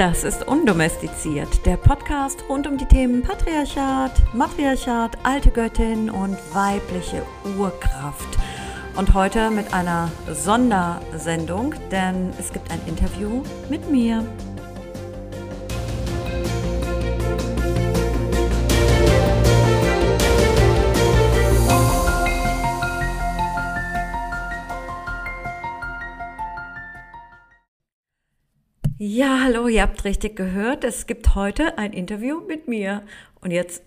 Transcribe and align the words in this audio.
Das 0.00 0.24
ist 0.24 0.48
Undomestiziert, 0.48 1.66
der 1.66 1.76
Podcast 1.76 2.42
rund 2.48 2.66
um 2.66 2.78
die 2.78 2.86
Themen 2.86 3.20
Patriarchat, 3.20 4.12
Matriarchat, 4.32 5.18
alte 5.24 5.50
Göttin 5.50 6.08
und 6.08 6.38
weibliche 6.54 7.22
Urkraft. 7.58 8.38
Und 8.96 9.12
heute 9.12 9.50
mit 9.50 9.74
einer 9.74 10.10
Sondersendung, 10.32 11.74
denn 11.90 12.30
es 12.38 12.50
gibt 12.50 12.72
ein 12.72 12.80
Interview 12.86 13.42
mit 13.68 13.90
mir. 13.90 14.24
Ja, 29.12 29.40
hallo, 29.42 29.66
ihr 29.66 29.82
habt 29.82 30.04
richtig 30.04 30.36
gehört. 30.36 30.84
Es 30.84 31.08
gibt 31.08 31.34
heute 31.34 31.78
ein 31.78 31.92
Interview 31.92 32.40
mit 32.46 32.68
mir. 32.68 33.02
Und 33.40 33.50
jetzt 33.50 33.82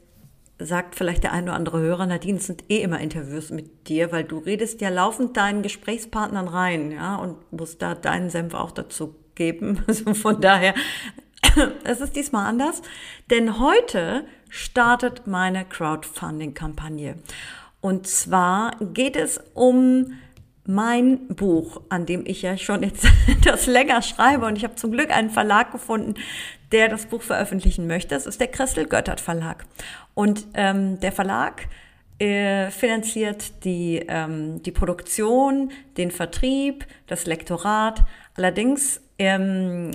sagt 0.60 0.96
vielleicht 0.96 1.24
der 1.24 1.32
ein 1.32 1.46
oder 1.46 1.54
andere 1.54 1.80
Hörer, 1.80 2.06
Nadine, 2.08 2.40
es 2.40 2.48
sind 2.48 2.66
eh 2.70 2.82
immer 2.82 3.00
Interviews 3.00 3.50
mit 3.50 3.88
dir, 3.88 4.12
weil 4.12 4.26
du 4.26 4.40
redest 4.40 4.82
ja 4.82 4.90
laufend 4.90 5.38
deinen 5.38 5.62
Gesprächspartnern 5.62 6.50
rein, 6.50 6.92
ja, 6.92 7.16
und 7.16 7.38
musst 7.54 7.82
da 7.82 7.96
deinen 7.96 8.30
Senf 8.30 8.54
auch 8.54 8.72
dazu 8.72 9.16
geben. 9.36 9.82
Also 9.88 10.14
von 10.14 10.42
daher, 10.42 10.74
es 11.86 12.02
ist 12.02 12.18
diesmal 12.18 12.46
anders. 12.46 12.82
Denn 13.30 13.62
heute 13.62 14.26
startet 14.50 15.26
meine 15.26 15.64
Crowdfunding-Kampagne. 15.64 17.16
Und 17.80 18.08
zwar 18.08 18.76
geht 18.82 19.16
es 19.16 19.40
um 19.54 20.16
mein 20.66 21.28
Buch, 21.28 21.82
an 21.90 22.06
dem 22.06 22.26
ich 22.26 22.42
ja 22.42 22.58
schon 22.58 22.84
jetzt 22.84 23.06
das 23.44 23.66
länger 23.68 24.02
schreibe 24.02 24.46
und 24.46 24.58
ich 24.58 24.64
habe 24.64 24.76
zum 24.76 24.92
Glück 24.92 25.12
einen 25.12 25.30
Verlag 25.30 25.72
gefunden, 25.72 26.16
der 26.72 26.90
das 26.90 27.06
Buch 27.06 27.22
veröffentlichen 27.22 27.88
möchte. 27.88 28.16
Das 28.16 28.26
ist 28.26 28.40
der 28.40 28.48
Christel 28.48 28.88
Göttert 28.88 29.20
Verlag. 29.20 29.66
Und 30.14 30.48
ähm, 30.54 31.00
der 31.00 31.12
Verlag 31.12 31.68
äh, 32.20 32.72
finanziert 32.72 33.66
die, 33.66 34.06
ähm, 34.08 34.62
die 34.64 34.72
Produktion, 34.72 35.72
den 35.98 36.12
Vertrieb, 36.12 36.86
das 37.08 37.26
Lektorat. 37.26 38.04
Allerdings 38.36 39.02
ähm, 39.20 39.92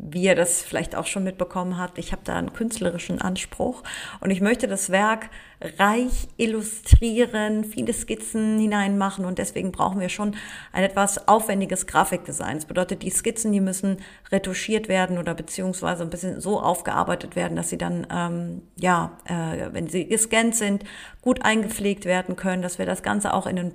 wie 0.00 0.26
er 0.26 0.34
das 0.34 0.62
vielleicht 0.62 0.94
auch 0.96 1.06
schon 1.06 1.24
mitbekommen 1.24 1.78
hat, 1.78 1.98
ich 1.98 2.12
habe 2.12 2.22
da 2.24 2.36
einen 2.36 2.52
künstlerischen 2.52 3.20
Anspruch. 3.20 3.82
Und 4.20 4.30
ich 4.30 4.40
möchte 4.40 4.68
das 4.68 4.90
Werk 4.90 5.30
reich 5.78 6.28
illustrieren, 6.36 7.64
viele 7.64 7.92
Skizzen 7.92 8.58
hineinmachen. 8.58 9.24
Und 9.24 9.38
deswegen 9.38 9.72
brauchen 9.72 10.00
wir 10.00 10.08
schon 10.08 10.36
ein 10.72 10.84
etwas 10.84 11.26
aufwendiges 11.26 11.86
Grafikdesign. 11.86 12.56
Das 12.56 12.66
bedeutet, 12.66 13.02
die 13.02 13.10
Skizzen, 13.10 13.52
die 13.52 13.60
müssen 13.60 13.98
retuschiert 14.30 14.88
werden 14.88 15.18
oder 15.18 15.34
beziehungsweise 15.34 16.02
ein 16.02 16.10
bisschen 16.10 16.40
so 16.40 16.60
aufgearbeitet 16.60 17.34
werden, 17.34 17.56
dass 17.56 17.70
sie 17.70 17.78
dann, 17.78 18.06
ähm, 18.10 18.62
ja, 18.76 19.18
äh, 19.24 19.72
wenn 19.72 19.88
sie 19.88 20.06
gescannt 20.06 20.54
sind, 20.54 20.84
gut 21.22 21.42
eingepflegt 21.44 22.04
werden 22.04 22.36
können, 22.36 22.62
dass 22.62 22.78
wir 22.78 22.86
das 22.86 23.02
Ganze 23.02 23.34
auch 23.34 23.46
in 23.46 23.58
ein 23.58 23.72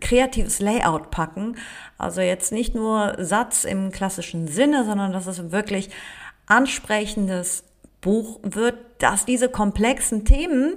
kreatives 0.00 0.60
Layout 0.60 1.10
packen. 1.10 1.56
Also 1.96 2.20
jetzt 2.20 2.52
nicht 2.52 2.74
nur 2.74 3.16
Satz 3.18 3.64
im 3.64 3.90
klassischen 3.90 4.48
Sinne, 4.48 4.84
sondern 4.84 5.12
dass 5.12 5.26
es 5.26 5.50
wirklich 5.50 5.90
ansprechendes 6.46 7.64
Buch 8.00 8.40
wird, 8.42 8.76
dass 8.98 9.24
diese 9.24 9.48
komplexen 9.48 10.24
Themen, 10.24 10.74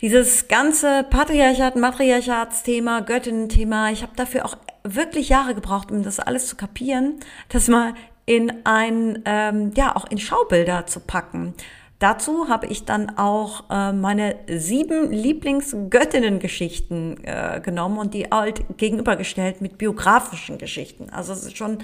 dieses 0.00 0.48
ganze 0.48 1.04
Patriarchat, 1.04 1.76
Matriarchatsthema, 1.76 3.00
Göttinnen-Thema, 3.00 3.90
ich 3.90 4.02
habe 4.02 4.12
dafür 4.14 4.44
auch 4.44 4.56
wirklich 4.84 5.30
Jahre 5.30 5.54
gebraucht, 5.54 5.90
um 5.90 6.02
das 6.02 6.20
alles 6.20 6.46
zu 6.46 6.56
kapieren, 6.56 7.20
das 7.48 7.68
mal 7.68 7.94
in 8.26 8.64
ein, 8.64 9.22
ähm, 9.24 9.72
ja, 9.76 9.94
auch 9.94 10.10
in 10.10 10.18
Schaubilder 10.18 10.86
zu 10.86 11.00
packen. 11.00 11.54
Dazu 11.98 12.48
habe 12.48 12.66
ich 12.66 12.84
dann 12.84 13.16
auch 13.16 13.70
äh, 13.70 13.90
meine 13.92 14.36
sieben 14.48 15.10
Lieblingsgöttinnen-Geschichten 15.10 17.24
äh, 17.24 17.62
genommen 17.62 17.96
und 17.98 18.12
die 18.12 18.26
halt 18.26 18.64
gegenübergestellt 18.76 19.62
mit 19.62 19.78
biografischen 19.78 20.58
Geschichten. 20.58 21.08
Also 21.10 21.32
es 21.32 21.44
ist 21.44 21.56
schon 21.56 21.78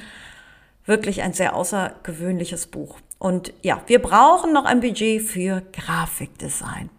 wirklich 0.85 1.23
ein 1.23 1.33
sehr 1.33 1.57
außergewöhnliches 1.57 2.67
Buch. 2.67 2.99
Und 3.19 3.55
ja, 3.63 3.81
wir 3.87 4.03
brauchen 4.03 4.53
noch 4.53 4.67
ein 4.67 4.81
Budget 4.81 5.23
für 5.23 5.63
Grafikdesign. 5.73 6.91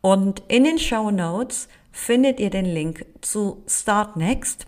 Und 0.00 0.44
in 0.48 0.64
den 0.64 0.78
Show 0.78 1.10
Notes 1.10 1.68
findet 1.90 2.38
ihr 2.38 2.50
den 2.50 2.66
Link 2.66 3.04
zu 3.20 3.64
Start 3.66 4.16
Next 4.16 4.66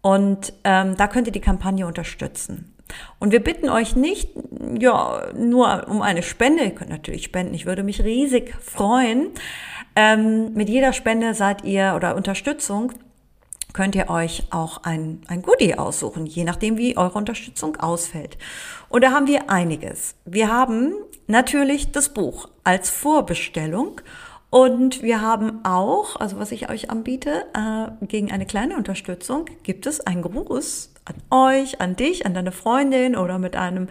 und 0.00 0.52
ähm, 0.64 0.96
da 0.96 1.06
könnt 1.06 1.28
ihr 1.28 1.32
die 1.32 1.40
Kampagne 1.40 1.86
unterstützen. 1.86 2.71
Und 3.18 3.32
wir 3.32 3.40
bitten 3.40 3.68
euch 3.68 3.96
nicht, 3.96 4.30
ja, 4.78 5.28
nur 5.34 5.88
um 5.88 6.02
eine 6.02 6.22
Spende, 6.22 6.64
ihr 6.64 6.74
könnt 6.74 6.90
natürlich 6.90 7.24
spenden, 7.24 7.54
ich 7.54 7.66
würde 7.66 7.82
mich 7.82 8.02
riesig 8.02 8.54
freuen. 8.60 9.28
Ähm, 9.94 10.54
mit 10.54 10.68
jeder 10.68 10.92
Spende 10.92 11.34
seid 11.34 11.64
ihr 11.64 11.94
oder 11.96 12.16
Unterstützung 12.16 12.92
könnt 13.72 13.94
ihr 13.94 14.10
euch 14.10 14.44
auch 14.50 14.82
ein, 14.84 15.22
ein 15.28 15.42
Goodie 15.42 15.74
aussuchen, 15.76 16.26
je 16.26 16.44
nachdem, 16.44 16.76
wie 16.76 16.96
eure 16.96 17.18
Unterstützung 17.18 17.76
ausfällt. 17.76 18.36
Und 18.88 19.02
da 19.02 19.12
haben 19.12 19.26
wir 19.26 19.50
einiges. 19.50 20.14
Wir 20.24 20.48
haben 20.48 20.92
natürlich 21.26 21.92
das 21.92 22.10
Buch 22.10 22.48
als 22.64 22.90
Vorbestellung 22.90 24.00
und 24.50 25.02
wir 25.02 25.22
haben 25.22 25.64
auch, 25.64 26.16
also 26.16 26.38
was 26.38 26.52
ich 26.52 26.68
euch 26.68 26.90
anbiete, 26.90 27.46
äh, 27.54 28.06
gegen 28.06 28.30
eine 28.30 28.44
kleine 28.44 28.76
Unterstützung 28.76 29.46
gibt 29.62 29.86
es 29.86 30.00
einen 30.00 30.22
Gruß 30.22 30.91
an 31.04 31.14
euch, 31.30 31.80
an 31.80 31.96
dich, 31.96 32.26
an 32.26 32.34
deine 32.34 32.52
Freundin 32.52 33.16
oder 33.16 33.38
mit 33.38 33.56
einem, 33.56 33.88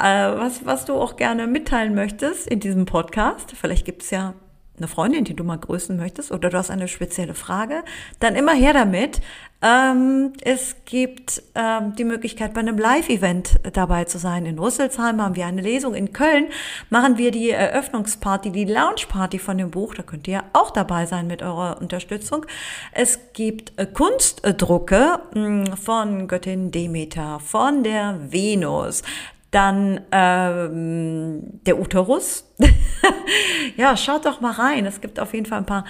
äh, 0.00 0.04
was, 0.04 0.64
was 0.66 0.84
du 0.84 0.94
auch 0.94 1.16
gerne 1.16 1.46
mitteilen 1.46 1.94
möchtest 1.94 2.46
in 2.46 2.60
diesem 2.60 2.84
Podcast. 2.84 3.52
Vielleicht 3.52 3.84
gibt 3.84 4.02
es 4.02 4.10
ja 4.10 4.34
eine 4.78 4.88
Freundin, 4.88 5.24
die 5.24 5.34
du 5.34 5.44
mal 5.44 5.58
grüßen 5.58 5.96
möchtest 5.96 6.32
oder 6.32 6.50
du 6.50 6.56
hast 6.56 6.70
eine 6.70 6.88
spezielle 6.88 7.34
Frage, 7.34 7.82
dann 8.20 8.36
immer 8.36 8.54
her 8.54 8.72
damit. 8.72 9.20
Ähm, 9.64 10.32
es 10.40 10.74
gibt 10.86 11.40
ähm, 11.54 11.94
die 11.94 12.04
Möglichkeit, 12.04 12.52
bei 12.52 12.60
einem 12.60 12.78
Live-Event 12.78 13.60
dabei 13.74 14.04
zu 14.04 14.18
sein. 14.18 14.44
In 14.44 14.58
Rüsselsheim 14.58 15.22
haben 15.22 15.36
wir 15.36 15.46
eine 15.46 15.62
Lesung. 15.62 15.94
In 15.94 16.12
Köln 16.12 16.48
machen 16.90 17.16
wir 17.16 17.30
die 17.30 17.50
Eröffnungsparty, 17.50 18.50
die 18.50 18.64
Launchparty 18.64 19.38
von 19.38 19.58
dem 19.58 19.70
Buch. 19.70 19.94
Da 19.94 20.02
könnt 20.02 20.26
ihr 20.26 20.42
auch 20.52 20.70
dabei 20.70 21.06
sein 21.06 21.28
mit 21.28 21.42
eurer 21.42 21.80
Unterstützung. 21.80 22.44
Es 22.90 23.20
gibt 23.34 23.78
äh, 23.78 23.86
Kunstdrucke 23.86 25.20
mh, 25.32 25.66
hm, 25.66 25.76
von 25.76 26.26
Göttin 26.26 26.72
Demeter, 26.72 27.38
von 27.38 27.84
der 27.84 28.18
Venus. 28.32 29.02
Dann 29.52 30.00
ähm, 30.10 31.60
der 31.64 31.78
Uterus. 31.78 32.52
ja, 33.76 33.96
schaut 33.96 34.26
doch 34.26 34.40
mal 34.40 34.52
rein. 34.52 34.86
Es 34.86 35.00
gibt 35.00 35.20
auf 35.20 35.32
jeden 35.34 35.46
Fall 35.46 35.58
ein 35.58 35.66
paar 35.66 35.84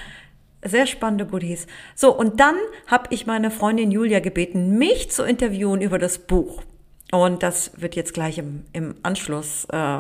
sehr 0.65 0.87
spannende 0.87 1.27
Goodies. 1.27 1.67
So, 1.95 2.15
und 2.17 2.41
dann 2.41 2.57
habe 2.87 3.07
ich 3.11 3.27
meine 3.27 3.51
Freundin 3.51 3.91
Julia 3.91 4.21
gebeten, 4.21 4.79
mich 4.79 5.11
zu 5.11 5.25
interviewen 5.25 5.81
über 5.81 5.99
das 5.99 6.19
Buch. 6.19 6.63
Und 7.13 7.43
das 7.43 7.73
wird 7.81 7.95
jetzt 7.95 8.15
gleich 8.15 8.39
im, 8.39 8.65
im 8.73 8.95
Anschluss, 9.03 9.67
äh, 9.67 9.99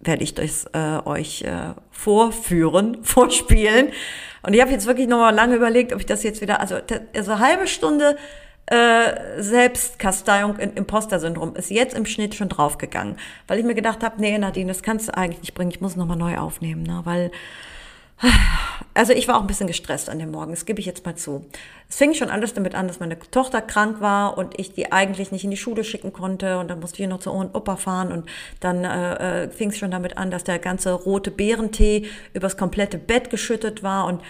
werde 0.00 0.22
ich 0.22 0.34
das 0.34 0.66
äh, 0.72 1.00
euch 1.04 1.42
äh, 1.42 1.74
vorführen, 1.90 2.98
vorspielen. 3.02 3.88
Und 4.42 4.54
ich 4.54 4.60
habe 4.60 4.70
jetzt 4.70 4.86
wirklich 4.86 5.08
noch 5.08 5.18
mal 5.18 5.34
lange 5.34 5.56
überlegt, 5.56 5.92
ob 5.92 6.00
ich 6.00 6.06
das 6.06 6.22
jetzt 6.22 6.40
wieder, 6.40 6.60
also, 6.60 6.76
also 7.14 7.38
halbe 7.38 7.66
Stunde 7.66 8.16
äh, 8.66 9.40
Selbstkasteiung 9.42 10.58
in 10.58 10.74
Imposter-Syndrom 10.74 11.54
ist 11.56 11.70
jetzt 11.70 11.94
im 11.94 12.06
Schnitt 12.06 12.34
schon 12.34 12.48
draufgegangen, 12.48 13.16
weil 13.46 13.58
ich 13.58 13.64
mir 13.64 13.74
gedacht 13.74 14.02
habe, 14.02 14.20
nee, 14.20 14.36
Nadine, 14.36 14.68
das 14.68 14.82
kannst 14.82 15.08
du 15.08 15.16
eigentlich 15.16 15.40
nicht 15.40 15.54
bringen, 15.54 15.70
ich 15.70 15.80
muss 15.80 15.96
nochmal 15.96 16.16
neu 16.16 16.38
aufnehmen, 16.38 16.82
ne? 16.82 17.00
weil 17.04 17.30
also 18.94 19.12
ich 19.12 19.28
war 19.28 19.36
auch 19.36 19.42
ein 19.42 19.46
bisschen 19.46 19.66
gestresst 19.66 20.08
an 20.08 20.18
dem 20.18 20.30
Morgen, 20.30 20.50
das 20.52 20.64
gebe 20.64 20.80
ich 20.80 20.86
jetzt 20.86 21.04
mal 21.04 21.16
zu. 21.16 21.44
Es 21.88 21.96
fing 21.96 22.14
schon 22.14 22.30
alles 22.30 22.54
damit 22.54 22.74
an, 22.74 22.88
dass 22.88 22.98
meine 22.98 23.18
Tochter 23.18 23.60
krank 23.60 24.00
war 24.00 24.38
und 24.38 24.58
ich 24.58 24.72
die 24.72 24.90
eigentlich 24.90 25.32
nicht 25.32 25.44
in 25.44 25.50
die 25.50 25.56
Schule 25.56 25.84
schicken 25.84 26.12
konnte. 26.12 26.58
Und 26.58 26.68
dann 26.68 26.80
musste 26.80 27.02
ich 27.02 27.08
noch 27.08 27.20
zu 27.20 27.30
Ohren 27.30 27.50
Opa 27.52 27.76
fahren. 27.76 28.10
Und 28.10 28.26
dann 28.60 28.84
äh, 28.84 29.44
äh 29.44 29.50
fing 29.50 29.68
es 29.68 29.76
schon 29.76 29.90
damit 29.90 30.16
an, 30.16 30.30
dass 30.30 30.44
der 30.44 30.58
ganze 30.58 30.92
rote 30.92 31.30
Beerentee 31.30 32.06
übers 32.32 32.56
komplette 32.56 32.98
Bett 32.98 33.28
geschüttet 33.28 33.82
war. 33.82 34.06
Und 34.06 34.22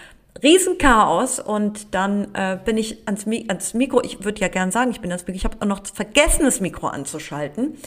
Riesenchaos 0.43 1.39
und 1.39 1.93
dann 1.93 2.33
äh, 2.33 2.57
bin 2.63 2.77
ich 2.77 3.07
ans, 3.07 3.25
ans 3.25 3.73
Mikro, 3.73 4.01
ich 4.01 4.23
würde 4.23 4.41
ja 4.41 4.47
gern 4.47 4.71
sagen, 4.71 4.91
ich 4.91 5.01
bin 5.01 5.11
ans 5.11 5.25
Mikro, 5.27 5.37
ich 5.37 5.45
habe 5.45 5.57
auch 5.59 5.65
noch 5.65 5.81
vergessen, 5.85 6.45
das 6.45 6.61
Mikro 6.61 6.87
anzuschalten. 6.87 7.77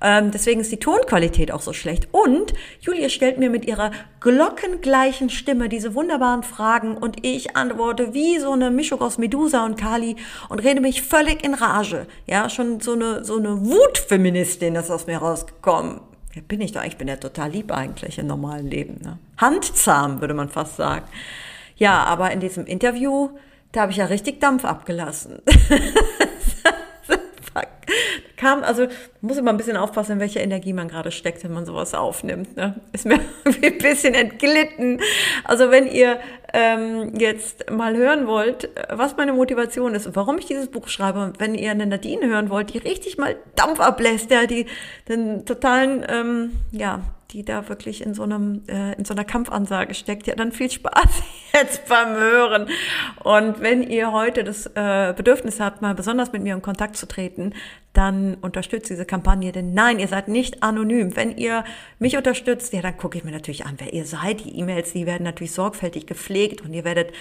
Ähm, 0.00 0.30
deswegen 0.30 0.60
ist 0.60 0.70
die 0.70 0.78
Tonqualität 0.78 1.50
auch 1.50 1.60
so 1.60 1.72
schlecht. 1.72 2.08
Und 2.12 2.54
Julia 2.80 3.08
stellt 3.08 3.38
mir 3.38 3.50
mit 3.50 3.66
ihrer 3.66 3.90
glockengleichen 4.20 5.28
Stimme 5.28 5.68
diese 5.68 5.94
wunderbaren 5.94 6.44
Fragen 6.44 6.96
und 6.96 7.24
ich 7.26 7.56
antworte 7.56 8.14
wie 8.14 8.38
so 8.38 8.52
eine 8.52 8.70
Mischung 8.70 9.00
aus 9.00 9.18
Medusa 9.18 9.64
und 9.64 9.76
Kali 9.76 10.16
und 10.48 10.60
rede 10.60 10.80
mich 10.80 11.02
völlig 11.02 11.44
in 11.44 11.54
Rage. 11.54 12.06
Ja, 12.26 12.48
schon 12.48 12.80
so 12.80 12.92
eine, 12.92 13.24
so 13.24 13.36
eine 13.36 13.66
Wutfeministin 13.66 14.76
ist 14.76 14.90
aus 14.90 15.06
mir 15.06 15.18
rausgekommen. 15.18 16.00
Ja, 16.34 16.42
bin 16.46 16.60
ich 16.60 16.72
doch, 16.72 16.84
ich 16.84 16.96
bin 16.96 17.08
ja 17.08 17.16
total 17.16 17.50
lieb 17.50 17.72
eigentlich 17.72 18.18
im 18.18 18.28
normalen 18.28 18.68
Leben. 18.68 19.00
Ne? 19.02 19.18
Handzahm, 19.36 20.20
würde 20.20 20.34
man 20.34 20.48
fast 20.48 20.76
sagen. 20.76 21.06
Ja, 21.78 22.04
aber 22.04 22.30
in 22.32 22.40
diesem 22.40 22.66
Interview, 22.66 23.30
da 23.72 23.82
habe 23.82 23.92
ich 23.92 23.98
ja 23.98 24.06
richtig 24.06 24.40
Dampf 24.40 24.64
abgelassen. 24.64 25.40
kam, 28.38 28.62
also 28.62 28.86
muss 29.20 29.36
immer 29.36 29.50
ein 29.50 29.56
bisschen 29.56 29.76
aufpassen, 29.76 30.12
in 30.12 30.20
welcher 30.20 30.40
Energie 30.40 30.72
man 30.72 30.88
gerade 30.88 31.10
steckt, 31.10 31.44
wenn 31.44 31.52
man 31.52 31.66
sowas 31.66 31.92
aufnimmt. 31.92 32.56
Ne? 32.56 32.74
Ist 32.92 33.04
mir 33.04 33.20
ein 33.44 33.78
bisschen 33.78 34.14
entglitten. 34.14 35.00
Also 35.44 35.70
wenn 35.70 35.86
ihr 35.86 36.18
ähm, 36.54 37.12
jetzt 37.18 37.70
mal 37.70 37.96
hören 37.96 38.26
wollt, 38.26 38.70
was 38.88 39.16
meine 39.16 39.32
Motivation 39.32 39.94
ist 39.94 40.06
und 40.06 40.16
warum 40.16 40.38
ich 40.38 40.46
dieses 40.46 40.68
Buch 40.68 40.88
schreibe, 40.88 41.22
und 41.22 41.40
wenn 41.40 41.54
ihr 41.54 41.70
eine 41.70 41.86
Nadine 41.86 42.26
hören 42.26 42.48
wollt, 42.48 42.72
die 42.72 42.78
richtig 42.78 43.18
mal 43.18 43.36
Dampf 43.54 43.80
ablässt, 43.80 44.30
ja, 44.30 44.46
die 44.46 44.66
den 45.08 45.44
totalen, 45.44 46.06
ähm, 46.08 46.52
ja, 46.70 47.02
die 47.32 47.44
da 47.44 47.68
wirklich 47.68 48.02
in 48.02 48.14
so 48.14 48.22
einem 48.22 48.62
äh, 48.68 48.94
in 48.94 49.04
so 49.04 49.12
einer 49.12 49.24
Kampfansage 49.24 49.94
steckt, 49.94 50.26
ja, 50.26 50.34
dann 50.34 50.52
viel 50.52 50.70
Spaß 50.70 51.22
jetzt 51.52 51.86
beim 51.86 52.14
Hören. 52.14 52.68
Und 53.22 53.60
wenn 53.60 53.82
ihr 53.82 54.12
heute 54.12 54.44
das 54.44 54.66
äh, 54.74 55.12
Bedürfnis 55.14 55.60
habt, 55.60 55.82
mal 55.82 55.94
besonders 55.94 56.32
mit 56.32 56.42
mir 56.42 56.54
in 56.54 56.62
Kontakt 56.62 56.96
zu 56.96 57.06
treten, 57.06 57.52
dann 57.98 58.36
unterstützt 58.36 58.90
diese 58.90 59.04
Kampagne. 59.04 59.50
Denn 59.50 59.74
nein, 59.74 59.98
ihr 59.98 60.06
seid 60.06 60.28
nicht 60.28 60.62
anonym. 60.62 61.16
Wenn 61.16 61.36
ihr 61.36 61.64
mich 61.98 62.16
unterstützt, 62.16 62.72
ja, 62.72 62.80
dann 62.80 62.96
gucke 62.96 63.18
ich 63.18 63.24
mir 63.24 63.32
natürlich 63.32 63.66
an, 63.66 63.74
wer 63.78 63.92
ihr 63.92 64.06
seid. 64.06 64.44
Die 64.44 64.56
E-Mails, 64.56 64.92
die 64.92 65.04
werden 65.04 65.24
natürlich 65.24 65.52
sorgfältig 65.52 66.06
gepflegt 66.06 66.60
und 66.62 66.72
ihr 66.72 66.84
werdet 66.84 67.12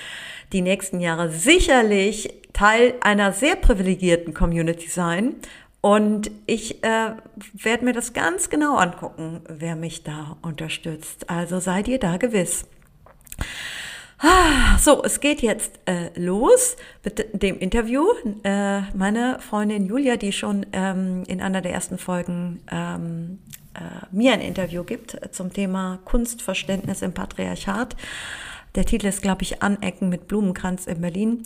die 0.54 0.62
nächsten 0.62 1.00
Jahre 1.00 1.30
sicherlich 1.32 2.30
Teil 2.54 2.94
einer 3.02 3.34
sehr 3.34 3.56
privilegierten 3.56 4.34
Community 4.34 4.88
sein 4.88 5.36
und 5.82 6.32
ich 6.46 6.84
äh, 6.84 7.12
werde 7.54 7.86
mir 7.86 7.94
das 7.94 8.14
ganz 8.14 8.50
genau 8.50 8.78
angucken, 8.78 9.42
wer 9.48 9.76
mich 9.76 10.04
da 10.04 10.38
unterstützt. 10.42 11.30
Also 11.30 11.60
seid 11.60 11.88
ihr 11.88 12.00
da 12.00 12.18
gewiss. 12.18 12.66
Ah, 14.20 14.80
so, 14.80 15.04
es 15.04 15.20
geht 15.20 15.44
jetzt 15.44 15.80
äh, 15.86 16.10
los 16.20 16.76
mit 17.04 17.44
dem 17.44 17.60
Interview. 17.60 18.04
Äh, 18.44 18.82
meine 18.96 19.38
Freundin 19.40 19.86
Julia, 19.86 20.18
die 20.18 20.32
schon 20.32 20.66
ähm, 20.74 21.24
in 21.28 21.40
einer 21.40 21.62
der 21.62 21.74
ersten 21.74 22.00
Folgen 22.00 22.64
ähm, 22.72 23.38
äh, 23.76 24.06
mir 24.12 24.34
ein 24.34 24.42
Interview 24.42 24.84
gibt 24.84 25.20
zum 25.32 25.54
Thema 25.54 26.00
Kunstverständnis 26.04 27.04
im 27.04 27.14
Patriarchat. 27.14 27.96
Der 28.74 28.86
Titel 28.86 29.06
ist, 29.06 29.22
glaube 29.22 29.44
ich, 29.44 29.62
Anecken 29.62 30.10
mit 30.10 30.28
Blumenkranz 30.28 30.88
in 30.88 31.02
Berlin. 31.02 31.44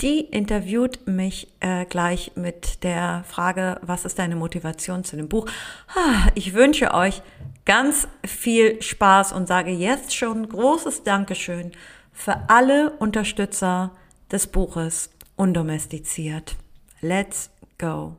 Die 0.00 0.20
interviewt 0.20 1.06
mich 1.06 1.48
äh, 1.60 1.84
gleich 1.84 2.32
mit 2.36 2.84
der 2.84 3.24
Frage, 3.28 3.78
was 3.82 4.06
ist 4.06 4.18
deine 4.18 4.34
Motivation 4.34 5.04
zu 5.04 5.16
dem 5.16 5.28
Buch? 5.28 5.46
Ah, 5.94 6.28
ich 6.34 6.54
wünsche 6.54 6.94
euch 6.94 7.22
ganz 7.64 8.08
viel 8.26 8.82
Spaß 8.82 9.32
und 9.32 9.46
sage 9.46 9.70
jetzt 9.70 10.16
schon 10.16 10.48
großes 10.48 11.02
Dankeschön 11.02 11.72
für 12.14 12.48
alle 12.48 12.92
Unterstützer 12.98 13.90
des 14.30 14.46
Buches 14.46 15.10
Undomestiziert. 15.36 16.56
Let's 17.00 17.50
go. 17.76 18.16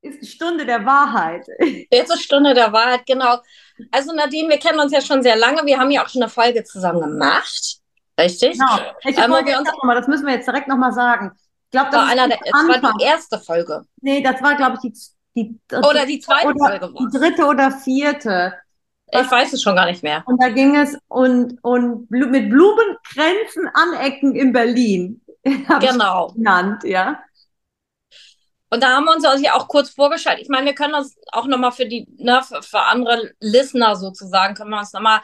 Ist 0.00 0.22
die 0.22 0.26
Stunde 0.26 0.64
der 0.64 0.86
Wahrheit. 0.86 1.44
Jetzt 1.90 2.14
ist 2.14 2.22
Stunde 2.22 2.54
der 2.54 2.72
Wahrheit, 2.72 3.04
genau. 3.04 3.38
Also 3.90 4.14
Nadine, 4.14 4.48
wir 4.48 4.58
kennen 4.58 4.78
uns 4.78 4.92
ja 4.92 5.00
schon 5.00 5.22
sehr 5.22 5.36
lange. 5.36 5.66
Wir 5.66 5.78
haben 5.78 5.90
ja 5.90 6.04
auch 6.04 6.08
schon 6.08 6.22
eine 6.22 6.30
Folge 6.30 6.62
zusammen 6.64 7.00
gemacht. 7.00 7.80
Richtig? 8.18 8.52
Genau. 8.52 8.78
Ich 9.04 9.18
ähm, 9.18 9.30
wir 9.30 9.58
uns, 9.58 9.68
mal, 9.82 9.94
das 9.94 10.06
müssen 10.06 10.26
wir 10.26 10.34
jetzt 10.34 10.46
direkt 10.46 10.68
nochmal 10.68 10.92
sagen. 10.92 11.32
Ich 11.64 11.72
glaube, 11.72 11.90
das, 11.90 12.00
war 12.00 12.08
einer 12.08 12.28
der, 12.28 12.38
das 12.38 12.82
war 12.82 12.94
die 12.98 13.04
erste 13.04 13.38
Folge. 13.38 13.82
Nee, 14.00 14.22
das 14.22 14.40
war, 14.40 14.56
glaube 14.56 14.78
ich, 14.82 14.92
die, 15.34 15.60
die, 15.70 15.76
oder 15.76 16.06
die 16.06 16.20
zweite 16.20 16.48
oder 16.48 16.78
Folge. 16.78 16.94
Die 16.98 17.18
dritte 17.18 17.44
oder 17.44 17.70
vierte. 17.70 18.54
Ich 19.10 19.30
weiß 19.30 19.52
es 19.52 19.62
schon 19.62 19.76
gar 19.76 19.86
nicht 19.86 20.02
mehr. 20.02 20.22
Und 20.26 20.42
da 20.42 20.48
ging 20.48 20.76
es 20.76 20.96
und, 21.08 21.58
und 21.62 22.10
mit 22.10 22.50
Blumenkränzen 22.50 23.68
anecken 23.74 24.34
in 24.34 24.52
Berlin. 24.52 25.20
Genau. 25.80 26.32
Genannt, 26.34 26.84
ja. 26.84 27.22
Und 28.70 28.82
da 28.82 28.88
haben 28.88 29.04
wir 29.04 29.14
uns 29.14 29.24
also 29.24 29.42
ja 29.42 29.54
auch 29.54 29.66
kurz 29.66 29.90
vorgestellt. 29.90 30.40
Ich 30.40 30.48
meine, 30.48 30.66
wir 30.66 30.74
können 30.74 30.94
uns 30.94 31.16
auch 31.32 31.46
nochmal 31.46 31.72
für 31.72 31.86
die, 31.86 32.06
ne, 32.18 32.42
für, 32.46 32.62
für 32.62 32.80
andere 32.80 33.32
Listener 33.40 33.96
sozusagen, 33.96 34.54
können 34.54 34.70
wir 34.70 34.78
uns 34.78 34.92
nochmal 34.92 35.20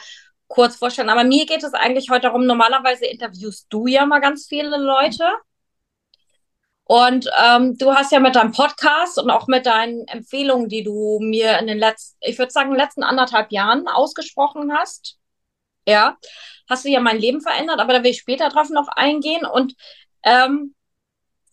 kurz 0.46 0.76
vorstellen. 0.76 1.10
Aber 1.10 1.24
mir 1.24 1.44
geht 1.44 1.62
es 1.62 1.74
eigentlich 1.74 2.10
heute 2.10 2.22
darum, 2.22 2.46
normalerweise 2.46 3.04
interviewst 3.04 3.66
du 3.68 3.86
ja 3.86 4.06
mal 4.06 4.20
ganz 4.20 4.46
viele 4.46 4.78
Leute. 4.78 5.24
Und 6.86 7.30
ähm, 7.42 7.78
du 7.78 7.94
hast 7.94 8.12
ja 8.12 8.20
mit 8.20 8.36
deinem 8.36 8.52
Podcast 8.52 9.18
und 9.18 9.30
auch 9.30 9.46
mit 9.46 9.64
deinen 9.64 10.06
Empfehlungen, 10.06 10.68
die 10.68 10.82
du 10.82 11.18
mir 11.20 11.58
in 11.58 11.66
den 11.66 11.78
letzten, 11.78 12.18
ich 12.20 12.38
würde 12.38 12.52
sagen, 12.52 12.74
letzten 12.74 13.02
anderthalb 13.02 13.52
Jahren 13.52 13.88
ausgesprochen 13.88 14.72
hast, 14.76 15.18
ja, 15.88 16.18
hast 16.68 16.84
du 16.84 16.90
ja 16.90 17.00
mein 17.00 17.18
Leben 17.18 17.40
verändert, 17.40 17.80
aber 17.80 17.94
da 17.94 18.02
will 18.02 18.10
ich 18.10 18.18
später 18.18 18.48
drauf 18.50 18.68
noch 18.68 18.88
eingehen. 18.88 19.46
Und 19.46 19.74
ähm, 20.24 20.74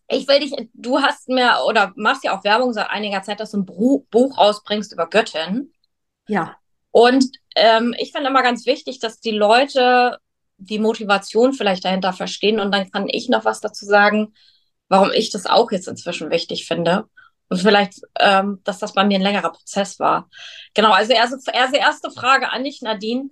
ich 0.10 0.28
will 0.28 0.40
dich, 0.40 0.54
du 0.74 1.02
hast 1.02 1.30
mir 1.30 1.60
oder 1.66 1.94
machst 1.96 2.26
ja 2.26 2.38
auch 2.38 2.44
Werbung 2.44 2.74
seit 2.74 2.90
einiger 2.90 3.22
Zeit, 3.22 3.40
dass 3.40 3.52
du 3.52 3.60
ein 3.60 3.66
Buch 3.66 4.38
rausbringst 4.38 4.92
über 4.92 5.08
Göttin. 5.08 5.72
Ja. 6.28 6.58
Und 6.92 7.26
ähm, 7.56 7.96
ich 7.98 8.12
finde 8.12 8.30
immer 8.30 8.44
ganz 8.44 8.66
wichtig, 8.66 9.00
dass 9.00 9.22
die 9.22 9.32
Leute 9.32 10.18
die 10.58 10.80
Motivation 10.80 11.54
vielleicht 11.54 11.86
dahinter 11.86 12.14
verstehen 12.14 12.60
und 12.60 12.72
dann 12.72 12.92
kann 12.92 13.08
ich 13.10 13.30
noch 13.30 13.46
was 13.46 13.62
dazu 13.62 13.86
sagen, 13.86 14.34
warum 14.92 15.10
ich 15.14 15.32
das 15.32 15.46
auch 15.46 15.72
jetzt 15.72 15.88
inzwischen 15.88 16.30
wichtig 16.32 16.68
finde. 16.68 17.06
Und 17.48 17.60
vielleicht, 17.62 18.02
ähm, 18.20 18.60
dass 18.66 18.80
das 18.80 18.94
bei 18.94 19.06
mir 19.06 19.16
ein 19.16 19.22
längerer 19.22 19.54
Prozess 19.54 20.00
war. 20.00 20.30
Genau, 20.74 20.92
also 20.92 21.14
erste, 21.14 21.40
erste, 21.54 21.78
erste 21.78 22.12
Frage 22.12 22.52
an 22.52 22.66
dich, 22.66 22.82
Nadine. 22.82 23.30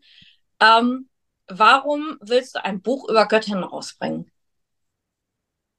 Ähm, 0.62 1.10
warum 1.50 2.18
willst 2.22 2.56
du 2.56 2.64
ein 2.64 2.82
Buch 2.82 3.10
über 3.10 3.28
Göttinnen 3.28 3.66
rausbringen? 3.66 4.32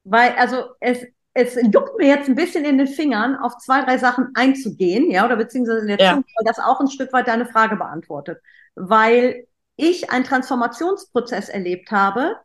Weil, 0.04 0.34
also 0.36 0.64
es, 0.80 1.02
es 1.32 1.54
juckt 1.54 1.96
mir 1.96 2.08
jetzt 2.08 2.28
ein 2.28 2.34
bisschen 2.34 2.66
in 2.66 2.76
den 2.76 2.86
Fingern, 2.86 3.36
auf 3.36 3.56
zwei, 3.56 3.82
drei 3.82 3.96
Sachen 3.96 4.32
einzugehen, 4.34 5.10
ja, 5.10 5.24
oder 5.24 5.36
beziehungsweise 5.36 5.86
der 5.86 5.98
ja. 5.98 6.10
Zufall, 6.10 6.44
das 6.44 6.58
auch 6.58 6.80
ein 6.80 6.88
Stück 6.88 7.10
weit 7.14 7.26
deine 7.26 7.46
Frage 7.46 7.76
beantwortet. 7.76 8.42
Weil 8.74 9.46
ich 9.76 10.10
einen 10.10 10.24
Transformationsprozess 10.24 11.48
erlebt 11.48 11.90
habe 11.90 12.36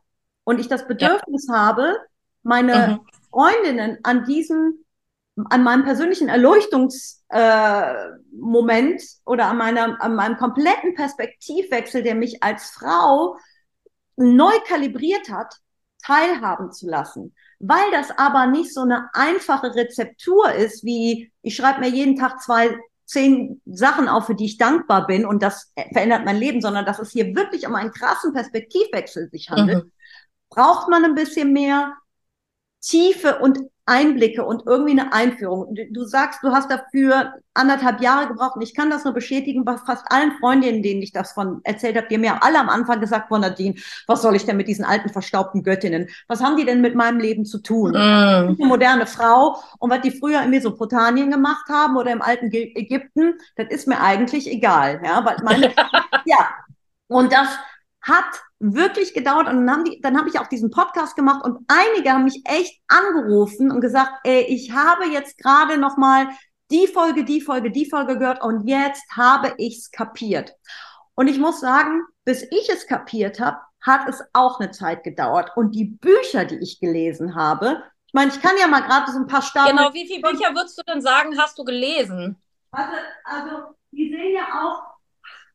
und 0.44 0.58
ich 0.58 0.68
das 0.68 0.88
Bedürfnis 0.88 1.48
ja. 1.48 1.54
habe, 1.54 1.96
meine 2.42 2.88
mhm. 2.88 3.00
Freundinnen 3.36 3.98
an 4.02 4.24
diesem, 4.24 4.82
an 5.50 5.62
meinem 5.62 5.84
persönlichen 5.84 6.30
Erleuchtungsmoment 6.30 9.00
äh, 9.00 9.06
oder 9.26 9.48
an 9.48 9.58
meiner, 9.58 10.00
an 10.00 10.14
meinem 10.14 10.38
kompletten 10.38 10.94
Perspektivwechsel, 10.94 12.02
der 12.02 12.14
mich 12.14 12.42
als 12.42 12.70
Frau 12.70 13.36
neu 14.16 14.54
kalibriert 14.66 15.28
hat, 15.28 15.54
teilhaben 16.02 16.72
zu 16.72 16.88
lassen. 16.88 17.34
Weil 17.58 17.90
das 17.90 18.10
aber 18.16 18.46
nicht 18.46 18.72
so 18.72 18.80
eine 18.80 19.10
einfache 19.12 19.74
Rezeptur 19.74 20.52
ist, 20.52 20.82
wie 20.84 21.30
ich 21.42 21.56
schreibe 21.56 21.80
mir 21.80 21.90
jeden 21.90 22.16
Tag 22.16 22.40
zwei, 22.40 22.74
zehn 23.04 23.60
Sachen 23.66 24.08
auf, 24.08 24.24
für 24.26 24.34
die 24.34 24.46
ich 24.46 24.56
dankbar 24.56 25.06
bin 25.06 25.26
und 25.26 25.42
das 25.42 25.74
verändert 25.92 26.24
mein 26.24 26.38
Leben, 26.38 26.62
sondern 26.62 26.86
dass 26.86 26.98
es 26.98 27.10
hier 27.10 27.36
wirklich 27.36 27.66
um 27.66 27.74
einen 27.74 27.92
krassen 27.92 28.32
Perspektivwechsel 28.32 29.28
sich 29.30 29.50
handelt, 29.50 29.84
mhm. 29.84 29.92
braucht 30.48 30.88
man 30.88 31.04
ein 31.04 31.14
bisschen 31.14 31.52
mehr 31.52 31.94
Tiefe 32.86 33.38
und 33.38 33.58
Einblicke 33.88 34.44
und 34.44 34.64
irgendwie 34.66 34.98
eine 34.98 35.12
Einführung. 35.12 35.76
Du 35.92 36.04
sagst, 36.04 36.42
du 36.42 36.50
hast 36.50 36.70
dafür 36.70 37.34
anderthalb 37.54 38.00
Jahre 38.00 38.26
gebraucht 38.26 38.56
und 38.56 38.62
ich 38.62 38.74
kann 38.74 38.90
das 38.90 39.04
nur 39.04 39.14
bestätigen 39.14 39.64
bei 39.64 39.76
fast 39.76 40.04
allen 40.10 40.32
Freundinnen, 40.40 40.82
denen 40.82 41.02
ich 41.02 41.12
das 41.12 41.32
von 41.32 41.60
erzählt 41.62 41.96
habe, 41.96 42.08
die 42.08 42.18
mir 42.18 42.42
alle 42.42 42.58
am 42.58 42.68
Anfang 42.68 43.00
gesagt, 43.00 43.28
von 43.28 43.40
Nadine, 43.40 43.76
was 44.08 44.22
soll 44.22 44.34
ich 44.34 44.44
denn 44.44 44.56
mit 44.56 44.66
diesen 44.66 44.84
alten 44.84 45.08
verstaubten 45.08 45.62
Göttinnen? 45.62 46.08
Was 46.26 46.42
haben 46.42 46.56
die 46.56 46.64
denn 46.64 46.80
mit 46.80 46.96
meinem 46.96 47.20
Leben 47.20 47.44
zu 47.44 47.58
tun? 47.58 47.92
Mm. 47.92 47.94
Eine 47.94 48.56
moderne 48.58 49.06
Frau 49.06 49.56
und 49.78 49.90
was 49.90 50.00
die 50.00 50.10
früher 50.10 50.42
in 50.42 50.50
Mesopotamien 50.50 51.30
gemacht 51.30 51.68
haben 51.68 51.96
oder 51.96 52.10
im 52.10 52.22
alten 52.22 52.50
Ägypten, 52.52 53.34
das 53.54 53.68
ist 53.70 53.86
mir 53.86 54.00
eigentlich 54.00 54.50
egal, 54.50 55.00
ja, 55.04 55.24
weil 55.24 55.36
meine, 55.44 55.72
ja. 56.24 56.48
Und 57.06 57.32
das 57.32 57.48
hat 58.02 58.45
wirklich 58.58 59.12
gedauert 59.12 59.48
und 59.48 59.66
dann 59.66 59.70
haben 59.70 59.84
die, 59.84 60.00
dann 60.00 60.18
habe 60.18 60.28
ich 60.28 60.38
auch 60.38 60.46
diesen 60.46 60.70
Podcast 60.70 61.14
gemacht 61.14 61.44
und 61.44 61.58
einige 61.68 62.12
haben 62.12 62.24
mich 62.24 62.42
echt 62.44 62.80
angerufen 62.88 63.70
und 63.70 63.80
gesagt, 63.80 64.12
ey, 64.24 64.42
ich 64.42 64.72
habe 64.72 65.06
jetzt 65.06 65.38
gerade 65.38 65.78
noch 65.78 65.96
mal 65.96 66.28
die 66.70 66.86
Folge, 66.86 67.24
die 67.24 67.40
Folge, 67.40 67.70
die 67.70 67.88
Folge 67.88 68.18
gehört 68.18 68.42
und 68.42 68.66
jetzt 68.66 69.04
habe 69.14 69.54
ich's 69.58 69.90
kapiert. 69.90 70.54
Und 71.14 71.28
ich 71.28 71.38
muss 71.38 71.60
sagen, 71.60 72.02
bis 72.24 72.42
ich 72.42 72.68
es 72.70 72.86
kapiert 72.86 73.40
habe, 73.40 73.58
hat 73.80 74.08
es 74.08 74.22
auch 74.32 74.58
eine 74.58 74.70
Zeit 74.70 75.04
gedauert. 75.04 75.52
Und 75.54 75.74
die 75.74 75.84
Bücher, 75.84 76.44
die 76.44 76.58
ich 76.58 76.80
gelesen 76.80 77.34
habe, 77.36 77.82
ich 78.06 78.14
meine, 78.14 78.30
ich 78.30 78.40
kann 78.40 78.56
ja 78.58 78.66
mal 78.66 78.80
gerade 78.80 79.10
so 79.12 79.18
ein 79.18 79.26
paar 79.26 79.42
Stapel. 79.42 79.76
Genau, 79.76 79.92
wie 79.92 80.06
viele 80.06 80.22
Bücher 80.22 80.54
würdest 80.54 80.78
du 80.78 80.82
denn 80.82 81.00
sagen, 81.00 81.38
hast 81.38 81.58
du 81.58 81.64
gelesen? 81.64 82.36
Also, 82.70 82.92
also 83.24 83.74
die 83.92 84.10
sehen 84.10 84.34
ja 84.34 84.62
auch 84.62 84.95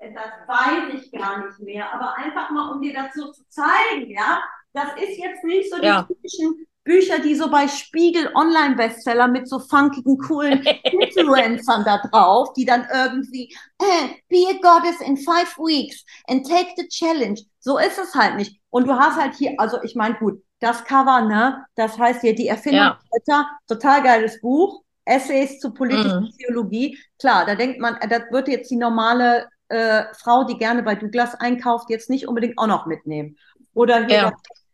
das 0.10 0.48
weiß 0.48 0.94
ich 0.96 1.12
gar 1.12 1.46
nicht 1.46 1.60
mehr, 1.60 1.94
aber 1.94 2.18
einfach 2.18 2.50
mal, 2.50 2.72
um 2.72 2.82
dir 2.82 2.94
das 2.94 3.14
so 3.14 3.32
zu 3.32 3.44
zeigen, 3.50 4.10
ja, 4.10 4.42
das 4.74 4.90
ist 4.96 5.18
jetzt 5.18 5.44
nicht 5.44 5.72
so 5.72 5.80
die 5.80 5.86
ja. 5.86 6.04
typischen 6.04 6.66
Bücher, 6.84 7.20
die 7.20 7.36
so 7.36 7.50
bei 7.52 7.68
Spiegel 7.68 8.32
Online-Bestseller 8.34 9.28
mit 9.28 9.48
so 9.48 9.60
funkigen, 9.60 10.18
coolen 10.18 10.64
Influencern 10.84 11.84
da 11.86 12.00
drauf, 12.00 12.54
die 12.54 12.66
dann 12.66 12.88
irgendwie, 12.92 13.54
eh, 13.80 14.16
be 14.30 14.48
a 14.50 14.54
goddess 14.62 15.00
in 15.02 15.18
five 15.18 15.56
weeks 15.58 16.04
and 16.28 16.48
take 16.48 16.74
the 16.78 16.88
challenge. 16.88 17.42
So 17.60 17.78
ist 17.78 18.00
es 18.00 18.16
halt 18.16 18.36
nicht. 18.36 18.60
Und 18.72 18.88
du 18.88 18.94
hast 18.94 19.18
halt 19.18 19.36
hier, 19.36 19.54
also 19.58 19.78
ich 19.84 19.96
meine, 19.96 20.16
gut, 20.16 20.42
das 20.60 20.84
Cover, 20.86 21.22
ne? 21.22 21.66
Das 21.76 22.00
heißt 22.00 22.22
hier 22.22 22.34
die 22.34 22.48
Erfindung 22.48 22.96
ja. 23.28 23.50
total 23.68 24.02
geiles 24.02 24.42
Buch. 24.42 24.82
Essays 25.06 25.60
zu 25.60 25.74
politischer 25.74 26.22
mhm. 26.22 26.32
Theologie. 26.38 26.98
Klar, 27.20 27.46
da 27.46 27.56
denkt 27.56 27.80
man, 27.80 27.98
das 28.08 28.24
wird 28.32 28.48
jetzt 28.48 28.70
die 28.70 28.76
normale 28.76 29.50
äh, 29.72 30.14
Frau, 30.14 30.44
die 30.44 30.58
gerne 30.58 30.84
bei 30.84 30.96
Douglas 30.96 31.36
einkauft, 31.36 31.90
jetzt 31.90 32.10
nicht 32.10 32.28
unbedingt 32.28 32.58
auch 32.58 32.68
noch 32.68 32.86
mitnehmen. 32.86 33.38
Oder 33.74 34.06
hier 34.06 34.16
ja. 34.16 34.32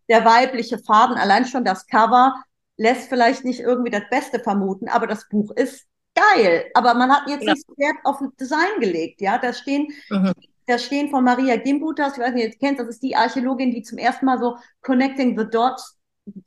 der, 0.10 0.26
weibliche 0.26 0.80
Faden, 0.80 1.18
allein 1.18 1.46
schon 1.46 1.64
das 1.64 1.86
Cover 1.88 2.36
lässt 2.78 3.10
vielleicht 3.10 3.46
nicht 3.46 3.60
irgendwie 3.60 3.92
das 3.92 4.04
Beste 4.10 4.40
vermuten, 4.40 4.90
aber 4.90 5.08
das 5.08 5.30
Buch 5.30 5.52
ist 5.52 5.86
geil. 6.16 6.66
Aber 6.74 6.94
man 6.96 7.12
hat 7.12 7.28
jetzt 7.28 7.46
ja. 7.46 7.54
nicht 7.54 7.68
Wert 7.78 7.98
auf 8.04 8.20
Design 8.40 8.80
gelegt, 8.80 9.22
ja. 9.22 9.38
Da 9.38 9.54
stehen, 9.54 9.88
mhm. 10.10 10.34
da 10.66 10.80
stehen 10.80 11.10
von 11.10 11.24
Maria 11.24 11.58
Gimbutas, 11.58 12.14
ich 12.18 12.24
weiß 12.24 12.34
nicht, 12.34 12.44
ihr 12.46 12.58
kennst, 12.58 12.82
das 12.82 12.90
ist 12.90 13.04
die 13.04 13.16
Archäologin, 13.16 13.72
die 13.72 13.84
zum 13.84 14.00
ersten 14.00 14.26
Mal 14.26 14.40
so 14.40 14.58
Connecting 14.82 15.38
the 15.38 15.46
Dots 15.48 15.98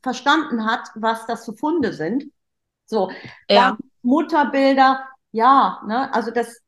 verstanden 0.02 0.66
hat, 0.66 0.88
was 0.95 1.26
das 1.26 1.45
für 1.45 1.54
Funde 1.54 1.92
sind. 1.92 2.25
So, 2.87 3.11
ja. 3.49 3.76
Mutterbilder, 4.02 5.07
ja, 5.33 5.80
ne, 5.87 6.12
also 6.12 6.30
das, 6.30 6.61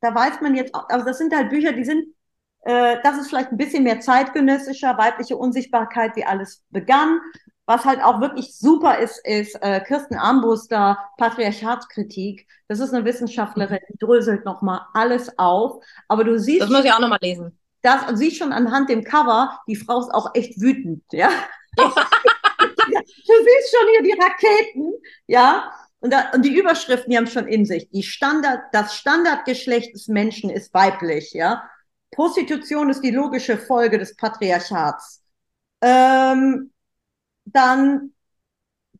da 0.00 0.14
weiß 0.14 0.40
man 0.40 0.54
jetzt, 0.54 0.74
also 0.74 1.04
das 1.04 1.18
sind 1.18 1.34
halt 1.34 1.50
Bücher, 1.50 1.72
die 1.72 1.84
sind, 1.84 2.14
äh, 2.62 2.96
das 3.02 3.18
ist 3.18 3.28
vielleicht 3.28 3.50
ein 3.50 3.56
bisschen 3.56 3.84
mehr 3.84 4.00
zeitgenössischer, 4.00 4.96
weibliche 4.98 5.36
Unsichtbarkeit, 5.36 6.16
wie 6.16 6.24
alles 6.24 6.64
begann. 6.70 7.20
Was 7.66 7.84
halt 7.84 8.02
auch 8.02 8.20
wirklich 8.22 8.56
super 8.56 8.98
ist, 8.98 9.18
ist 9.26 9.54
äh, 9.62 9.80
Kirsten 9.80 10.14
Armbuster, 10.14 10.98
Patriarchatskritik. 11.18 12.46
Das 12.66 12.80
ist 12.80 12.94
eine 12.94 13.04
Wissenschaftlerin, 13.04 13.80
die 13.92 13.98
dröselt 13.98 14.46
nochmal 14.46 14.80
alles 14.94 15.38
auf. 15.38 15.84
Aber 16.08 16.24
du 16.24 16.38
siehst. 16.38 16.62
Das 16.62 16.70
muss 16.70 16.84
ich 16.84 16.92
auch 16.92 17.00
nochmal 17.00 17.18
lesen. 17.20 17.58
Das 17.82 18.06
du 18.06 18.16
siehst 18.16 18.38
schon 18.38 18.52
anhand 18.52 18.88
dem 18.88 19.04
Cover, 19.04 19.60
die 19.68 19.76
Frau 19.76 20.00
ist 20.00 20.10
auch 20.12 20.34
echt 20.34 20.60
wütend, 20.60 21.04
ja. 21.12 21.28
du 21.76 21.84
siehst 21.86 23.76
schon 23.76 23.88
hier 23.92 24.02
die 24.02 24.20
Raketen, 24.20 24.92
ja. 25.26 25.70
Und, 26.00 26.12
da, 26.12 26.30
und 26.32 26.44
die 26.44 26.56
Überschriften, 26.56 27.10
die 27.10 27.16
haben 27.16 27.26
schon 27.26 27.48
in 27.48 27.64
sich. 27.64 27.88
Die 27.90 28.02
Standard, 28.02 28.60
das 28.72 28.94
Standardgeschlecht 28.94 29.94
des 29.94 30.08
Menschen 30.08 30.50
ist 30.50 30.72
weiblich, 30.72 31.32
ja. 31.32 31.68
Prostitution 32.10 32.88
ist 32.88 33.02
die 33.02 33.10
logische 33.10 33.58
Folge 33.58 33.98
des 33.98 34.16
Patriarchats. 34.16 35.22
Ähm, 35.80 36.72
dann 37.44 38.12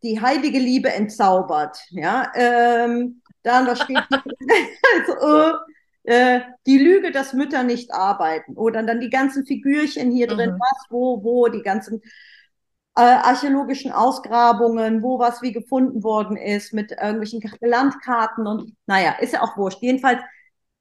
die 0.02 0.20
heilige 0.20 0.58
Liebe 0.58 0.92
entzaubert, 0.92 1.78
ja. 1.90 2.30
Ähm, 2.34 3.22
dann, 3.42 3.66
was 3.66 3.80
steht 3.80 3.98
also, 4.10 5.58
äh, 6.04 6.36
äh, 6.36 6.40
die 6.66 6.78
Lüge, 6.78 7.12
dass 7.12 7.32
Mütter 7.32 7.62
nicht 7.62 7.92
arbeiten. 7.92 8.56
Oder 8.56 8.82
dann 8.82 9.00
die 9.00 9.10
ganzen 9.10 9.46
Figürchen 9.46 10.10
hier 10.10 10.26
drin, 10.26 10.52
mhm. 10.52 10.58
was, 10.58 10.86
wo, 10.90 11.22
wo, 11.22 11.48
die 11.48 11.62
ganzen 11.62 12.02
äh, 12.98 13.00
archäologischen 13.00 13.92
Ausgrabungen, 13.92 15.04
wo 15.04 15.20
was 15.20 15.40
wie 15.40 15.52
gefunden 15.52 16.02
worden 16.02 16.36
ist, 16.36 16.72
mit 16.72 16.90
irgendwelchen 16.90 17.40
Landkarten 17.60 18.48
und 18.48 18.74
naja, 18.86 19.12
ist 19.20 19.34
ja 19.34 19.42
auch 19.42 19.56
wurscht. 19.56 19.80
Jedenfalls, 19.82 20.20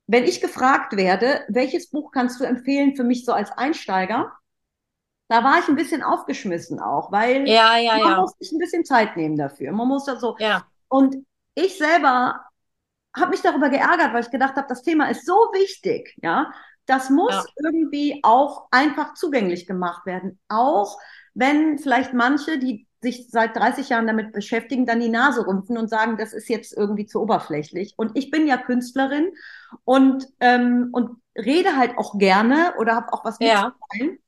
wenn 0.07 0.23
ich 0.23 0.41
gefragt 0.41 0.97
werde, 0.97 1.45
welches 1.47 1.91
Buch 1.91 2.11
kannst 2.11 2.39
du 2.39 2.43
empfehlen 2.43 2.95
für 2.95 3.03
mich 3.03 3.23
so 3.23 3.33
als 3.33 3.51
Einsteiger, 3.51 4.31
da 5.27 5.43
war 5.43 5.59
ich 5.59 5.67
ein 5.67 5.75
bisschen 5.75 6.01
aufgeschmissen 6.01 6.79
auch, 6.79 7.11
weil 7.11 7.47
ja, 7.47 7.77
ja, 7.77 7.97
man 7.97 8.11
ja. 8.11 8.21
muss 8.21 8.33
sich 8.39 8.51
ein 8.51 8.57
bisschen 8.57 8.83
Zeit 8.83 9.15
nehmen 9.15 9.35
dafür. 9.35 9.71
Man 9.71 9.87
muss 9.87 10.05
da 10.05 10.15
so. 10.15 10.37
Ja. 10.39 10.65
Und 10.87 11.17
ich 11.53 11.77
selber 11.77 12.45
habe 13.15 13.29
mich 13.29 13.41
darüber 13.41 13.69
geärgert, 13.69 14.13
weil 14.13 14.23
ich 14.23 14.31
gedacht 14.31 14.55
habe, 14.55 14.67
das 14.67 14.81
Thema 14.81 15.09
ist 15.09 15.23
so 15.23 15.33
wichtig, 15.53 16.15
ja. 16.23 16.51
Das 16.87 17.11
muss 17.11 17.33
ja. 17.33 17.43
irgendwie 17.63 18.21
auch 18.23 18.69
einfach 18.71 19.13
zugänglich 19.13 19.67
gemacht 19.67 20.05
werden. 20.07 20.39
Auch 20.47 20.97
wenn 21.37 21.77
vielleicht 21.77 22.13
manche, 22.13 22.57
die 22.57 22.87
sich 23.01 23.29
seit 23.29 23.55
30 23.55 23.89
Jahren 23.89 24.07
damit 24.07 24.33
beschäftigen, 24.33 24.87
dann 24.87 24.99
die 24.99 25.09
Nase 25.09 25.45
rümpfen 25.45 25.77
und 25.77 25.87
sagen, 25.87 26.17
das 26.17 26.33
ist 26.33 26.49
jetzt 26.49 26.75
irgendwie 26.75 27.05
zu 27.05 27.21
oberflächlich. 27.21 27.93
Und 27.95 28.17
ich 28.17 28.31
bin 28.31 28.47
ja 28.47 28.57
Künstlerin 28.57 29.31
und, 29.83 30.27
ähm, 30.39 30.89
und 30.91 31.21
rede 31.35 31.77
halt 31.77 31.97
auch 31.97 32.17
gerne 32.17 32.73
oder 32.79 32.95
habe 32.95 33.13
auch 33.13 33.23
was 33.23 33.37
ja. 33.39 33.73
mitzuteilen. 33.89 34.19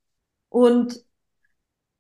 Und 0.50 1.04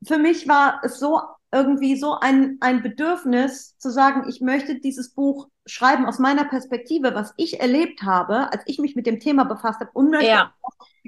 für 0.05 0.19
mich 0.19 0.47
war 0.47 0.81
es 0.83 0.99
so 0.99 1.19
irgendwie 1.51 1.95
so 1.95 2.13
ein, 2.19 2.57
ein 2.59 2.83
Bedürfnis 2.83 3.75
zu 3.79 3.89
sagen, 3.89 4.29
ich 4.29 4.39
möchte 4.39 4.79
dieses 4.79 5.15
Buch 5.15 5.49
schreiben 5.65 6.05
aus 6.05 6.19
meiner 6.19 6.45
Perspektive, 6.45 7.15
was 7.15 7.33
ich 7.37 7.59
erlebt 7.59 8.03
habe, 8.03 8.51
als 8.53 8.61
ich 8.67 8.77
mich 8.77 8.95
mit 8.95 9.07
dem 9.07 9.19
Thema 9.19 9.45
befasst 9.45 9.79
habe 9.79 9.89
und 9.93 10.11
möchte 10.11 10.27
ja. 10.27 10.53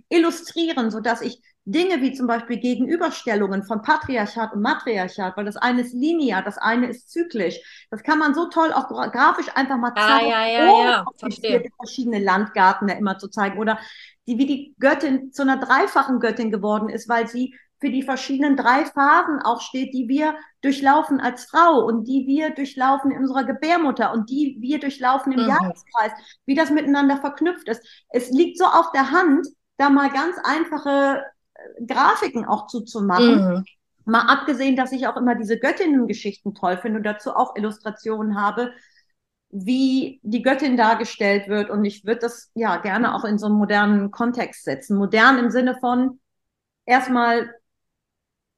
illustrieren, 0.09 0.89
so 0.89 0.99
dass 0.99 1.21
ich 1.21 1.43
Dinge 1.65 2.01
wie 2.01 2.13
zum 2.13 2.25
Beispiel 2.25 2.57
Gegenüberstellungen 2.57 3.63
von 3.63 3.83
Patriarchat 3.83 4.53
und 4.53 4.61
Matriarchat, 4.61 5.37
weil 5.37 5.45
das 5.45 5.57
eine 5.57 5.81
ist 5.81 5.93
linear, 5.93 6.41
das 6.41 6.57
eine 6.57 6.87
ist 6.87 7.11
zyklisch. 7.11 7.59
Das 7.91 8.01
kann 8.01 8.17
man 8.17 8.33
so 8.33 8.49
toll 8.49 8.73
auch 8.73 8.87
grafisch 9.11 9.47
einfach 9.53 9.77
mal 9.77 9.93
ah, 9.95 10.07
zeigen, 10.07 10.33
ah, 10.33 10.47
ja, 10.47 10.65
ja, 10.65 10.71
ohne 10.71 10.89
ja, 10.89 11.61
verschiedene 11.77 12.19
Landgarten 12.19 12.87
da 12.87 12.95
immer 12.95 13.19
zu 13.19 13.27
zeigen. 13.27 13.59
Oder 13.59 13.77
die, 14.27 14.39
wie 14.39 14.47
die 14.47 14.75
Göttin 14.79 15.31
zu 15.31 15.43
einer 15.43 15.57
dreifachen 15.57 16.19
Göttin 16.19 16.51
geworden 16.51 16.89
ist, 16.89 17.07
weil 17.07 17.27
sie 17.27 17.55
für 17.79 17.89
die 17.89 18.03
verschiedenen 18.03 18.55
drei 18.55 18.85
Phasen 18.85 19.41
auch 19.41 19.61
steht, 19.61 19.93
die 19.93 20.07
wir 20.07 20.35
durchlaufen 20.61 21.19
als 21.19 21.45
Frau 21.45 21.83
und 21.83 22.07
die 22.07 22.25
wir 22.27 22.51
durchlaufen 22.51 23.11
in 23.11 23.19
unserer 23.19 23.43
Gebärmutter 23.43 24.13
und 24.13 24.29
die 24.29 24.57
wir 24.59 24.79
durchlaufen 24.79 25.31
im 25.31 25.41
mhm. 25.41 25.49
Jahreskreis, 25.49 26.11
wie 26.45 26.55
das 26.55 26.69
miteinander 26.69 27.17
verknüpft 27.17 27.67
ist. 27.67 27.83
Es 28.09 28.29
liegt 28.29 28.57
so 28.57 28.65
auf 28.65 28.91
der 28.91 29.11
Hand, 29.11 29.47
da 29.77 29.89
mal 29.89 30.11
ganz 30.11 30.37
einfache 30.43 31.23
Grafiken 31.85 32.45
auch 32.45 32.67
zuzumachen. 32.67 33.55
Mhm. 33.55 33.65
Mal 34.05 34.21
abgesehen, 34.21 34.75
dass 34.75 34.91
ich 34.91 35.07
auch 35.07 35.17
immer 35.17 35.35
diese 35.35 35.59
Göttinnen-Geschichten 35.59 36.55
toll 36.55 36.77
finde 36.77 36.97
und 36.97 37.03
dazu 37.03 37.35
auch 37.35 37.55
Illustrationen 37.55 38.39
habe, 38.39 38.71
wie 39.49 40.19
die 40.23 40.41
Göttin 40.41 40.77
dargestellt 40.77 41.47
wird. 41.47 41.69
Und 41.69 41.85
ich 41.85 42.05
würde 42.05 42.21
das 42.21 42.49
ja 42.55 42.77
gerne 42.77 43.13
auch 43.15 43.25
in 43.25 43.37
so 43.37 43.47
einen 43.47 43.55
modernen 43.55 44.11
Kontext 44.11 44.63
setzen. 44.63 44.97
Modern 44.97 45.37
im 45.37 45.51
Sinne 45.51 45.77
von 45.79 46.19
erstmal 46.85 47.53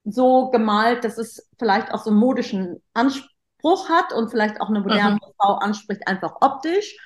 so 0.05 0.49
gemalt, 0.51 1.03
dass 1.03 1.17
es 1.17 1.49
vielleicht 1.57 1.93
auch 1.93 2.03
so 2.03 2.09
einen 2.09 2.19
modischen 2.19 2.81
Anspruch 2.93 3.89
hat 3.89 4.13
und 4.13 4.29
vielleicht 4.29 4.61
auch 4.61 4.69
eine 4.69 4.81
moderne 4.81 5.15
mhm. 5.15 5.33
Frau 5.37 5.55
anspricht, 5.55 6.07
einfach 6.07 6.35
optisch 6.41 6.97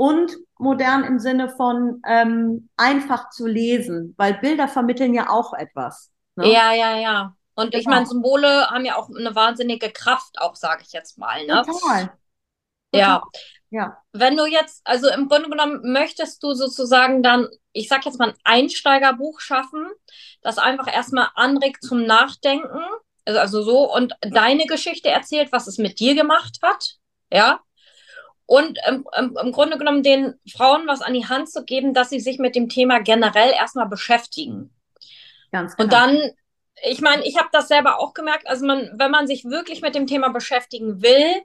und 0.00 0.34
modern 0.56 1.04
im 1.04 1.18
Sinne 1.18 1.50
von 1.50 2.00
ähm, 2.06 2.70
einfach 2.78 3.28
zu 3.28 3.46
lesen, 3.46 4.14
weil 4.16 4.32
Bilder 4.32 4.66
vermitteln 4.66 5.12
ja 5.12 5.28
auch 5.28 5.52
etwas. 5.52 6.10
Ne? 6.36 6.50
Ja, 6.50 6.72
ja, 6.72 6.96
ja. 6.96 7.36
Und 7.54 7.72
genau. 7.72 7.80
ich 7.80 7.86
meine, 7.86 8.06
Symbole 8.06 8.70
haben 8.70 8.86
ja 8.86 8.96
auch 8.96 9.10
eine 9.10 9.34
wahnsinnige 9.34 9.90
Kraft, 9.90 10.40
auch 10.40 10.56
sage 10.56 10.84
ich 10.86 10.92
jetzt 10.92 11.18
mal. 11.18 11.44
Ne? 11.44 11.62
Total. 11.66 12.16
Ja. 12.94 13.22
ja. 13.68 13.98
Wenn 14.14 14.38
du 14.38 14.46
jetzt, 14.46 14.80
also 14.84 15.10
im 15.10 15.28
Grunde 15.28 15.50
genommen 15.50 15.92
möchtest 15.92 16.42
du 16.42 16.54
sozusagen 16.54 17.22
dann, 17.22 17.48
ich 17.74 17.88
sag 17.88 18.06
jetzt 18.06 18.18
mal, 18.18 18.30
ein 18.30 18.38
Einsteigerbuch 18.44 19.40
schaffen, 19.40 19.86
das 20.40 20.56
einfach 20.56 20.90
erstmal 20.90 21.28
anregt 21.34 21.84
zum 21.84 22.06
Nachdenken, 22.06 22.80
also, 23.26 23.38
also 23.38 23.62
so, 23.62 23.94
und 23.94 24.14
deine 24.22 24.64
Geschichte 24.64 25.10
erzählt, 25.10 25.52
was 25.52 25.66
es 25.66 25.76
mit 25.76 26.00
dir 26.00 26.14
gemacht 26.14 26.56
hat. 26.62 26.94
Ja 27.30 27.60
und 28.50 28.80
im, 28.88 29.06
im, 29.16 29.52
Grunde 29.52 29.78
genommen 29.78 30.02
den 30.02 30.34
Frauen 30.52 30.88
was 30.88 31.02
an 31.02 31.14
die 31.14 31.28
Hand 31.28 31.48
zu 31.48 31.64
geben, 31.64 31.94
dass 31.94 32.10
sie 32.10 32.18
sich 32.18 32.40
mit 32.40 32.56
dem 32.56 32.68
Thema 32.68 32.98
generell 32.98 33.52
erstmal 33.52 33.86
beschäftigen. 33.86 34.74
Ganz 35.52 35.76
genau. 35.76 35.84
Und 35.84 35.92
dann, 35.92 36.30
ich 36.82 37.00
meine, 37.00 37.24
ich 37.24 37.38
habe 37.38 37.48
das 37.52 37.68
selber 37.68 38.00
auch 38.00 38.12
gemerkt, 38.12 38.48
also 38.48 38.66
man, 38.66 38.90
wenn 38.96 39.12
man 39.12 39.28
sich 39.28 39.44
wirklich 39.44 39.82
mit 39.82 39.94
dem 39.94 40.08
Thema 40.08 40.30
beschäftigen 40.30 41.00
will, 41.00 41.42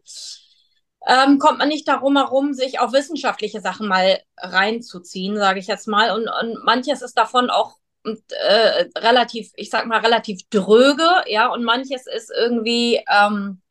ähm, 1.05 1.37
kommt 1.37 1.59
man 1.59 1.67
nicht 1.67 1.87
darum 1.87 2.17
herum, 2.17 2.55
sich 2.55 2.79
auf 2.79 2.91
wissenschaftliche 2.91 3.61
Sachen 3.61 3.87
mal 3.87 4.19
reinzuziehen, 4.37 5.37
sage 5.37 5.59
ich 5.59 5.67
jetzt 5.67 5.87
mal. 5.87 6.09
Und, 6.09 6.27
und 6.27 6.63
manches 6.63 7.03
ist 7.03 7.19
davon 7.19 7.51
auch 7.51 7.75
äh, 8.03 8.85
relativ, 8.97 9.51
ich 9.57 9.69
sag 9.69 9.85
mal, 9.85 9.99
relativ 9.99 10.41
dröge, 10.49 11.07
ja, 11.27 11.49
und 11.49 11.63
manches 11.63 12.07
ist 12.07 12.31
irgendwie, 12.35 12.99
ähm, 13.07 13.61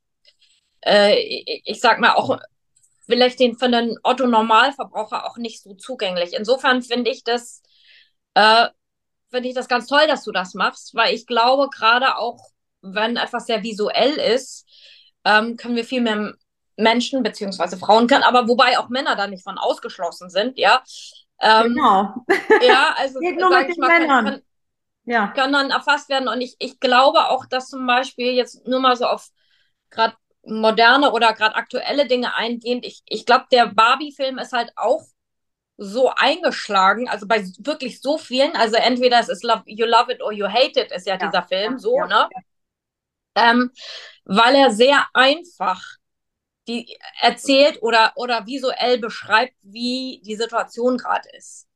äh, 0.82 1.16
ich 1.64 1.80
sag 1.80 1.98
mal, 1.98 2.12
auch 2.12 2.38
vielleicht 3.06 3.40
den 3.40 3.56
für 3.56 3.66
einen 3.66 3.98
Otto 4.02 4.26
Normalverbraucher 4.26 5.26
auch 5.26 5.36
nicht 5.36 5.62
so 5.62 5.74
zugänglich. 5.74 6.32
Insofern 6.34 6.82
finde 6.82 7.10
ich 7.10 7.24
das 7.24 7.62
äh, 8.34 8.68
finde 9.34 9.48
ich 9.48 9.54
das 9.54 9.68
ganz 9.68 9.88
toll, 9.88 10.06
dass 10.06 10.22
du 10.22 10.30
das 10.30 10.54
machst, 10.54 10.94
weil 10.94 11.12
ich 11.12 11.26
glaube 11.26 11.68
gerade 11.68 12.18
auch, 12.18 12.38
wenn 12.82 13.16
etwas 13.16 13.46
sehr 13.46 13.62
visuell 13.64 14.12
ist, 14.12 14.64
ähm, 15.24 15.56
können 15.56 15.74
wir 15.74 15.84
viel 15.84 16.02
mehr 16.02 16.34
Menschen 16.76 17.22
beziehungsweise 17.22 17.76
Frauen 17.76 18.06
können, 18.06 18.22
aber 18.22 18.48
wobei 18.48 18.78
auch 18.78 18.88
Männer 18.88 19.16
da 19.16 19.26
nicht 19.26 19.42
von 19.42 19.58
ausgeschlossen 19.58 20.30
sind, 20.30 20.56
ja. 20.58 20.82
Ähm, 21.40 21.74
genau. 21.74 22.14
Ja, 22.62 22.94
also 22.96 23.18
Geht 23.18 23.38
nur 23.38 23.50
mit 23.50 23.68
den 23.68 23.80
mal, 23.80 23.98
Männern. 23.98 24.24
Können, 24.24 24.42
ja. 25.04 25.28
können 25.28 25.52
dann 25.52 25.70
erfasst 25.70 26.08
werden 26.08 26.28
und 26.28 26.40
ich, 26.40 26.54
ich 26.60 26.78
glaube 26.78 27.28
auch, 27.28 27.46
dass 27.46 27.68
zum 27.68 27.86
Beispiel 27.86 28.32
jetzt 28.32 28.66
nur 28.68 28.80
mal 28.80 28.96
so 28.96 29.06
auf 29.06 29.30
gerade 29.90 30.14
moderne 30.46 31.12
oder 31.12 31.32
gerade 31.32 31.54
aktuelle 31.54 32.06
Dinge 32.06 32.34
eingehend. 32.34 32.84
Ich, 32.84 33.02
ich 33.06 33.26
glaube, 33.26 33.46
der 33.50 33.66
Barbie-Film 33.66 34.38
ist 34.38 34.52
halt 34.52 34.72
auch 34.76 35.02
so 35.76 36.10
eingeschlagen, 36.14 37.08
also 37.08 37.26
bei 37.26 37.44
wirklich 37.58 38.00
so 38.00 38.16
vielen, 38.16 38.54
also 38.54 38.76
entweder 38.76 39.18
es 39.18 39.28
ist 39.28 39.42
love, 39.42 39.62
You 39.66 39.86
Love 39.86 40.12
It 40.12 40.22
or 40.22 40.32
You 40.32 40.46
Hate 40.46 40.80
It, 40.80 40.92
ist 40.92 41.06
ja, 41.06 41.14
ja 41.14 41.26
dieser 41.26 41.42
Film, 41.42 41.78
so, 41.78 41.96
ja, 41.96 42.06
ne? 42.06 42.28
ähm, 43.34 43.70
weil 44.24 44.54
er 44.54 44.70
sehr 44.70 45.04
einfach 45.12 45.82
die 46.68 46.96
erzählt 47.20 47.82
oder, 47.82 48.12
oder 48.16 48.46
visuell 48.46 48.98
beschreibt, 48.98 49.54
wie 49.62 50.22
die 50.24 50.36
Situation 50.36 50.96
gerade 50.96 51.28
ist. 51.36 51.66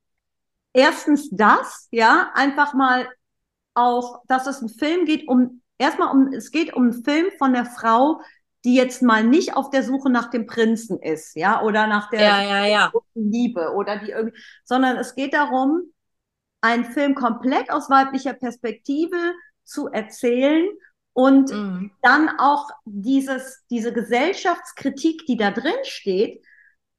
Erstens 0.72 1.28
das, 1.30 1.88
ja, 1.90 2.30
einfach 2.34 2.72
mal 2.72 3.08
auch, 3.75 4.22
dass 4.26 4.46
es 4.46 4.62
ein 4.62 4.68
Film 4.68 5.04
geht 5.04 5.28
um, 5.28 5.62
erstmal 5.76 6.10
um, 6.10 6.32
es 6.32 6.50
geht 6.50 6.72
um 6.72 6.84
einen 6.84 7.04
Film 7.04 7.26
von 7.37 7.52
der 7.52 7.66
Frau, 7.66 8.20
die 8.68 8.75
jetzt 8.75 9.00
mal 9.00 9.25
nicht 9.25 9.56
auf 9.56 9.70
der 9.70 9.82
Suche 9.82 10.10
nach 10.10 10.28
dem 10.28 10.46
Prinzen 10.46 11.00
ist, 11.00 11.34
ja, 11.37 11.62
oder 11.62 11.87
nach 11.87 12.10
der 12.10 12.20
ja, 12.20 12.42
ja, 12.42 12.66
ja. 12.66 12.92
Liebe 13.14 13.72
oder 13.72 13.96
die 13.96 14.10
irgendwie, 14.10 14.38
sondern 14.62 14.98
es 14.98 15.14
geht 15.14 15.32
darum, 15.32 15.90
einen 16.60 16.84
Film 16.84 17.14
komplett 17.14 17.70
aus 17.70 17.88
weiblicher 17.88 18.34
Perspektive 18.34 19.16
zu 19.64 19.88
erzählen 19.88 20.68
und 21.14 21.50
mhm. 21.50 21.92
dann 22.02 22.28
auch 22.38 22.68
dieses, 22.84 23.64
diese 23.70 23.90
Gesellschaftskritik, 23.90 25.25
die 25.25 25.38
da 25.38 25.50
drin 25.50 25.72
steht, 25.84 26.44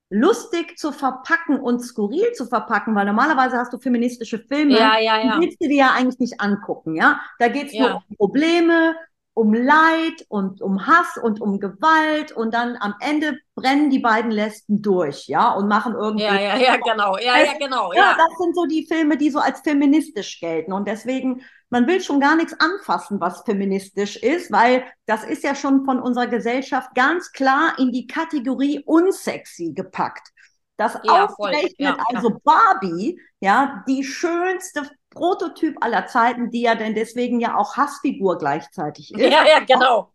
lustig 0.10 0.76
zu 0.80 0.92
verpacken 0.92 1.60
und 1.60 1.82
skurril 1.82 2.32
zu 2.34 2.48
verpacken, 2.48 2.96
weil 2.96 3.06
normalerweise 3.06 3.58
hast 3.58 3.72
du 3.74 3.78
feministische 3.78 4.40
Filme, 4.40 4.74
ja, 4.74 4.98
ja, 4.98 5.24
ja. 5.24 5.36
die 5.36 5.42
willst 5.46 5.62
du 5.62 5.68
dir 5.68 5.78
ja 5.78 5.92
eigentlich 5.92 6.18
nicht 6.18 6.42
angucken, 6.42 6.96
ja. 6.96 7.22
Da 7.38 7.48
geht's 7.48 7.74
ja. 7.74 7.82
nur 7.82 8.04
um 8.10 8.16
Probleme, 8.18 8.96
um 9.40 9.54
Leid 9.54 10.26
und 10.28 10.62
um 10.62 10.86
Hass 10.86 11.18
und 11.18 11.40
um 11.40 11.62
Gewalt 11.62 12.34
und 12.34 12.54
dann 12.54 12.76
am 12.78 12.94
Ende 13.00 13.40
brennen 13.56 13.90
die 13.90 14.00
beiden 14.00 14.32
Lesben 14.32 14.82
durch, 14.82 15.28
ja, 15.28 15.54
und 15.54 15.70
machen 15.70 15.96
irgendwie. 15.96 16.26
Ja, 16.26 16.36
ja, 16.38 16.58
ja, 16.58 16.76
genau, 16.76 17.18
ja, 17.18 17.38
ja, 17.38 17.54
genau, 17.58 17.94
ja. 17.94 18.02
ja. 18.02 18.18
Das 18.18 18.38
sind 18.38 18.54
so 18.54 18.66
die 18.66 18.86
Filme, 18.86 19.16
die 19.16 19.30
so 19.30 19.40
als 19.40 19.62
feministisch 19.62 20.42
gelten 20.42 20.74
und 20.74 20.90
deswegen, 20.90 21.42
man 21.70 21.88
will 21.88 22.02
schon 22.02 22.20
gar 22.20 22.36
nichts 22.36 22.54
anfassen, 22.60 23.22
was 23.22 23.44
feministisch 23.44 24.18
ist, 24.18 24.52
weil 24.52 24.84
das 25.06 25.24
ist 25.24 25.46
ja 25.46 25.56
schon 25.56 25.86
von 25.86 26.02
unserer 26.02 26.28
Gesellschaft 26.28 26.94
ganz 26.94 27.32
klar 27.32 27.76
in 27.78 27.94
die 27.94 28.08
Kategorie 28.08 28.84
unsexy 28.86 29.72
gepackt. 29.74 30.34
Das 30.76 31.00
ja, 31.04 31.26
ausgerechnet 31.26 31.78
ja, 31.80 31.98
also 32.14 32.38
Barbie, 32.44 33.22
ja, 33.40 33.86
die 33.88 34.04
schönste 34.04 34.90
Prototyp 35.10 35.78
aller 35.84 36.08
Zeiten, 36.08 36.52
die 36.52 36.62
ja 36.62 36.76
denn 36.76 36.96
deswegen 36.96 37.40
ja 37.40 37.58
auch 37.58 37.78
Hassfigur 37.78 38.38
gleichzeitig 38.38 39.14
ist. 39.16 39.20
Ja, 39.20 39.46
ja, 39.46 39.60
genau. 39.60 40.12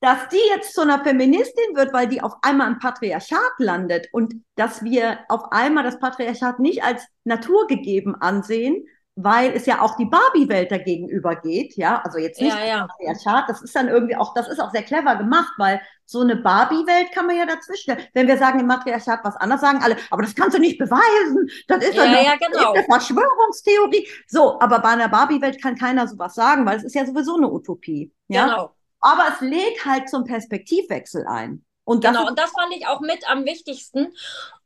Dass 0.00 0.28
die 0.28 0.40
jetzt 0.54 0.74
zu 0.74 0.82
einer 0.82 1.02
Feministin 1.02 1.74
wird, 1.74 1.92
weil 1.92 2.06
die 2.06 2.22
auf 2.22 2.34
einmal 2.42 2.68
im 2.68 2.78
Patriarchat 2.78 3.58
landet 3.58 4.08
und 4.12 4.34
dass 4.54 4.84
wir 4.84 5.18
auf 5.28 5.50
einmal 5.50 5.82
das 5.82 5.98
Patriarchat 5.98 6.60
nicht 6.60 6.84
als 6.84 7.04
naturgegeben 7.24 8.14
ansehen, 8.14 8.86
weil 9.20 9.50
es 9.50 9.66
ja 9.66 9.80
auch 9.80 9.96
die 9.96 10.04
Barbie-Welt 10.04 10.70
dagegen 10.70 11.08
übergeht, 11.08 11.74
ja, 11.76 12.00
also 12.04 12.18
jetzt 12.18 12.40
nicht 12.40 12.56
ja, 12.56 12.64
ja. 12.64 12.86
Patriarchat, 12.86 13.48
das 13.48 13.62
ist 13.62 13.74
dann 13.74 13.88
irgendwie 13.88 14.14
auch, 14.14 14.32
das 14.32 14.46
ist 14.46 14.60
auch 14.60 14.70
sehr 14.70 14.84
clever 14.84 15.16
gemacht, 15.16 15.52
weil 15.58 15.80
so 16.04 16.20
eine 16.20 16.36
Barbie-Welt 16.36 17.10
kann 17.12 17.26
man 17.26 17.36
ja 17.36 17.44
dazwischen. 17.44 17.96
Wenn 18.14 18.28
wir 18.28 18.38
sagen, 18.38 18.60
im 18.60 18.66
Matriarchat 18.66 19.24
was 19.24 19.34
anderes, 19.34 19.60
sagen 19.60 19.80
alle, 19.82 19.96
aber 20.10 20.22
das 20.22 20.36
kannst 20.36 20.56
du 20.56 20.60
nicht 20.60 20.78
beweisen, 20.78 21.50
das 21.66 21.82
ist 21.82 21.96
ja, 21.96 22.04
eine, 22.04 22.24
ja, 22.24 22.36
genau. 22.36 22.74
eine 22.74 22.84
Verschwörungstheorie. 22.84 24.06
So, 24.28 24.60
aber 24.60 24.78
bei 24.78 24.90
einer 24.90 25.08
Barbie-Welt 25.08 25.60
kann 25.60 25.74
keiner 25.74 26.06
sowas 26.06 26.36
sagen, 26.36 26.64
weil 26.64 26.76
es 26.76 26.84
ist 26.84 26.94
ja 26.94 27.04
sowieso 27.04 27.36
eine 27.36 27.50
Utopie, 27.50 28.12
ja. 28.28 28.44
Genau. 28.44 28.70
Aber 29.00 29.24
es 29.34 29.40
lädt 29.40 29.84
halt 29.84 30.08
zum 30.08 30.24
Perspektivwechsel 30.24 31.26
ein. 31.26 31.64
Und 31.82 32.04
das 32.04 32.12
genau, 32.12 32.28
und 32.28 32.38
das 32.38 32.50
fand 32.50 32.72
ich 32.76 32.86
auch 32.86 33.00
mit 33.00 33.28
am 33.28 33.44
wichtigsten. 33.46 34.12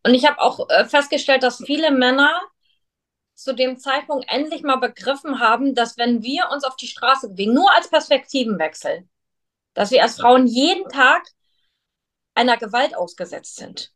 Und 0.04 0.14
ich 0.14 0.26
habe 0.28 0.40
auch 0.40 0.68
äh, 0.68 0.84
festgestellt, 0.84 1.42
dass 1.42 1.62
viele 1.64 1.90
Männer 1.90 2.38
zu 3.34 3.54
dem 3.54 3.78
Zeitpunkt 3.78 4.26
endlich 4.28 4.62
mal 4.62 4.76
begriffen 4.76 5.40
haben, 5.40 5.74
dass 5.74 5.96
wenn 5.98 6.22
wir 6.22 6.50
uns 6.50 6.64
auf 6.64 6.76
die 6.76 6.86
Straße 6.86 7.30
bewegen, 7.30 7.54
nur 7.54 7.72
als 7.74 7.88
Perspektivenwechsel, 7.88 9.08
dass 9.74 9.90
wir 9.90 10.02
als 10.02 10.20
Frauen 10.20 10.46
jeden 10.46 10.88
Tag 10.88 11.26
einer 12.34 12.56
Gewalt 12.56 12.96
ausgesetzt 12.96 13.56
sind. 13.56 13.92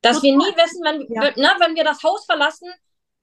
Dass 0.00 0.22
wir 0.22 0.36
nie 0.36 0.44
wissen, 0.56 0.84
wenn, 0.84 1.00
ja. 1.12 1.30
ne, 1.30 1.56
wenn 1.60 1.74
wir 1.74 1.84
das 1.84 2.02
Haus 2.02 2.26
verlassen, 2.26 2.70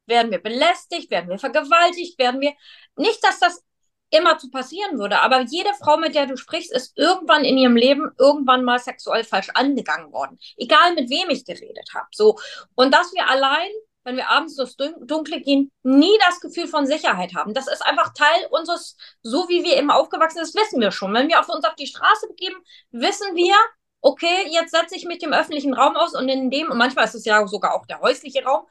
werden 0.07 0.31
wir 0.31 0.41
belästigt, 0.41 1.11
werden 1.11 1.29
wir 1.29 1.37
vergewaltigt, 1.37 2.17
werden 2.17 2.41
wir. 2.41 2.53
Nicht, 2.95 3.23
dass 3.23 3.39
das 3.39 3.63
immer 4.09 4.37
zu 4.37 4.49
passieren 4.49 4.99
würde, 4.99 5.21
aber 5.21 5.41
jede 5.41 5.73
Frau, 5.75 5.97
mit 5.97 6.15
der 6.15 6.25
du 6.25 6.35
sprichst, 6.37 6.73
ist 6.73 6.97
irgendwann 6.97 7.45
in 7.45 7.57
ihrem 7.57 7.77
Leben 7.77 8.11
irgendwann 8.17 8.63
mal 8.63 8.79
sexuell 8.79 9.23
falsch 9.23 9.49
angegangen 9.53 10.11
worden. 10.11 10.37
Egal 10.57 10.95
mit 10.95 11.09
wem 11.09 11.29
ich 11.29 11.45
geredet 11.45 11.89
habe. 11.93 12.07
So. 12.11 12.37
Und 12.75 12.93
dass 12.93 13.13
wir 13.13 13.29
allein 13.29 13.69
wenn 14.03 14.15
wir 14.15 14.29
abends 14.29 14.55
durchs 14.55 14.75
Dunkle 14.77 15.41
gehen, 15.41 15.71
nie 15.83 16.17
das 16.27 16.39
Gefühl 16.39 16.67
von 16.67 16.85
Sicherheit 16.85 17.35
haben. 17.35 17.53
Das 17.53 17.67
ist 17.67 17.85
einfach 17.85 18.13
Teil 18.13 18.47
unseres, 18.49 18.97
so 19.21 19.47
wie 19.47 19.63
wir 19.63 19.77
eben 19.77 19.91
aufgewachsen 19.91 20.43
sind, 20.43 20.61
wissen 20.61 20.81
wir 20.81 20.91
schon. 20.91 21.13
Wenn 21.13 21.27
wir 21.27 21.39
auf 21.39 21.49
uns 21.49 21.65
auf 21.65 21.75
die 21.75 21.87
Straße 21.87 22.27
begeben, 22.27 22.57
wissen 22.91 23.35
wir, 23.35 23.55
okay, 24.01 24.47
jetzt 24.49 24.71
setze 24.71 24.95
ich 24.95 25.05
mich 25.05 25.19
dem 25.19 25.33
öffentlichen 25.33 25.73
Raum 25.73 25.95
aus 25.95 26.15
und 26.15 26.27
in 26.29 26.49
dem, 26.49 26.71
und 26.71 26.77
manchmal 26.77 27.05
ist 27.05 27.15
es 27.15 27.25
ja 27.25 27.45
sogar 27.47 27.75
auch 27.75 27.85
der 27.85 28.01
häusliche 28.01 28.43
Raum, 28.43 28.65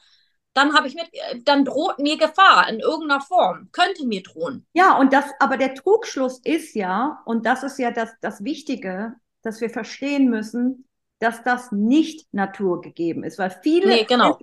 dann 0.53 0.73
habe 0.73 0.87
ich 0.87 0.95
mit, 0.95 1.07
dann 1.45 1.63
droht 1.63 1.99
mir 1.99 2.17
Gefahr 2.17 2.67
in 2.67 2.79
irgendeiner 2.79 3.21
Form, 3.21 3.69
könnte 3.71 4.05
mir 4.05 4.21
drohen. 4.21 4.65
Ja, 4.73 4.97
und 4.97 5.13
das, 5.13 5.25
aber 5.39 5.55
der 5.55 5.75
Trugschluss 5.75 6.39
ist 6.43 6.75
ja, 6.75 7.21
und 7.25 7.45
das 7.45 7.63
ist 7.63 7.79
ja 7.79 7.91
das, 7.91 8.09
das 8.19 8.43
Wichtige, 8.43 9.15
dass 9.43 9.61
wir 9.61 9.69
verstehen 9.69 10.29
müssen, 10.29 10.89
dass 11.21 11.43
das 11.43 11.71
nicht 11.71 12.27
naturgegeben 12.33 13.23
ist, 13.23 13.37
weil 13.37 13.51
viele, 13.61 13.87
nee, 13.89 14.05
genau. 14.05 14.39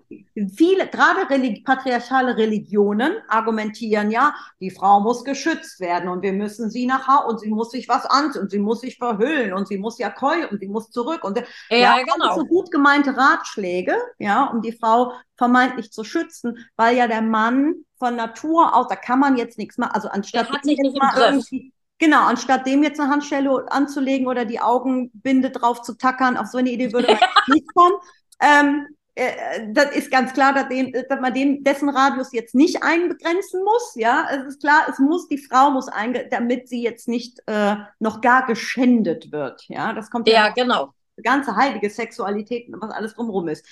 viele, 0.54 0.86
gerade 0.86 1.28
religi 1.28 1.62
patriarchale 1.62 2.36
Religionen 2.36 3.16
argumentieren 3.26 4.12
ja, 4.12 4.32
die 4.60 4.70
Frau 4.70 5.00
muss 5.00 5.24
geschützt 5.24 5.80
werden 5.80 6.08
und 6.08 6.22
wir 6.22 6.32
müssen 6.32 6.70
sie 6.70 6.86
nach 6.86 7.08
Hause 7.08 7.26
und 7.26 7.40
sie 7.40 7.50
muss 7.50 7.72
sich 7.72 7.88
was 7.88 8.06
anziehen 8.06 8.42
und 8.42 8.52
sie 8.52 8.60
muss 8.60 8.80
sich 8.82 8.96
verhüllen 8.96 9.52
und 9.54 9.66
sie 9.66 9.76
muss 9.76 9.98
ja 9.98 10.08
keulen 10.08 10.48
und 10.50 10.60
sie 10.60 10.68
muss 10.68 10.90
zurück 10.90 11.24
und 11.24 11.42
ja, 11.68 11.76
ja 11.76 11.96
genau. 11.98 12.36
so 12.36 12.44
gut 12.46 12.70
gemeinte 12.70 13.16
Ratschläge, 13.16 13.96
ja, 14.20 14.44
um 14.44 14.62
die 14.62 14.72
Frau 14.72 15.12
vermeintlich 15.36 15.90
zu 15.90 16.04
schützen, 16.04 16.64
weil 16.76 16.96
ja 16.96 17.08
der 17.08 17.22
Mann 17.22 17.74
von 17.98 18.14
Natur 18.14 18.76
aus, 18.76 18.86
da 18.86 18.94
kann 18.94 19.18
man 19.18 19.36
jetzt 19.36 19.58
nichts 19.58 19.78
machen, 19.78 19.92
also 19.94 20.08
anstatt 20.08 20.48
der 20.48 20.54
hat 20.54 20.64
sich 20.64 20.78
nicht 20.78 20.94
im 20.94 21.00
Griff 21.00 21.72
Genau, 21.98 22.26
anstatt 22.26 22.66
dem 22.66 22.82
jetzt 22.82 23.00
eine 23.00 23.10
Handstelle 23.10 23.66
anzulegen 23.70 24.28
oder 24.28 24.44
die 24.44 24.60
Augenbinde 24.60 25.50
drauf 25.50 25.82
zu 25.82 25.94
tackern, 25.94 26.36
auf 26.36 26.46
so 26.46 26.58
eine 26.58 26.70
Idee 26.70 26.92
würde 26.92 27.08
man 27.08 27.18
nicht 27.48 27.66
kommen. 27.74 27.94
Ähm, 28.40 28.86
äh, 29.18 29.72
das 29.72 29.96
ist 29.96 30.12
ganz 30.12 30.32
klar, 30.32 30.54
dass, 30.54 30.68
den, 30.68 30.92
dass 30.92 31.20
man 31.20 31.34
den, 31.34 31.64
dessen 31.64 31.88
Radius 31.88 32.32
jetzt 32.32 32.54
nicht 32.54 32.84
eingrenzen 32.84 33.64
muss. 33.64 33.96
Ja, 33.96 34.28
es 34.30 34.46
ist 34.46 34.60
klar, 34.60 34.86
es 34.88 35.00
muss 35.00 35.26
die 35.26 35.38
Frau 35.38 35.72
muss 35.72 35.88
einge, 35.88 36.28
damit 36.30 36.68
sie 36.68 36.82
jetzt 36.82 37.08
nicht 37.08 37.40
äh, 37.46 37.74
noch 37.98 38.20
gar 38.20 38.46
geschändet 38.46 39.32
wird. 39.32 39.64
Ja, 39.66 39.92
das 39.92 40.10
kommt 40.10 40.28
ja, 40.28 40.46
ja 40.46 40.48
genau. 40.50 40.94
Ganze 41.24 41.56
heilige 41.56 41.90
Sexualität, 41.90 42.68
was 42.70 42.92
alles 42.92 43.14
drumherum 43.14 43.48
ist. 43.48 43.66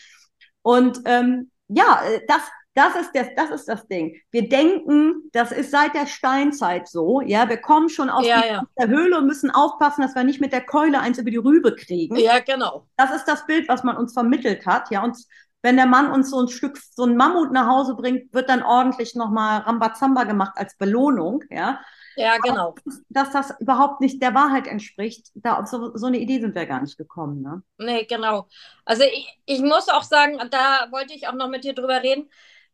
Und 0.62 1.00
ähm, 1.04 1.52
ja, 1.68 2.02
äh, 2.04 2.22
das 2.26 2.40
das 2.76 2.94
ist, 2.94 3.10
das, 3.14 3.28
das 3.34 3.50
ist 3.50 3.68
das 3.68 3.88
Ding. 3.88 4.20
Wir 4.30 4.50
denken, 4.50 5.30
das 5.32 5.50
ist 5.50 5.70
seit 5.70 5.94
der 5.94 6.06
Steinzeit 6.06 6.86
so. 6.86 7.22
Ja, 7.22 7.48
wir 7.48 7.56
kommen 7.56 7.88
schon 7.88 8.10
aus 8.10 8.26
ja, 8.26 8.44
ja. 8.44 8.62
der 8.78 8.88
Höhle 8.88 9.16
und 9.16 9.26
müssen 9.26 9.50
aufpassen, 9.50 10.02
dass 10.02 10.14
wir 10.14 10.24
nicht 10.24 10.42
mit 10.42 10.52
der 10.52 10.60
Keule 10.60 11.00
eins 11.00 11.16
über 11.16 11.30
die 11.30 11.38
Rübe 11.38 11.74
kriegen. 11.74 12.16
Ja, 12.16 12.38
genau. 12.40 12.86
Das 12.98 13.14
ist 13.16 13.24
das 13.24 13.46
Bild, 13.46 13.66
was 13.70 13.82
man 13.82 13.96
uns 13.96 14.12
vermittelt 14.12 14.66
hat. 14.66 14.90
Ja, 14.90 15.02
und 15.02 15.16
wenn 15.62 15.76
der 15.76 15.86
Mann 15.86 16.12
uns 16.12 16.28
so 16.28 16.38
ein 16.38 16.48
Stück, 16.48 16.76
so 16.76 17.04
ein 17.04 17.16
Mammut 17.16 17.50
nach 17.50 17.66
Hause 17.66 17.94
bringt, 17.94 18.34
wird 18.34 18.50
dann 18.50 18.62
ordentlich 18.62 19.14
nochmal 19.14 19.62
Rambazamba 19.62 20.24
gemacht 20.24 20.52
als 20.56 20.76
Belohnung. 20.76 21.44
Ja, 21.48 21.80
ja, 22.16 22.36
genau. 22.36 22.74
dass 23.08 23.30
das 23.30 23.54
überhaupt 23.58 24.02
nicht 24.02 24.20
der 24.20 24.34
Wahrheit 24.34 24.66
entspricht, 24.66 25.28
da 25.34 25.58
auf 25.58 25.66
so, 25.66 25.96
so 25.96 26.06
eine 26.06 26.18
Idee 26.18 26.40
sind 26.40 26.54
wir 26.54 26.66
gar 26.66 26.82
nicht 26.82 26.98
gekommen. 26.98 27.40
Ne? 27.40 27.62
Nee, 27.78 28.04
genau. 28.04 28.48
Also 28.84 29.02
ich, 29.04 29.40
ich 29.46 29.60
muss 29.60 29.88
auch 29.88 30.02
sagen, 30.02 30.38
da 30.50 30.88
wollte 30.90 31.14
ich 31.14 31.26
auch 31.26 31.34
noch 31.34 31.48
mit 31.48 31.64
dir 31.64 31.74
drüber 31.74 32.02
reden 32.02 32.28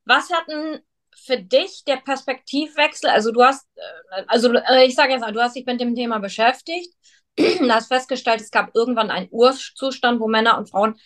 was 0.04 0.30
hat 0.30 0.48
denn 0.48 0.80
für 1.14 1.38
dich 1.38 1.84
der 1.86 1.96
Perspektivwechsel? 1.96 3.10
Also 3.10 3.32
du 3.32 3.42
hast, 3.42 3.66
äh, 3.76 4.22
also 4.26 4.52
äh, 4.52 4.84
ich 4.86 4.94
sage 4.94 5.12
jetzt 5.12 5.20
mal, 5.20 5.32
du 5.32 5.40
hast 5.40 5.56
dich 5.56 5.66
mit 5.66 5.80
dem 5.80 5.94
Thema 5.94 6.18
beschäftigt, 6.18 6.94
hast 7.68 7.88
festgestellt, 7.88 8.40
es 8.40 8.50
gab 8.50 8.74
irgendwann 8.74 9.10
einen 9.10 9.28
Urzustand, 9.30 10.20
wo 10.20 10.28
Männer 10.28 10.58
und 10.58 10.70
Frauen 10.70 10.96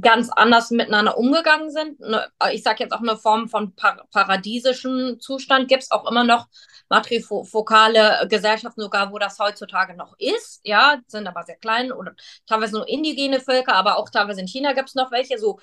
ganz 0.00 0.30
anders 0.30 0.70
miteinander 0.70 1.18
umgegangen 1.18 1.70
sind. 1.70 2.00
Ne, 2.00 2.26
ich 2.52 2.62
sage 2.62 2.82
jetzt 2.84 2.92
auch 2.92 3.00
eine 3.00 3.16
Form 3.16 3.48
von 3.48 3.74
par 3.74 4.06
paradiesischen 4.10 5.20
Zustand. 5.20 5.68
Gibt 5.68 5.82
es 5.82 5.90
auch 5.90 6.10
immer 6.10 6.24
noch 6.24 6.48
matrifokale 6.88 8.26
Gesellschaften 8.28 8.80
sogar, 8.80 9.12
wo 9.12 9.18
das 9.18 9.38
heutzutage 9.38 9.94
noch 9.94 10.14
ist. 10.18 10.60
Ja, 10.64 11.00
sind 11.06 11.26
aber 11.26 11.42
sehr 11.44 11.56
klein 11.56 11.92
oder 11.92 12.14
teilweise 12.46 12.76
nur 12.76 12.88
indigene 12.88 13.40
Völker, 13.40 13.74
aber 13.74 13.98
auch 13.98 14.08
teilweise 14.10 14.40
in 14.40 14.46
China 14.46 14.72
gibt 14.72 14.88
es 14.88 14.94
noch 14.94 15.10
welche. 15.10 15.38
So 15.38 15.58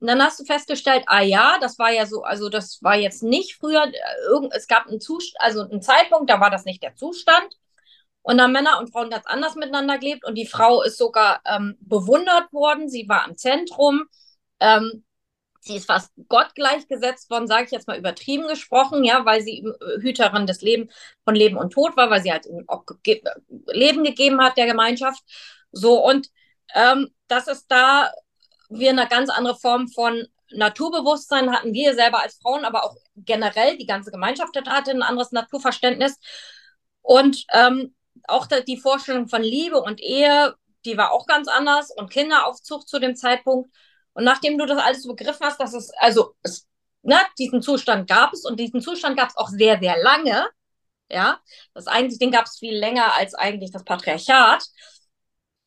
und 0.00 0.06
dann 0.06 0.22
hast 0.22 0.38
du 0.40 0.44
festgestellt, 0.44 1.04
ah 1.06 1.22
ja, 1.22 1.58
das 1.60 1.78
war 1.78 1.90
ja 1.92 2.06
so, 2.06 2.22
also 2.22 2.48
das 2.48 2.82
war 2.82 2.96
jetzt 2.96 3.22
nicht 3.22 3.56
früher, 3.56 3.84
äh, 3.84 4.48
es 4.52 4.68
gab 4.68 4.86
einen 4.86 5.00
Zustand, 5.00 5.40
also 5.40 5.62
einen 5.62 5.82
Zeitpunkt, 5.82 6.30
da 6.30 6.40
war 6.40 6.50
das 6.50 6.64
nicht 6.64 6.82
der 6.82 6.94
Zustand. 6.94 7.48
Und 8.22 8.38
dann 8.38 8.52
Männer 8.52 8.78
und 8.78 8.92
Frauen 8.92 9.10
ganz 9.10 9.26
anders 9.26 9.54
miteinander 9.54 9.98
gelebt 9.98 10.24
und 10.24 10.34
die 10.34 10.46
Frau 10.46 10.82
ist 10.82 10.98
sogar 10.98 11.40
ähm, 11.46 11.76
bewundert 11.80 12.52
worden, 12.52 12.88
sie 12.88 13.08
war 13.08 13.26
im 13.26 13.36
Zentrum. 13.36 14.04
Ähm, 14.60 15.04
Sie 15.60 15.76
ist 15.76 15.86
fast 15.86 16.12
Gott 16.28 16.54
gleichgesetzt 16.54 17.30
worden, 17.30 17.46
sage 17.46 17.66
ich 17.66 17.70
jetzt 17.72 17.88
mal 17.88 17.98
übertrieben 17.98 18.48
gesprochen, 18.48 19.04
ja, 19.04 19.24
weil 19.24 19.42
sie 19.42 19.58
äh, 19.58 20.00
Hüterin 20.00 20.46
des 20.46 20.62
Lebens 20.62 20.94
von 21.24 21.34
Leben 21.34 21.56
und 21.56 21.72
Tod 21.72 21.96
war, 21.96 22.10
weil 22.10 22.22
sie 22.22 22.32
halt 22.32 22.48
ge 23.02 23.22
Leben 23.66 24.04
gegeben 24.04 24.40
hat 24.40 24.56
der 24.56 24.66
Gemeinschaft. 24.66 25.22
So 25.72 26.02
und 26.04 26.28
ähm, 26.74 27.10
das 27.28 27.48
ist 27.48 27.66
da 27.68 28.10
wir 28.68 28.90
eine 28.90 29.08
ganz 29.08 29.30
andere 29.30 29.56
Form 29.56 29.88
von 29.88 30.26
Naturbewusstsein 30.50 31.52
hatten 31.52 31.72
wir 31.72 31.94
selber 31.94 32.22
als 32.22 32.38
Frauen, 32.40 32.64
aber 32.64 32.84
auch 32.84 32.96
generell 33.16 33.76
die 33.76 33.86
ganze 33.86 34.10
Gemeinschaft 34.10 34.56
hatte 34.56 34.90
ein 34.90 35.02
anderes 35.02 35.32
Naturverständnis. 35.32 36.18
Und 37.02 37.44
ähm, 37.52 37.94
auch 38.26 38.46
die 38.46 38.76
Vorstellung 38.76 39.28
von 39.28 39.42
Liebe 39.42 39.80
und 39.80 40.00
Ehe, 40.00 40.54
die 40.84 40.96
war 40.96 41.12
auch 41.12 41.26
ganz 41.26 41.48
anders 41.48 41.90
und 41.96 42.10
Kinderaufzucht 42.10 42.88
zu 42.88 42.98
dem 42.98 43.16
Zeitpunkt. 43.16 43.70
Und 44.12 44.24
nachdem 44.24 44.58
du 44.58 44.66
das 44.66 44.78
alles 44.78 45.02
so 45.02 45.08
begriffen 45.10 45.46
hast, 45.46 45.60
dass 45.60 45.74
es, 45.74 45.90
also 45.98 46.34
es, 46.42 46.66
ne, 47.02 47.18
diesen 47.38 47.62
Zustand 47.62 48.08
gab 48.08 48.32
es 48.32 48.44
und 48.44 48.58
diesen 48.58 48.80
Zustand 48.80 49.16
gab 49.16 49.28
es 49.28 49.36
auch 49.36 49.48
sehr, 49.48 49.78
sehr 49.78 49.96
lange. 50.02 50.48
Ja, 51.10 51.40
das 51.72 51.86
eigentlich, 51.86 52.18
den 52.18 52.30
gab 52.30 52.44
es 52.44 52.58
viel 52.58 52.76
länger 52.76 53.14
als 53.14 53.34
eigentlich 53.34 53.70
das 53.72 53.84
Patriarchat. 53.84 54.64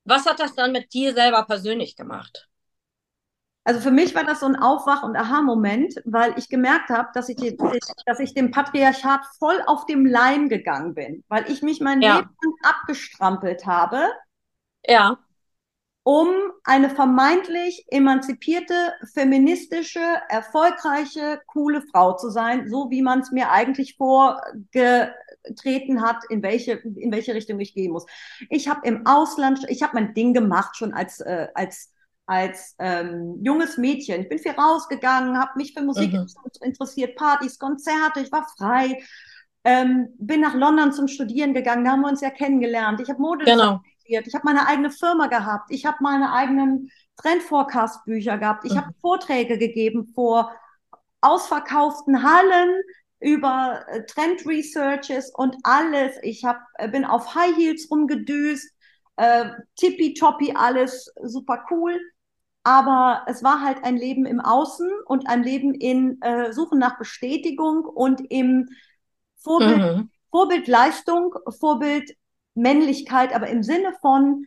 Was 0.03 0.25
hat 0.25 0.39
das 0.39 0.53
dann 0.55 0.71
mit 0.71 0.93
dir 0.93 1.13
selber 1.13 1.45
persönlich 1.45 1.95
gemacht? 1.95 2.47
Also 3.63 3.79
für 3.79 3.91
mich 3.91 4.15
war 4.15 4.23
das 4.23 4.39
so 4.39 4.47
ein 4.47 4.55
Aufwach- 4.55 5.03
und 5.03 5.15
Aha-Moment, 5.15 6.01
weil 6.05 6.33
ich 6.37 6.49
gemerkt 6.49 6.89
habe, 6.89 7.09
dass 7.13 7.29
ich, 7.29 7.37
dass 8.05 8.19
ich 8.19 8.33
dem 8.33 8.49
Patriarchat 8.49 9.21
voll 9.37 9.61
auf 9.67 9.85
dem 9.85 10.05
Leim 10.05 10.49
gegangen 10.49 10.95
bin, 10.95 11.23
weil 11.27 11.49
ich 11.49 11.61
mich 11.61 11.79
mein 11.79 12.01
ja. 12.01 12.17
Leben 12.17 12.55
abgestrampelt 12.63 13.67
habe. 13.67 14.09
Ja. 14.85 15.19
Um 16.03 16.29
eine 16.63 16.89
vermeintlich 16.89 17.85
emanzipierte, 17.89 18.73
feministische, 19.13 20.01
erfolgreiche, 20.29 21.39
coole 21.45 21.83
Frau 21.91 22.13
zu 22.13 22.31
sein, 22.31 22.67
so 22.67 22.89
wie 22.89 23.03
man 23.03 23.19
es 23.19 23.29
mir 23.29 23.51
eigentlich 23.51 23.97
vorgetreten 23.97 26.01
hat, 26.01 26.23
in 26.29 26.41
welche, 26.41 26.71
in 26.71 27.11
welche 27.11 27.35
Richtung 27.35 27.59
ich 27.59 27.75
gehen 27.75 27.91
muss. 27.91 28.07
Ich 28.49 28.67
habe 28.67 28.87
im 28.87 29.05
Ausland, 29.05 29.63
ich 29.69 29.83
habe 29.83 29.93
mein 29.93 30.15
Ding 30.15 30.33
gemacht 30.33 30.75
schon 30.75 30.95
als, 30.95 31.19
äh, 31.19 31.49
als 31.53 31.90
als 32.25 32.75
ähm, 32.79 33.39
junges 33.43 33.77
Mädchen. 33.77 34.21
Ich 34.21 34.29
bin 34.29 34.39
viel 34.39 34.51
rausgegangen, 34.51 35.37
habe 35.37 35.51
mich 35.57 35.73
für 35.73 35.81
Musik 35.81 36.13
mhm. 36.13 36.27
interessiert, 36.61 37.15
Partys, 37.15 37.59
Konzerte, 37.59 38.21
ich 38.21 38.31
war 38.31 38.47
frei. 38.57 39.03
Ähm, 39.63 40.09
bin 40.17 40.41
nach 40.41 40.55
London 40.55 40.91
zum 40.91 41.07
Studieren 41.07 41.53
gegangen, 41.53 41.85
da 41.85 41.91
haben 41.91 42.01
wir 42.01 42.09
uns 42.09 42.21
ja 42.21 42.31
kennengelernt. 42.31 42.99
Ich 42.99 43.09
habe 43.09 43.21
Mode 43.21 43.45
genau. 43.45 43.81
studiert, 43.99 44.27
ich 44.27 44.33
habe 44.33 44.45
meine 44.45 44.67
eigene 44.67 44.89
Firma 44.89 45.27
gehabt, 45.27 45.69
ich 45.69 45.85
habe 45.85 45.97
meine 46.01 46.33
eigenen 46.33 46.89
Trendforecast-Bücher 47.17 48.37
gehabt, 48.37 48.65
ich 48.65 48.73
mhm. 48.73 48.77
habe 48.77 48.93
Vorträge 49.01 49.57
gegeben 49.57 50.11
vor 50.15 50.51
ausverkauften 51.21 52.23
Hallen 52.23 52.81
über 53.19 53.85
äh, 53.87 54.03
Trend-Researches 54.05 55.31
und 55.33 55.55
alles. 55.63 56.15
Ich 56.23 56.43
hab, 56.43 56.59
äh, 56.75 56.89
bin 56.89 57.05
auf 57.05 57.35
High 57.35 57.55
Heels 57.55 57.89
rumgedüst, 57.91 58.73
äh, 59.21 59.49
tippitoppi, 59.75 60.53
alles 60.55 61.11
super 61.21 61.65
cool 61.71 61.99
aber 62.63 63.23
es 63.27 63.43
war 63.43 63.61
halt 63.61 63.83
ein 63.83 63.97
Leben 63.97 64.25
im 64.25 64.39
Außen 64.39 64.89
und 65.05 65.27
ein 65.27 65.43
Leben 65.43 65.73
in 65.73 66.21
äh, 66.21 66.53
Suchen 66.53 66.79
nach 66.79 66.97
Bestätigung 66.97 67.85
und 67.85 68.21
im 68.29 68.69
Vorbild, 69.37 69.77
mhm. 69.77 70.09
Vorbildleistung, 70.29 71.33
Vorbild 71.59 72.15
Männlichkeit, 72.53 73.33
aber 73.33 73.47
im 73.47 73.63
Sinne 73.63 73.93
von 74.01 74.45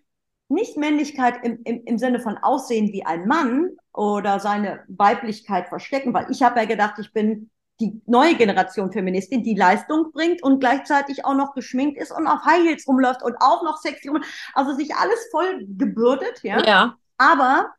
nicht 0.49 0.77
Männlichkeit 0.77 1.43
im, 1.43 1.61
im, 1.65 1.83
im 1.85 1.99
Sinne 1.99 2.21
von 2.21 2.39
Aussehen 2.39 2.93
wie 2.93 3.05
ein 3.05 3.27
Mann 3.27 3.71
oder 3.93 4.39
seine 4.39 4.85
Weiblichkeit 4.87 5.69
verstecken, 5.69 6.15
weil 6.15 6.31
ich 6.31 6.43
habe 6.43 6.61
ja 6.61 6.67
gedacht, 6.67 6.99
ich 7.01 7.13
bin 7.13 7.51
die 7.81 8.01
neue 8.07 8.37
Generation 8.37 8.93
Feministin, 8.93 9.43
die 9.43 9.55
Leistung 9.55 10.13
bringt 10.13 10.43
und 10.43 10.61
gleichzeitig 10.61 11.25
auch 11.25 11.35
noch 11.35 11.55
geschminkt 11.55 12.01
ist 12.01 12.13
und 12.13 12.27
auf 12.27 12.45
High 12.45 12.63
Heels 12.69 12.87
rumläuft 12.87 13.23
und 13.23 13.37
auch 13.41 13.65
noch 13.65 13.79
sexy 13.79 14.09
rum, 14.09 14.23
also 14.55 14.75
sich 14.75 14.95
alles 14.95 15.29
voll 15.31 15.67
gebürdet, 15.77 16.41
ja. 16.43 16.65
Ja. 16.65 16.97
Aber 17.19 17.73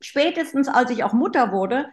spätestens 0.00 0.68
als 0.68 0.90
ich 0.90 1.02
auch 1.02 1.12
Mutter 1.12 1.52
wurde, 1.52 1.86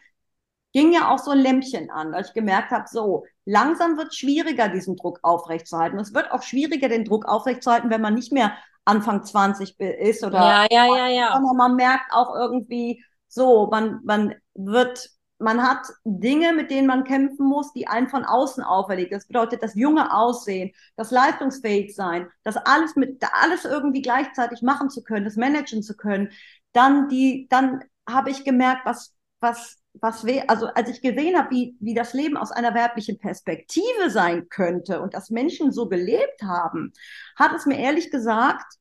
ging 0.73 0.93
ja 0.93 1.09
auch 1.09 1.17
so 1.17 1.31
ein 1.31 1.39
Lämpchen 1.39 1.89
an, 1.89 2.11
weil 2.11 2.23
ich 2.23 2.33
gemerkt 2.33 2.71
habe, 2.71 2.85
so, 2.87 3.25
langsam 3.45 3.97
wird 3.97 4.09
es 4.09 4.17
schwieriger, 4.17 4.69
diesen 4.69 4.95
Druck 4.95 5.19
aufrechtzuerhalten. 5.23 5.99
Es 5.99 6.13
wird 6.13 6.31
auch 6.31 6.43
schwieriger, 6.43 6.89
den 6.89 7.05
Druck 7.05 7.25
aufrechtzuerhalten, 7.25 7.89
wenn 7.89 8.01
man 8.01 8.13
nicht 8.13 8.31
mehr 8.31 8.53
Anfang 8.85 9.23
20 9.23 9.79
ist 9.79 10.23
oder 10.23 10.39
ja, 10.39 10.67
ja, 10.69 10.85
ja, 10.85 11.07
ja. 11.07 11.39
man 11.55 11.75
merkt 11.75 12.11
auch 12.11 12.35
irgendwie 12.35 13.03
so, 13.27 13.67
man, 13.67 13.99
man 14.03 14.35
wird, 14.55 15.09
man 15.39 15.63
hat 15.63 15.87
Dinge, 16.03 16.53
mit 16.53 16.69
denen 16.69 16.87
man 16.87 17.05
kämpfen 17.05 17.47
muss, 17.47 17.71
die 17.73 17.87
einen 17.87 18.09
von 18.09 18.25
außen 18.25 18.63
auferlegt. 18.63 19.13
Das 19.13 19.25
bedeutet 19.25 19.63
das 19.63 19.73
junge 19.73 20.13
Aussehen, 20.13 20.71
das 20.97 21.11
leistungsfähig 21.11 21.95
sein, 21.95 22.27
das 22.43 22.57
alles 22.57 22.95
mit, 22.95 23.23
alles 23.41 23.65
irgendwie 23.65 24.01
gleichzeitig 24.01 24.61
machen 24.61 24.89
zu 24.89 25.01
können, 25.01 25.25
das 25.25 25.37
managen 25.37 25.81
zu 25.81 25.95
können 25.95 26.29
dann 26.73 27.09
die, 27.09 27.47
dann 27.49 27.83
habe 28.07 28.29
ich 28.31 28.43
gemerkt, 28.43 28.85
was, 28.85 29.15
was, 29.39 29.77
was 29.93 30.25
wäre, 30.25 30.49
also 30.49 30.67
als 30.67 30.89
ich 30.89 31.01
gesehen 31.01 31.37
habe, 31.37 31.51
wie, 31.51 31.75
wie 31.79 31.93
das 31.93 32.13
Leben 32.13 32.37
aus 32.37 32.51
einer 32.51 32.73
werblichen 32.73 33.17
Perspektive 33.19 34.09
sein 34.09 34.49
könnte 34.49 35.01
und 35.01 35.13
dass 35.13 35.29
Menschen 35.29 35.71
so 35.71 35.87
gelebt 35.87 36.41
haben, 36.43 36.93
hat 37.35 37.53
es 37.53 37.65
mir 37.65 37.79
ehrlich 37.79 38.11
gesagt 38.11 38.75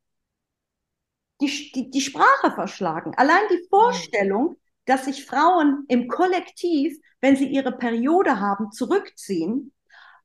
die, 1.41 1.73
die, 1.73 1.91
die 1.91 2.01
Sprache 2.01 2.51
verschlagen. 2.53 3.15
Allein 3.17 3.43
die 3.51 3.67
Vorstellung, 3.71 4.59
dass 4.89 5.05
sich 5.05 5.27
Frauen 5.27 5.85
im 5.89 6.09
Kollektiv, 6.09 6.99
wenn 7.21 7.37
sie 7.37 7.47
ihre 7.47 7.73
Periode 7.73 8.41
haben, 8.41 8.73
zurückziehen, 8.73 9.73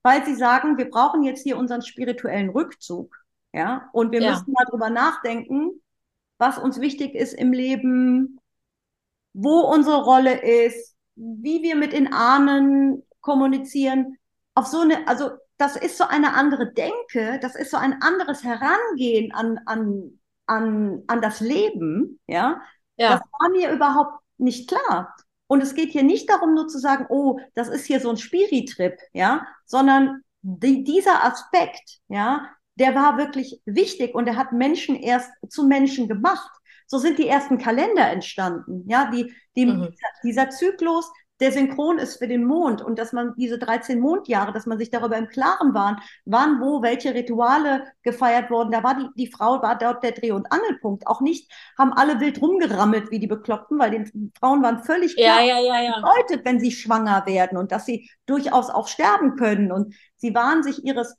weil 0.03 0.25
sie 0.25 0.35
sagen, 0.35 0.77
wir 0.77 0.89
brauchen 0.89 1.23
jetzt 1.23 1.43
hier 1.43 1.57
unseren 1.57 1.81
spirituellen 1.81 2.49
Rückzug. 2.49 3.15
Ja, 3.51 3.89
und 3.91 4.11
wir 4.11 4.21
ja. 4.21 4.31
müssen 4.31 4.51
mal 4.51 4.65
drüber 4.65 4.89
nachdenken, 4.89 5.81
was 6.39 6.57
uns 6.57 6.79
wichtig 6.79 7.13
ist 7.13 7.33
im 7.33 7.53
Leben, 7.53 8.39
wo 9.33 9.59
unsere 9.61 10.03
Rolle 10.03 10.41
ist, 10.41 10.95
wie 11.15 11.61
wir 11.61 11.75
mit 11.75 11.93
den 11.93 12.11
Ahnen 12.13 13.03
kommunizieren. 13.21 14.17
Auf 14.55 14.67
so 14.67 14.79
eine, 14.79 15.07
also 15.07 15.31
das 15.57 15.75
ist 15.75 15.97
so 15.97 16.05
eine 16.05 16.33
andere 16.33 16.73
Denke, 16.73 17.39
das 17.41 17.55
ist 17.55 17.69
so 17.69 17.77
ein 17.77 18.01
anderes 18.01 18.43
Herangehen 18.43 19.31
an, 19.33 19.59
an, 19.65 20.19
an, 20.47 21.03
an 21.07 21.21
das 21.21 21.39
Leben, 21.39 22.19
ja? 22.27 22.61
ja. 22.97 23.11
Das 23.11 23.21
war 23.39 23.49
mir 23.49 23.71
überhaupt 23.71 24.22
nicht 24.37 24.69
klar. 24.69 25.15
Und 25.47 25.61
es 25.61 25.75
geht 25.75 25.91
hier 25.91 26.03
nicht 26.03 26.29
darum, 26.29 26.53
nur 26.53 26.67
zu 26.67 26.79
sagen, 26.79 27.05
oh, 27.09 27.39
das 27.53 27.69
ist 27.69 27.85
hier 27.85 27.99
so 27.99 28.09
ein 28.09 28.17
Spiritrip, 28.17 28.97
ja, 29.13 29.45
sondern 29.65 30.23
die, 30.41 30.83
dieser 30.83 31.23
Aspekt, 31.23 31.99
ja, 32.07 32.49
der 32.75 32.95
war 32.95 33.17
wirklich 33.17 33.61
wichtig 33.65 34.15
und 34.15 34.27
er 34.27 34.35
hat 34.35 34.51
Menschen 34.51 34.95
erst 34.95 35.29
zu 35.47 35.65
Menschen 35.65 36.07
gemacht. 36.07 36.49
So 36.87 36.97
sind 36.97 37.17
die 37.19 37.27
ersten 37.27 37.57
Kalender 37.57 38.09
entstanden. 38.09 38.83
Ja, 38.89 39.09
die, 39.11 39.33
die, 39.55 39.67
mhm. 39.67 39.93
dieser 40.23 40.49
Zyklus, 40.49 41.11
der 41.39 41.51
synchron 41.51 41.97
ist 41.97 42.17
für 42.17 42.27
den 42.27 42.45
Mond 42.45 42.81
und 42.81 42.99
dass 42.99 43.11
man 43.11 43.33
diese 43.35 43.57
13 43.57 43.99
Mondjahre, 43.99 44.53
dass 44.53 44.65
man 44.65 44.77
sich 44.77 44.91
darüber 44.91 45.17
im 45.17 45.27
Klaren 45.27 45.73
war, 45.73 46.01
wann, 46.25 46.61
wo, 46.61 46.81
welche 46.81 47.13
Rituale 47.13 47.85
gefeiert 48.03 48.51
wurden. 48.51 48.71
Da 48.71 48.83
war 48.83 48.95
die, 48.95 49.07
die 49.17 49.31
Frau, 49.31 49.61
war 49.61 49.77
dort 49.77 50.03
der 50.03 50.11
Dreh- 50.11 50.31
und 50.31 50.51
Angelpunkt. 50.51 51.07
Auch 51.07 51.21
nicht, 51.21 51.51
haben 51.77 51.91
alle 51.93 52.19
wild 52.19 52.41
rumgerammelt 52.41 53.11
wie 53.11 53.19
die 53.19 53.27
Bekloppten, 53.27 53.79
weil 53.79 53.91
den 53.91 54.31
Frauen 54.39 54.61
waren 54.61 54.83
völlig 54.83 55.15
klar, 55.15 55.41
ja, 55.41 55.59
ja, 55.59 55.81
ja, 55.81 55.95
bedeutet, 55.95 56.45
wenn 56.45 56.59
sie 56.59 56.71
schwanger 56.71 57.25
werden 57.25 57.57
und 57.57 57.71
dass 57.71 57.85
sie 57.85 58.09
durchaus 58.25 58.69
auch 58.69 58.87
sterben 58.87 59.35
können. 59.35 59.71
Und 59.71 59.95
sie 60.17 60.35
waren 60.35 60.63
sich 60.63 60.85
ihres 60.85 61.15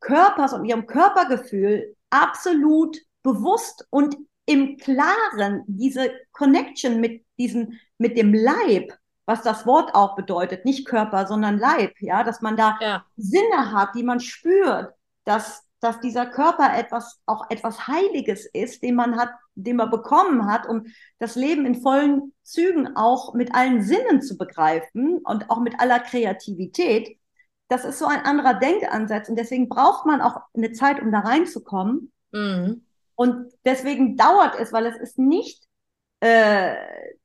Körpers 0.00 0.52
und 0.54 0.64
ihrem 0.64 0.86
Körpergefühl 0.86 1.94
absolut 2.10 2.98
bewusst 3.22 3.86
und 3.90 4.16
im 4.46 4.76
Klaren 4.76 5.62
diese 5.66 6.10
Connection 6.32 7.00
mit 7.00 7.24
diesem, 7.38 7.78
mit 7.98 8.16
dem 8.16 8.34
Leib, 8.34 8.92
was 9.26 9.42
das 9.42 9.66
Wort 9.66 9.94
auch 9.94 10.16
bedeutet, 10.16 10.64
nicht 10.64 10.86
Körper, 10.86 11.26
sondern 11.26 11.58
Leib, 11.58 11.94
ja, 12.00 12.24
dass 12.24 12.40
man 12.40 12.56
da 12.56 12.76
ja. 12.80 13.04
Sinne 13.16 13.72
hat, 13.72 13.94
die 13.94 14.02
man 14.02 14.20
spürt, 14.20 14.92
dass, 15.24 15.62
dass 15.80 16.00
dieser 16.00 16.26
Körper 16.26 16.76
etwas, 16.76 17.20
auch 17.26 17.48
etwas 17.50 17.86
Heiliges 17.86 18.46
ist, 18.46 18.82
den 18.82 18.96
man 18.96 19.16
hat, 19.16 19.30
den 19.54 19.76
man 19.76 19.90
bekommen 19.90 20.46
hat, 20.46 20.66
um 20.68 20.86
das 21.18 21.36
Leben 21.36 21.66
in 21.66 21.80
vollen 21.80 22.32
Zügen 22.42 22.96
auch 22.96 23.34
mit 23.34 23.54
allen 23.54 23.82
Sinnen 23.82 24.22
zu 24.22 24.36
begreifen 24.36 25.18
und 25.24 25.50
auch 25.50 25.60
mit 25.60 25.78
aller 25.78 26.00
Kreativität 26.00 27.16
das 27.72 27.86
ist 27.86 27.98
so 27.98 28.04
ein 28.04 28.20
anderer 28.20 28.52
Denkansatz 28.52 29.30
und 29.30 29.36
deswegen 29.36 29.70
braucht 29.70 30.04
man 30.04 30.20
auch 30.20 30.42
eine 30.54 30.72
Zeit, 30.72 31.00
um 31.00 31.10
da 31.10 31.20
reinzukommen. 31.20 32.12
Mhm. 32.30 32.84
Und 33.14 33.50
deswegen 33.64 34.16
dauert 34.18 34.60
es, 34.60 34.74
weil 34.74 34.84
es 34.84 34.96
ist 34.96 35.18
nicht 35.18 35.64
äh, 36.22 36.76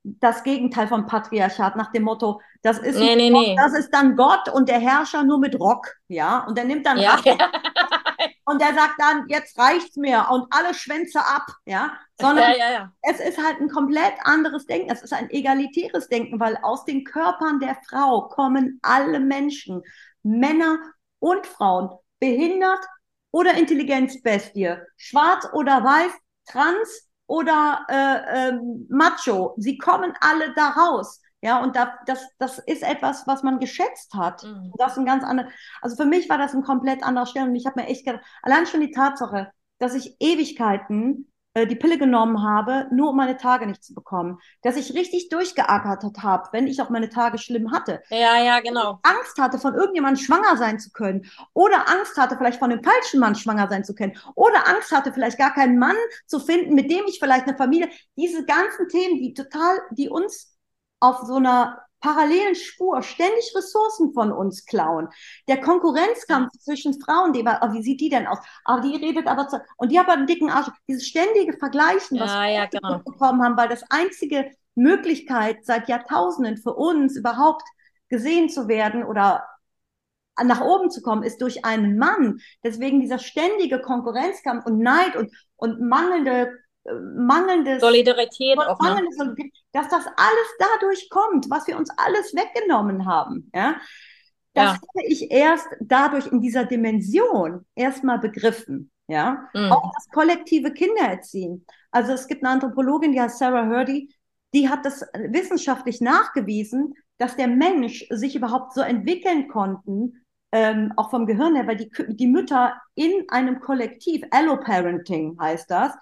das 0.04 0.44
Gegenteil 0.44 0.88
vom 0.88 1.06
Patriarchat 1.06 1.76
nach 1.76 1.92
dem 1.92 2.04
Motto, 2.04 2.42
das 2.64 2.80
ist, 2.80 2.98
nee, 2.98 3.16
nee, 3.16 3.30
Gott, 3.30 3.42
nee. 3.42 3.56
das 3.56 3.74
ist 3.74 3.92
dann 3.92 4.16
Gott 4.16 4.50
und 4.50 4.70
der 4.70 4.80
Herrscher 4.80 5.24
nur 5.24 5.38
mit 5.38 5.60
Rock, 5.60 5.94
ja, 6.08 6.46
und 6.48 6.58
der 6.58 6.66
nimmt 6.66 6.86
dann 6.86 6.98
ja. 6.98 7.18
und 8.46 8.60
der 8.60 8.74
sagt 8.74 8.96
dann, 8.98 9.26
jetzt 9.28 9.60
reicht's 9.60 9.98
mir 9.98 10.26
und 10.32 10.48
alle 10.50 10.74
Schwänze 10.74 11.20
ab, 11.20 11.46
ja, 11.66 11.94
sondern 12.20 12.52
ja, 12.52 12.58
ja, 12.58 12.72
ja. 12.72 12.92
es 13.04 13.20
ist 13.20 13.38
halt 13.38 13.60
ein 13.60 13.70
komplett 13.70 14.14
anderes 14.24 14.66
Denken. 14.66 14.90
Es 14.90 15.04
ist 15.04 15.14
ein 15.14 15.30
egalitäres 15.30 16.08
Denken, 16.08 16.40
weil 16.40 16.58
aus 16.64 16.84
den 16.86 17.04
Körpern 17.04 17.60
der 17.60 17.78
Frau 17.88 18.30
kommen 18.30 18.80
alle 18.82 19.20
Menschen, 19.20 19.84
Männer 20.24 20.80
und 21.20 21.46
Frauen, 21.46 21.90
behindert 22.20 22.84
oder 23.32 23.54
Intelligenzbestie, 23.54 24.78
schwarz 24.96 25.48
oder 25.54 25.84
weiß, 25.84 26.12
trans 26.48 27.07
oder 27.28 27.86
äh, 27.90 28.50
äh, 28.50 28.60
macho. 28.90 29.54
Sie 29.58 29.78
kommen 29.78 30.14
alle 30.22 30.54
da 30.56 30.70
raus. 30.70 31.22
Ja, 31.42 31.62
und 31.62 31.76
da, 31.76 31.94
das, 32.08 32.26
das 32.40 32.58
ist 32.58 32.82
etwas, 32.82 33.28
was 33.28 33.44
man 33.44 33.60
geschätzt 33.60 34.14
hat. 34.16 34.44
Mhm. 34.44 34.74
Das 34.78 34.94
ist 34.94 34.98
ein 34.98 35.06
ganz 35.06 35.24
anderer, 35.24 35.50
also 35.82 35.96
für 35.96 36.06
mich 36.06 36.30
war 36.30 36.40
das 36.40 36.56
ein 36.56 36.64
komplett 36.64 37.04
anderer 37.04 37.28
Stelle 37.28 37.46
und 37.46 37.56
ich 37.56 37.68
habe 37.68 37.80
mir 37.80 37.88
echt 37.88 38.06
gedacht, 38.06 38.26
allein 38.42 38.66
schon 38.66 38.82
die 38.82 38.92
Tatsache, 38.92 39.52
dass 39.78 39.94
ich 39.94 40.16
Ewigkeiten 40.20 41.32
die 41.66 41.76
Pille 41.76 41.98
genommen 41.98 42.44
habe, 42.44 42.88
nur 42.92 43.10
um 43.10 43.16
meine 43.18 43.38
Tage 43.38 43.66
nicht 43.66 43.84
zu 43.84 43.94
bekommen, 43.94 44.40
dass 44.62 44.76
ich 44.76 44.94
richtig 44.94 45.30
durchgeackert 45.30 46.04
habe, 46.22 46.50
wenn 46.52 46.68
ich 46.68 46.82
auch 46.82 46.90
meine 46.90 47.10
Tage 47.10 47.38
schlimm 47.38 47.72
hatte, 47.72 48.02
Ja, 48.10 48.42
ja, 48.42 48.60
genau. 48.60 49.00
Angst 49.04 49.40
hatte, 49.40 49.58
von 49.58 49.74
irgendjemandem 49.76 50.24
schwanger 50.24 50.58
sein 50.58 50.80
zu 50.80 50.92
können. 50.92 51.26
Oder 51.54 51.90
Angst 51.90 52.18
hatte, 52.18 52.38
vielleicht 52.38 52.60
von 52.60 52.70
dem 52.70 52.84
falschen 52.84 53.20
Mann 53.20 53.36
schwanger 53.36 53.68
sein 53.70 53.84
zu 53.84 53.96
können. 53.96 54.18
Oder 54.36 54.68
Angst 54.68 54.92
hatte, 54.92 55.14
vielleicht 55.14 55.38
gar 55.38 55.54
keinen 55.54 55.80
Mann 55.80 55.96
zu 56.26 56.40
finden, 56.40 56.76
mit 56.76 56.92
dem 56.92 57.06
ich 57.08 57.20
vielleicht 57.20 57.48
eine 57.48 57.58
Familie, 57.58 57.90
diese 58.16 58.46
ganzen 58.46 58.88
Themen, 58.90 59.20
die 59.22 59.34
total, 59.34 59.80
die 59.92 60.10
uns 60.10 60.56
auf 61.00 61.20
so 61.26 61.36
einer 61.36 61.82
parallelen 62.08 62.56
Spur 62.56 63.02
ständig 63.02 63.54
Ressourcen 63.56 64.14
von 64.14 64.32
uns 64.32 64.66
klauen. 64.66 65.10
Der 65.50 65.60
Konkurrenzkampf 65.60 66.52
zwischen 66.60 67.00
Frauen, 67.02 67.34
die, 67.34 67.42
oh, 67.42 67.74
wie 67.74 67.84
sieht 67.84 68.00
die 68.00 68.10
denn 68.10 68.28
aus? 68.28 68.40
Aber 68.64 68.82
die 68.82 68.96
redet 68.96 69.28
aber 69.28 69.48
zu, 69.50 69.60
und 69.78 69.92
die 69.92 70.00
hat 70.00 70.08
aber 70.08 70.18
einen 70.18 70.28
dicken 70.28 70.50
Arsch. 70.50 70.70
Dieses 70.88 71.06
ständige 71.06 71.58
Vergleichen, 71.58 72.20
was 72.20 72.32
Ja, 72.32 72.44
wir 72.44 72.52
ja, 72.52 72.66
genau. 72.66 73.00
bekommen 73.00 73.44
haben, 73.44 73.58
weil 73.58 73.68
das 73.68 73.84
einzige 73.90 74.52
Möglichkeit 74.76 75.66
seit 75.66 75.90
Jahrtausenden 75.90 76.58
für 76.58 76.74
uns 76.74 77.18
überhaupt 77.18 77.64
gesehen 78.10 78.48
zu 78.50 78.68
werden 78.70 79.04
oder 79.04 79.44
nach 80.44 80.62
oben 80.62 80.90
zu 80.92 81.02
kommen, 81.02 81.24
ist 81.24 81.42
durch 81.42 81.66
einen 81.66 81.98
Mann. 81.98 82.40
Deswegen 82.64 83.02
dieser 83.02 83.20
ständige 83.20 83.82
Konkurrenzkampf 83.82 84.66
und 84.66 84.80
Neid 84.80 85.16
und, 85.16 85.32
und 85.56 85.82
mangelnde, 85.82 86.54
mangelndes 87.16 87.82
Solidarität 87.82 88.58
auch, 88.60 88.80
ne? 88.80 88.90
mangelnde 88.90 89.16
Solidarität, 89.16 89.54
dass 89.74 89.90
das 89.90 90.06
alles 90.06 90.48
dadurch 90.60 91.10
kommt, 91.10 91.50
was 91.50 91.68
wir 91.68 91.78
uns 91.78 91.90
alles 91.98 92.34
weggenommen 92.34 93.06
haben. 93.06 93.50
Ja? 93.54 93.76
Das 94.54 94.72
Ja. 94.72 94.74
habe 94.74 95.08
ich 95.08 95.30
erst 95.32 95.68
dadurch 95.80 96.28
in 96.28 96.42
dieser 96.42 96.66
Dimension 96.66 97.66
erstmal 97.76 98.20
begriffen. 98.20 98.92
Ja, 99.10 99.48
Mhm. 99.54 99.72
auch 99.72 99.94
das 99.94 100.10
kollektive 100.10 100.74
Kindererziehen. 100.74 101.66
Also 101.92 102.12
es 102.12 102.28
gibt 102.28 102.44
eine 102.44 102.52
Anthropologin, 102.54 103.14
die 103.14 103.22
heißt 103.22 103.40
Sarah 103.40 103.66
Hurdy, 103.68 104.14
die 104.54 104.68
hat 104.68 104.86
das 104.86 105.02
wissenschaftlich 105.30 106.02
nachgewiesen, 106.02 106.94
dass 107.18 107.38
der 107.38 107.48
Mensch 107.48 108.06
sich 108.10 108.36
überhaupt 108.36 108.74
so 108.74 108.82
entwickeln 108.82 109.48
konnten, 109.48 110.26
ähm, 110.52 110.92
auch 110.98 111.10
vom 111.10 111.26
Gehirn 111.26 111.56
her, 111.56 111.68
weil 111.68 111.78
die, 111.78 111.90
die 112.16 112.28
Mütter 112.28 112.74
in 112.96 113.30
einem 113.30 113.62
Kollektiv, 113.62 114.24
Alloparenting 114.32 115.38
heißt 115.40 115.72
das, 115.72 115.94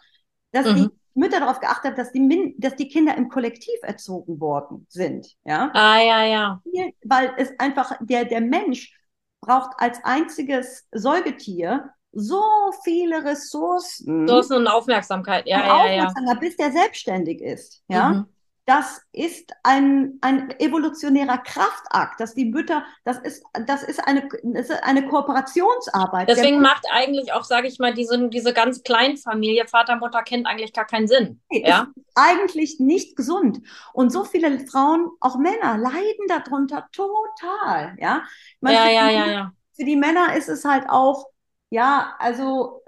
dass 0.56 0.74
die 0.74 0.82
Mhm. 0.82 0.92
Mütter 1.14 1.40
darauf 1.40 1.60
geachtet 1.60 1.86
haben, 1.92 1.96
dass 1.96 2.12
die, 2.12 2.20
Min 2.20 2.56
dass 2.58 2.76
die 2.76 2.88
Kinder 2.90 3.16
im 3.18 3.30
Kollektiv 3.30 3.76
erzogen 3.84 4.40
worden 4.40 4.86
sind. 4.90 5.36
Ja? 5.46 5.72
Ah, 5.74 6.00
ja, 6.00 6.24
ja. 6.26 6.62
weil 7.04 7.34
es 7.38 7.52
einfach, 7.60 7.94
der, 8.02 8.26
der 8.26 8.42
Mensch 8.42 8.94
braucht 9.42 9.72
als 9.78 10.04
einziges 10.04 10.88
Säugetier 10.92 11.90
so 12.12 12.42
viele 12.84 13.24
Ressourcen 13.26 14.28
So 14.28 14.40
ist 14.40 14.52
eine 14.52 14.74
Aufmerksamkeit. 14.74 15.46
Ja, 15.48 15.60
und 15.60 15.66
ja, 15.68 15.88
ja. 15.92 16.08
Aufmerksamkeit, 16.08 16.40
bis 16.40 16.58
der 16.58 16.72
selbstständig 16.72 17.42
ist. 17.42 17.84
Ja, 17.88 18.10
Mhm. 18.10 18.26
Das 18.68 19.00
ist 19.12 19.52
ein, 19.64 20.18
ein 20.22 20.50
evolutionärer 20.60 21.38
Kraftakt, 21.38 22.20
dass 22.20 22.34
die 22.34 22.46
Mütter, 22.46 22.84
das 23.04 23.20
ist, 23.20 23.44
das 23.68 23.84
ist 23.84 24.00
eine, 24.08 24.28
das 24.44 24.70
ist 24.72 24.84
eine 24.84 25.08
Kooperationsarbeit. 25.08 26.28
Deswegen 26.30 26.62
macht 26.62 26.84
eigentlich 26.92 27.32
auch, 27.34 27.44
sage 27.44 27.68
ich 27.68 27.78
mal, 27.78 27.94
diese, 27.94 28.28
diese 28.30 28.54
ganz 28.54 28.82
kleine 28.82 29.18
Familie, 29.18 29.68
Vater, 29.68 29.98
Mutter, 29.98 30.24
Kind, 30.24 30.48
eigentlich 30.48 30.74
gar 30.74 30.86
keinen 30.86 31.08
Sinn. 31.08 31.42
Ja. 31.52 31.88
eigentlich 32.16 32.80
nicht 32.80 33.16
gesund. 33.16 33.62
Und 33.94 34.12
so 34.12 34.24
viele 34.24 34.60
Frauen, 34.68 35.10
auch 35.20 35.38
Männer, 35.38 35.78
leiden 35.78 36.26
darunter 36.28 36.88
total. 36.92 37.96
Ja, 38.00 38.24
Ja, 38.62 38.70
für 38.70 38.74
ja, 38.74 39.08
die- 39.10 39.14
ja, 39.16 39.26
ja. 39.32 39.52
für 39.76 39.84
die 39.86 39.96
Männer 39.96 40.36
ist 40.36 40.50
es 40.50 40.66
halt 40.66 40.86
auch, 40.90 41.28
ja, 41.70 42.16
also 42.20 42.82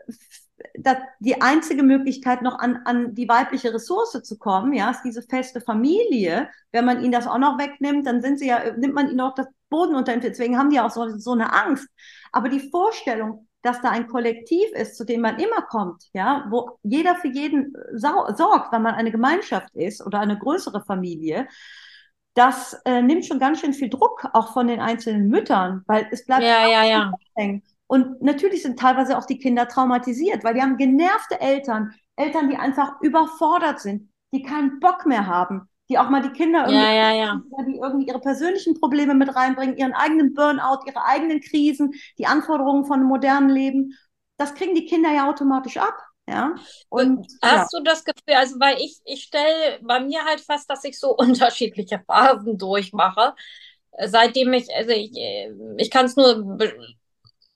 die 1.20 1.42
einzige 1.42 1.84
Möglichkeit, 1.84 2.42
noch 2.42 2.60
an, 2.60 2.82
an 2.86 3.14
die 3.16 3.28
weibliche 3.28 3.74
Ressource 3.74 4.22
zu 4.24 4.38
kommen, 4.38 4.74
ja, 4.74 4.92
ist 4.92 5.04
diese 5.04 5.22
feste 5.22 5.62
Familie. 5.62 6.50
Wenn 6.72 6.86
man 6.86 7.02
ihnen 7.02 7.12
das 7.12 7.28
auch 7.28 7.38
noch 7.38 7.58
wegnimmt, 7.58 8.06
dann 8.08 8.22
sind 8.22 8.40
sie 8.40 8.48
ja, 8.48 8.76
nimmt 8.78 8.94
man 8.94 9.10
ihnen 9.10 9.22
auch 9.22 9.34
das 9.36 9.48
Boden 9.70 9.96
unter 9.96 10.12
den 10.14 10.22
Füßen. 10.22 10.34
Deswegen 10.34 10.58
haben 10.58 10.70
die 10.70 10.80
auch 10.80 10.92
so, 10.92 11.18
so 11.18 11.32
eine 11.34 11.54
Angst. 11.54 11.88
Aber 12.32 12.50
die 12.50 12.70
Vorstellung, 12.70 13.48
dass 13.62 13.82
da 13.82 13.90
ein 13.90 14.08
Kollektiv 14.08 14.70
ist, 14.74 14.96
zu 14.98 15.04
dem 15.06 15.22
man 15.22 15.40
immer 15.40 15.62
kommt, 15.64 16.04
ja, 16.14 16.46
wo 16.50 16.78
jeder 16.84 17.16
für 17.16 17.28
jeden 17.28 17.74
sau 17.94 18.34
sorgt, 18.36 18.72
weil 18.72 18.80
man 18.80 18.96
eine 18.96 19.12
Gemeinschaft 19.12 19.76
ist 19.76 20.06
oder 20.06 20.20
eine 20.20 20.38
größere 20.38 20.84
Familie, 20.86 21.48
das 22.36 22.74
äh, 22.86 23.02
nimmt 23.02 23.26
schon 23.26 23.40
ganz 23.40 23.60
schön 23.60 23.74
viel 23.74 23.90
Druck 23.90 24.26
auch 24.34 24.54
von 24.54 24.68
den 24.68 24.80
einzelnen 24.80 25.28
Müttern, 25.30 25.84
weil 25.88 26.08
es 26.12 26.26
bleibt 26.26 26.44
Ja, 26.44 26.66
ja, 26.68 26.84
ja. 26.84 27.12
hängen. 27.36 27.64
Und 27.88 28.22
natürlich 28.22 28.64
sind 28.64 28.78
teilweise 28.78 29.18
auch 29.18 29.26
die 29.26 29.40
Kinder 29.40 29.68
traumatisiert, 29.68 30.44
weil 30.44 30.54
die 30.54 30.62
haben 30.62 30.78
genervte 30.78 31.40
Eltern, 31.40 31.94
Eltern, 32.16 32.50
die 32.50 32.58
einfach 32.58 33.02
überfordert 33.02 33.80
sind, 33.80 34.10
die 34.34 34.44
keinen 34.44 34.80
Bock 34.80 35.06
mehr 35.06 35.26
haben, 35.26 35.70
die 35.90 35.98
auch 35.98 36.10
mal 36.10 36.22
die 36.22 36.32
Kinder 36.32 36.68
irgendwie, 36.68 36.76
Ja, 36.76 36.92
ja, 36.92 37.12
ja. 37.14 37.42
die 37.66 37.78
irgendwie 37.78 38.08
ihre 38.08 38.20
persönlichen 38.20 38.78
Probleme 38.80 39.14
mit 39.14 39.34
reinbringen, 39.34 39.78
ihren 39.78 39.94
eigenen 39.94 40.34
Burnout, 40.34 40.86
ihre 40.86 41.04
eigenen 41.06 41.40
Krisen, 41.40 41.94
die 42.18 42.26
Anforderungen 42.26 42.86
von 42.86 43.00
einem 43.00 43.08
modernen 43.08 43.50
Leben. 43.50 43.94
Das 44.38 44.54
kriegen 44.54 44.76
die 44.76 44.86
Kinder 44.86 45.12
ja 45.12 45.30
automatisch 45.30 45.78
ab. 45.78 45.96
Ja. 46.30 46.56
Und. 46.90 47.26
Hast 47.42 47.74
du 47.74 47.82
das 47.84 48.04
Gefühl, 48.04 48.36
also 48.36 48.60
weil 48.60 48.78
ich, 48.80 49.00
ich 49.06 49.24
stelle 49.24 49.80
bei 49.82 50.02
mir 50.02 50.26
halt 50.26 50.42
fest, 50.42 50.70
dass 50.70 50.84
ich 50.84 51.00
so 51.00 51.16
unterschiedliche 51.18 52.04
Phasen 52.06 52.58
durchmache. 52.58 53.34
Seitdem 54.06 54.54
ich, 54.54 54.68
also 54.76 54.92
ich, 54.92 55.16
äh, 55.18 55.52
ich 55.78 55.90
kann 55.90 56.06
es 56.06 56.16
nur 56.16 56.58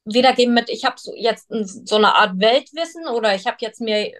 wiedergeben 0.05 0.53
mit, 0.53 0.69
ich 0.69 0.85
habe 0.85 0.95
so 0.97 1.13
jetzt 1.15 1.47
so 1.87 1.95
eine 1.95 2.15
Art 2.15 2.39
Weltwissen 2.39 3.07
oder 3.07 3.35
ich 3.35 3.45
habe 3.45 3.57
jetzt 3.59 3.81
mir 3.81 4.07
äh, 4.07 4.15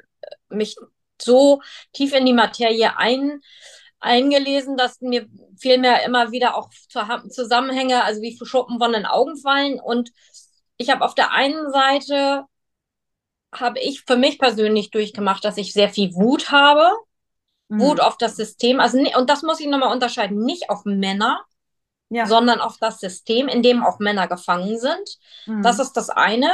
mich 0.50 0.76
so 1.22 1.62
tief 1.94 2.14
in 2.14 2.26
die 2.26 2.34
Materie 2.34 2.98
ein, 2.98 3.42
eingelesen, 4.00 4.78
dass 4.78 5.02
mir 5.02 5.28
vielmehr 5.58 6.04
immer 6.04 6.32
wieder 6.32 6.56
auch 6.58 6.70
Zusammenhänge, 7.30 8.04
also 8.04 8.22
wie 8.22 8.38
Schuppen 8.44 8.80
von 8.80 8.94
den 8.94 9.06
Augen 9.06 9.38
fallen. 9.38 9.80
Und 9.80 10.12
ich 10.78 10.90
habe 10.90 11.06
auf 11.06 11.14
der 11.16 11.32
einen 11.32 11.72
Seite 11.72 12.46
habe 13.54 13.80
ich 13.80 14.04
für 14.08 14.18
mich 14.18 14.40
persönlich 14.40 14.92
durchgemacht, 14.92 15.44
dass 15.44 15.58
ich 15.58 15.74
sehr 15.74 15.90
viel 15.90 16.14
Wut 16.14 16.52
habe. 16.52 16.90
Wut 17.70 18.00
Mhm. 18.00 18.04
auf 18.04 18.18
das 18.18 18.36
System. 18.36 18.80
Also, 18.80 18.98
und 18.98 19.30
das 19.30 19.44
muss 19.44 19.60
ich 19.60 19.68
nochmal 19.68 19.94
unterscheiden, 19.94 20.44
nicht 20.44 20.70
auf 20.70 20.84
Männer, 20.84 21.42
ja. 22.12 22.26
sondern 22.26 22.60
auf 22.60 22.78
das 22.78 23.00
System, 23.00 23.48
in 23.48 23.64
dem 23.64 23.84
auch 23.84 24.00
Männer 24.00 24.28
gefangen 24.28 24.78
sind. 24.78 25.18
Mhm. 25.46 25.64
Das 25.64 25.80
ist 25.80 25.94
das 25.94 26.10
eine. 26.10 26.52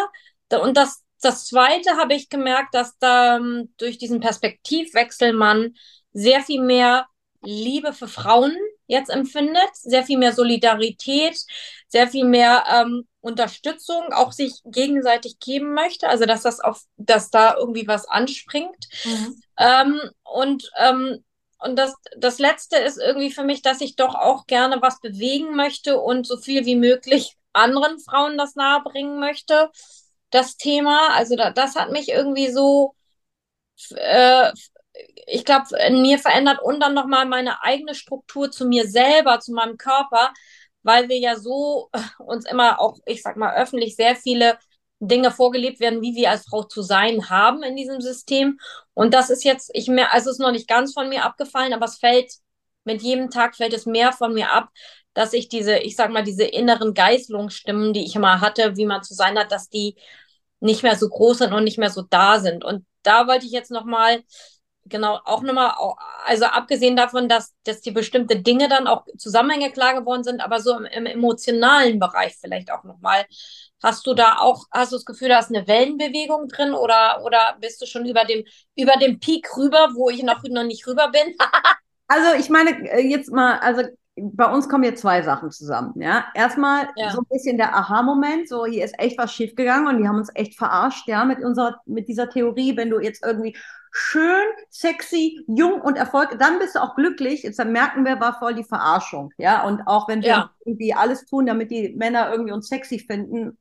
Und 0.62 0.78
das, 0.78 1.04
das 1.22 1.48
zweite 1.48 1.98
habe 1.98 2.13
ich 2.13 2.30
gemerkt, 2.30 2.74
dass 2.74 2.98
da 3.00 3.38
ähm, 3.38 3.74
durch 3.78 3.98
diesen 3.98 4.20
Perspektivwechsel 4.20 5.34
man 5.34 5.74
sehr 6.13 6.41
viel 6.41 6.62
mehr 6.62 7.08
Liebe 7.43 7.93
für 7.93 8.08
Frauen 8.08 8.56
jetzt 8.86 9.10
empfindet, 9.10 9.70
sehr 9.74 10.04
viel 10.04 10.17
mehr 10.17 10.34
Solidarität, 10.34 11.38
sehr 11.88 12.08
viel 12.08 12.26
mehr 12.26 12.63
ähm, 12.72 13.08
Unterstützung 13.20 14.13
auch 14.13 14.32
sich 14.32 14.62
gegenseitig 14.63 15.39
geben 15.39 15.74
möchte. 15.74 16.08
Also 16.08 16.26
dass 16.26 16.43
das 16.43 16.60
auf, 16.60 16.84
dass 16.98 17.30
da 17.30 17.56
irgendwie 17.58 17.88
was 17.88 18.08
anspringt. 18.08 18.88
Mhm. 19.04 19.41
Ähm, 19.58 20.02
und 20.24 20.70
ähm, 20.78 21.24
und 21.60 21.76
das, 21.78 21.93
das 22.17 22.39
Letzte 22.39 22.78
ist 22.78 22.98
irgendwie 22.98 23.32
für 23.32 23.43
mich, 23.43 23.62
dass 23.62 23.82
ich 23.82 23.96
doch 23.96 24.15
auch 24.15 24.46
gerne 24.48 24.82
was 24.82 25.00
bewegen 25.00 25.56
möchte 25.56 26.00
und 26.00 26.28
so 26.28 26.38
viel 26.38 26.65
wie 26.65 26.76
möglich 26.76 27.36
anderen 27.54 28.00
Frauen 28.00 28.38
das 28.38 28.56
nahebringen 28.56 29.20
möchte, 29.20 29.72
das 30.30 30.58
Thema. 30.58 31.10
Also 31.13 31.36
da, 31.36 31.52
das 31.52 31.76
hat 31.76 31.91
mich 31.91 32.10
irgendwie 32.10 32.52
so, 32.52 32.96
äh, 33.96 34.52
ich 35.28 35.46
glaube, 35.46 35.65
in 35.88 36.02
mir 36.02 36.20
verändert 36.20 36.60
und 36.62 36.80
dann 36.82 36.93
nochmal 36.93 37.26
meine 37.26 37.62
eigene 37.63 37.96
Struktur 37.96 38.52
zu 38.52 38.65
mir 38.65 38.88
selber, 38.88 39.39
zu 39.39 39.54
meinem 39.54 39.78
Körper, 39.78 40.34
weil 40.84 41.10
wir 41.10 41.17
ja 41.20 41.36
so 41.38 41.89
uns 42.20 42.46
immer 42.50 42.80
auch, 42.80 42.98
ich 43.06 43.22
sag 43.22 43.38
mal, 43.38 43.56
öffentlich 43.56 43.96
sehr 43.96 44.15
viele 44.15 44.58
Dinge 44.99 45.31
vorgelebt 45.31 45.79
werden, 45.79 46.01
wie 46.01 46.15
wir 46.15 46.31
als 46.31 46.45
Frau 46.47 46.63
zu 46.63 46.81
sein 46.81 47.29
haben 47.29 47.63
in 47.63 47.75
diesem 47.75 48.01
System. 48.01 48.60
Und 48.93 49.13
das 49.13 49.29
ist 49.29 49.43
jetzt, 49.43 49.69
ich 49.73 49.88
mehr, 49.88 50.13
also 50.13 50.29
es 50.29 50.38
ist 50.38 50.41
noch 50.41 50.51
nicht 50.51 50.67
ganz 50.67 50.93
von 50.93 51.10
mir 51.10 51.23
abgefallen, 51.23 51.73
aber 51.73 51.86
es 51.86 51.97
fällt, 51.97 52.33
mit 52.83 53.01
jedem 53.01 53.29
Tag 53.29 53.55
fällt 53.55 53.73
es 53.73 53.86
mehr 53.86 54.12
von 54.13 54.33
mir 54.33 54.51
ab, 54.51 54.69
dass 55.13 55.33
ich 55.33 55.49
diese, 55.49 55.77
ich 55.77 55.95
sag 55.95 56.12
mal, 56.12 56.23
diese 56.23 56.45
inneren 56.45 56.93
Geißlungsstimmen, 56.93 57.93
die 57.93 58.05
ich 58.05 58.15
immer 58.15 58.41
hatte, 58.41 58.77
wie 58.77 58.86
man 58.86 59.03
zu 59.03 59.13
sein 59.13 59.38
hat, 59.38 59.51
dass 59.51 59.69
die, 59.69 59.95
nicht 60.60 60.83
mehr 60.83 60.95
so 60.95 61.10
groß 61.10 61.39
sind 61.39 61.53
und 61.53 61.63
nicht 61.63 61.77
mehr 61.77 61.89
so 61.89 62.01
da 62.01 62.39
sind. 62.39 62.63
Und 62.63 62.86
da 63.03 63.27
wollte 63.27 63.45
ich 63.45 63.51
jetzt 63.51 63.71
nochmal, 63.71 64.23
genau, 64.89 65.19
auch 65.26 65.41
nochmal, 65.41 65.73
also 66.26 66.45
abgesehen 66.45 66.95
davon, 66.95 67.30
dass, 67.30 67.54
dass 67.63 67.82
die 67.82 67.91
bestimmte 67.91 68.41
Dinge 68.41 68.69
dann 68.69 68.88
auch 68.88 69.06
Zusammenhänge 69.17 69.71
klar 69.71 69.93
geworden 69.93 70.23
sind, 70.23 70.41
aber 70.41 70.60
so 70.60 70.78
im, 70.78 70.86
im 70.86 71.06
emotionalen 71.06 72.00
Bereich 72.00 72.36
vielleicht 72.39 72.71
auch 72.71 72.84
nochmal. 72.84 73.26
Hast 73.84 74.08
du 74.08 74.13
da 74.13 74.38
auch, 74.39 74.65
hast 74.71 74.91
du 74.91 74.95
das 74.95 75.06
Gefühl, 75.06 75.30
da 75.30 75.39
ist 75.39 75.54
eine 75.54 75.67
Wellenbewegung 75.67 76.47
drin 76.47 76.73
oder, 76.73 77.21
oder 77.23 77.58
bist 77.62 77.82
du 77.82 77.86
schon 77.86 78.06
über 78.06 78.26
dem, 78.26 78.43
über 78.76 78.93
dem 78.93 79.19
Peak 79.19 79.47
rüber, 79.56 79.89
wo 79.93 80.10
ich 80.10 80.23
noch, 80.23 80.41
noch 80.43 80.63
nicht 80.63 80.88
rüber 80.88 81.10
bin? 81.10 81.36
also 82.08 82.39
ich 82.39 82.50
meine, 82.50 82.71
äh, 82.89 83.08
jetzt 83.08 83.32
mal, 83.32 83.60
also 83.60 83.84
bei 84.19 84.52
uns 84.52 84.67
kommen 84.67 84.84
jetzt 84.84 85.02
zwei 85.02 85.21
Sachen 85.21 85.52
zusammen. 85.52 85.93
Ja, 86.02 86.26
erstmal 86.34 86.88
ja. 86.95 87.12
so 87.12 87.19
ein 87.19 87.28
bisschen 87.30 87.58
der 87.58 87.76
Aha-Moment, 87.76 88.50
so 88.50 88.65
hier 88.65 88.84
ist 88.84 88.97
echt 88.97 89.17
was 89.17 89.34
schiefgegangen 89.34 89.88
und 89.88 90.02
die 90.02 90.08
haben 90.08 90.17
uns 90.17 90.32
echt 90.34 90.58
verarscht, 90.58 91.08
ja, 91.08 91.23
mit 91.23 91.43
unserer, 91.43 91.80
mit 91.86 92.08
dieser 92.08 92.30
Theorie, 92.30 92.76
wenn 92.76 92.89
du 92.89 93.00
jetzt 93.00 93.23
irgendwie 93.23 93.56
schön, 93.97 94.45
sexy, 94.69 95.43
jung 95.47 95.81
und 95.81 95.97
erfolgreich, 95.97 96.38
dann 96.38 96.60
bist 96.60 96.75
du 96.75 96.83
auch 96.83 96.95
glücklich. 96.95 97.43
Jetzt 97.43 97.63
merken 97.65 98.05
wir, 98.05 98.19
war 98.19 98.38
voll 98.38 98.53
die 98.53 98.63
Verarschung, 98.63 99.31
ja. 99.38 99.65
Und 99.65 99.81
auch 99.88 100.07
wenn 100.07 100.21
wir 100.21 100.29
ja. 100.29 100.51
irgendwie 100.65 100.93
alles 100.93 101.25
tun, 101.25 101.47
damit 101.47 101.71
die 101.71 101.95
Männer 101.95 102.29
irgendwie 102.31 102.51
uns 102.51 102.67
sexy 102.67 102.99
finden, 102.99 103.57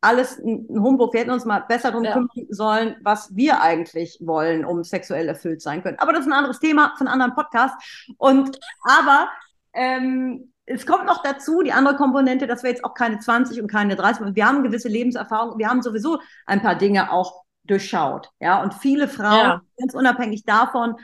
alles 0.00 0.38
ein 0.38 0.66
Humbug. 0.68 1.12
Wir 1.12 1.20
hätten 1.20 1.32
uns 1.32 1.44
mal 1.44 1.60
besser 1.60 1.90
darum 1.90 2.04
ja. 2.04 2.12
kümmern 2.12 2.46
sollen, 2.50 2.96
was 3.02 3.34
wir 3.34 3.62
eigentlich 3.62 4.18
wollen, 4.20 4.64
um 4.64 4.84
sexuell 4.84 5.26
erfüllt 5.28 5.60
sein 5.60 5.82
können. 5.82 5.98
Aber 5.98 6.12
das 6.12 6.22
ist 6.22 6.26
ein 6.26 6.34
anderes 6.34 6.60
Thema 6.60 6.94
von 6.96 7.08
einem 7.08 7.20
anderen 7.20 7.34
Podcast. 7.34 7.74
Und 8.18 8.58
aber 8.84 9.28
ähm, 9.72 10.52
es 10.66 10.86
kommt 10.86 11.06
noch 11.06 11.22
dazu, 11.22 11.62
die 11.62 11.72
andere 11.72 11.96
Komponente, 11.96 12.46
dass 12.46 12.62
wir 12.62 12.70
jetzt 12.70 12.84
auch 12.84 12.94
keine 12.94 13.18
20 13.18 13.60
und 13.60 13.70
keine 13.70 13.96
30, 13.96 14.34
wir 14.34 14.46
haben 14.46 14.62
gewisse 14.62 14.88
Lebenserfahrung, 14.88 15.58
wir 15.58 15.68
haben 15.68 15.82
sowieso 15.82 16.20
ein 16.46 16.62
paar 16.62 16.76
Dinge 16.76 17.10
auch 17.10 17.43
durchschaut. 17.64 18.30
Ja, 18.40 18.62
und 18.62 18.74
viele 18.74 19.08
Frauen, 19.08 19.38
ja. 19.38 19.62
ganz 19.78 19.94
unabhängig 19.94 20.44
davon, 20.44 20.96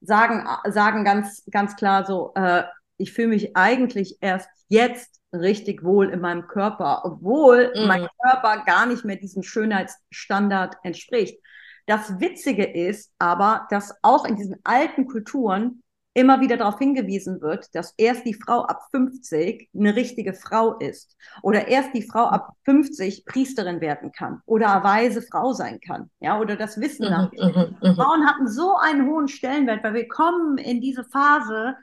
sagen, 0.00 0.46
sagen 0.70 1.04
ganz, 1.04 1.44
ganz 1.50 1.76
klar 1.76 2.04
so, 2.04 2.32
äh, 2.34 2.64
ich 2.96 3.12
fühle 3.12 3.28
mich 3.28 3.56
eigentlich 3.56 4.18
erst 4.20 4.48
jetzt 4.68 5.20
richtig 5.32 5.82
wohl 5.82 6.10
in 6.10 6.20
meinem 6.20 6.46
Körper, 6.46 7.04
obwohl 7.04 7.72
mm. 7.74 7.86
mein 7.86 8.08
Körper 8.22 8.64
gar 8.64 8.86
nicht 8.86 9.04
mehr 9.04 9.16
diesem 9.16 9.42
Schönheitsstandard 9.42 10.76
entspricht. 10.82 11.40
Das 11.86 12.20
Witzige 12.20 12.64
ist 12.64 13.12
aber, 13.18 13.66
dass 13.70 13.94
auch 14.02 14.24
in 14.24 14.36
diesen 14.36 14.56
alten 14.62 15.06
Kulturen 15.06 15.82
immer 16.14 16.40
wieder 16.40 16.56
darauf 16.56 16.78
hingewiesen 16.78 17.40
wird, 17.40 17.74
dass 17.74 17.94
erst 17.96 18.26
die 18.26 18.34
Frau 18.34 18.62
ab 18.62 18.82
50 18.90 19.70
eine 19.74 19.96
richtige 19.96 20.34
Frau 20.34 20.76
ist 20.78 21.16
oder 21.42 21.68
erst 21.68 21.94
die 21.94 22.02
Frau 22.02 22.24
ab 22.24 22.54
50 22.64 23.24
Priesterin 23.24 23.80
werden 23.80 24.12
kann 24.12 24.42
oder 24.44 24.84
weise 24.84 25.22
Frau 25.22 25.52
sein 25.52 25.80
kann, 25.80 26.10
ja, 26.20 26.38
oder 26.38 26.56
das 26.56 26.78
Wissen 26.78 27.08
nach. 27.08 27.32
Mhm, 27.32 27.38
mhm, 27.38 27.76
mhm, 27.80 27.94
Frauen 27.94 28.26
hatten 28.26 28.46
so 28.46 28.76
einen 28.76 29.08
hohen 29.08 29.28
Stellenwert, 29.28 29.82
weil 29.82 29.94
wir 29.94 30.08
kommen 30.08 30.58
in 30.58 30.80
diese 30.80 31.04
Phase, 31.04 31.76